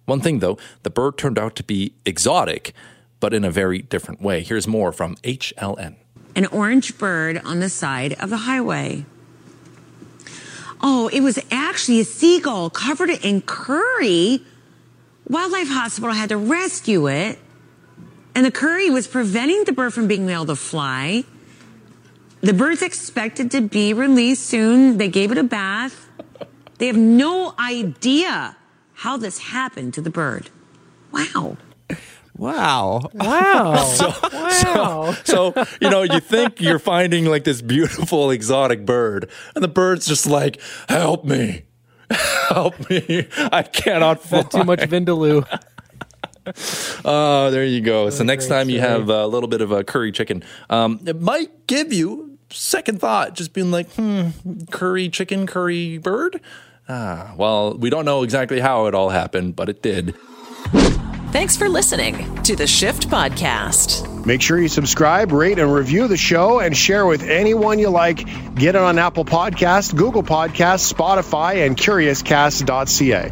One 0.06 0.20
thing 0.22 0.40
though, 0.40 0.58
the 0.84 0.90
bird 0.90 1.18
turned 1.18 1.40
out 1.40 1.56
to 1.56 1.64
be 1.64 1.94
exotic, 2.06 2.74
but 3.20 3.34
in 3.34 3.44
a 3.44 3.52
very 3.52 3.80
different 3.80 4.22
way. 4.22 4.42
Here's 4.42 4.68
more 4.68 4.92
from 4.92 5.16
HLN. 5.18 5.96
an 6.36 6.46
orange 6.48 6.98
bird 7.00 7.42
on 7.44 7.62
the 7.62 7.70
side 7.70 8.14
of 8.20 8.30
the 8.30 8.38
highway. 8.38 9.06
Oh, 10.82 11.10
it 11.12 11.22
was 11.22 11.40
actually 11.50 12.00
a 12.00 12.06
seagull 12.06 12.70
covered 12.70 13.10
in 13.10 13.42
curry. 13.42 14.46
Wildlife 15.28 15.68
Hospital 15.70 16.14
had 16.14 16.30
to 16.30 16.38
rescue 16.38 17.08
it, 17.08 17.40
and 18.36 18.46
the 18.46 18.52
curry 18.52 18.92
was 18.92 19.08
preventing 19.08 19.64
the 19.64 19.74
bird 19.74 19.94
from 19.94 20.08
being 20.08 20.30
able 20.30 20.46
to 20.46 20.56
fly. 20.56 21.24
The 22.42 22.54
bird's 22.54 22.82
expected 22.82 23.52
to 23.52 23.62
be 23.62 23.94
released 23.94 24.46
soon. 24.46 24.98
They 24.98 25.08
gave 25.08 25.32
it 25.32 25.38
a 25.38 25.44
bath. 25.44 26.10
They 26.78 26.88
have 26.88 26.98
no 26.98 27.56
idea 27.60 28.56
how 28.94 29.18
this 29.18 29.40
happened 29.40 29.94
to 29.96 30.02
the 30.02 30.10
bird. 30.10 30.50
Wow. 31.12 31.58
Wow. 32.38 33.10
Wow. 33.14 33.84
So, 33.98 34.14
wow. 34.32 35.16
so, 35.24 35.54
so, 35.54 35.66
you 35.82 35.90
know, 35.90 36.04
you 36.04 36.20
think 36.20 36.62
you're 36.62 36.80
finding 36.80 37.26
like 37.26 37.44
this 37.44 37.62
beautiful 37.62 38.30
exotic 38.30 38.86
bird, 38.86 39.30
and 39.56 39.64
the 39.64 39.68
bird's 39.68 40.06
just 40.06 40.28
like, 40.28 40.62
help 40.88 41.26
me. 41.26 41.64
Help 42.48 42.90
me. 42.90 43.28
I 43.52 43.64
cannot 43.64 44.24
fly. 44.24 44.38
Had 44.38 44.52
too 44.52 44.64
much 44.64 44.80
Vindaloo. 44.80 45.46
Oh, 47.04 47.52
there 47.52 47.66
you 47.66 47.82
go. 47.82 48.10
So 48.10 48.24
next 48.24 48.48
great 48.48 48.58
time 48.58 48.70
you 48.70 48.80
have 48.80 49.10
a 49.10 49.28
little 49.28 49.50
bit 49.50 49.60
of 49.60 49.74
a 49.74 49.84
curry 49.84 50.14
chicken, 50.14 50.42
um, 50.70 51.02
it 51.06 51.20
might 51.20 51.68
give 51.68 51.92
you 51.92 52.27
second 52.50 53.00
thought, 53.00 53.36
just 53.36 53.54
being 53.54 53.72
like, 53.72 53.90
hmm, 53.94 54.30
curry 54.72 55.10
chicken, 55.10 55.48
curry 55.48 55.98
bird. 55.98 56.42
Ah, 56.90 57.34
well, 57.38 57.74
we 57.78 57.90
don't 57.90 58.06
know 58.06 58.24
exactly 58.24 58.60
how 58.60 58.86
it 58.86 58.96
all 58.96 59.10
happened, 59.10 59.56
but 59.56 59.70
it 59.70 59.82
did. 59.82 60.16
Thanks 61.32 61.58
for 61.58 61.68
listening 61.68 62.42
to 62.44 62.56
the 62.56 62.66
Shift 62.66 63.10
Podcast. 63.10 64.26
Make 64.26 64.42
sure 64.42 64.58
you 64.58 64.70
subscribe, 64.70 65.32
rate, 65.34 65.60
and 65.60 65.72
review 65.72 66.08
the 66.08 66.18
show 66.18 66.60
and 66.60 66.76
share 66.76 67.06
with 67.06 67.22
anyone 67.24 67.80
you 67.80 67.90
like. 67.90 68.26
Get 68.56 68.76
it 68.76 68.82
on 68.82 68.98
Apple 68.98 69.26
Podcasts, 69.26 69.94
Google 69.94 70.24
Podcasts, 70.24 70.92
Spotify, 70.92 71.66
and 71.66 71.76
CuriousCast.ca. 71.78 73.32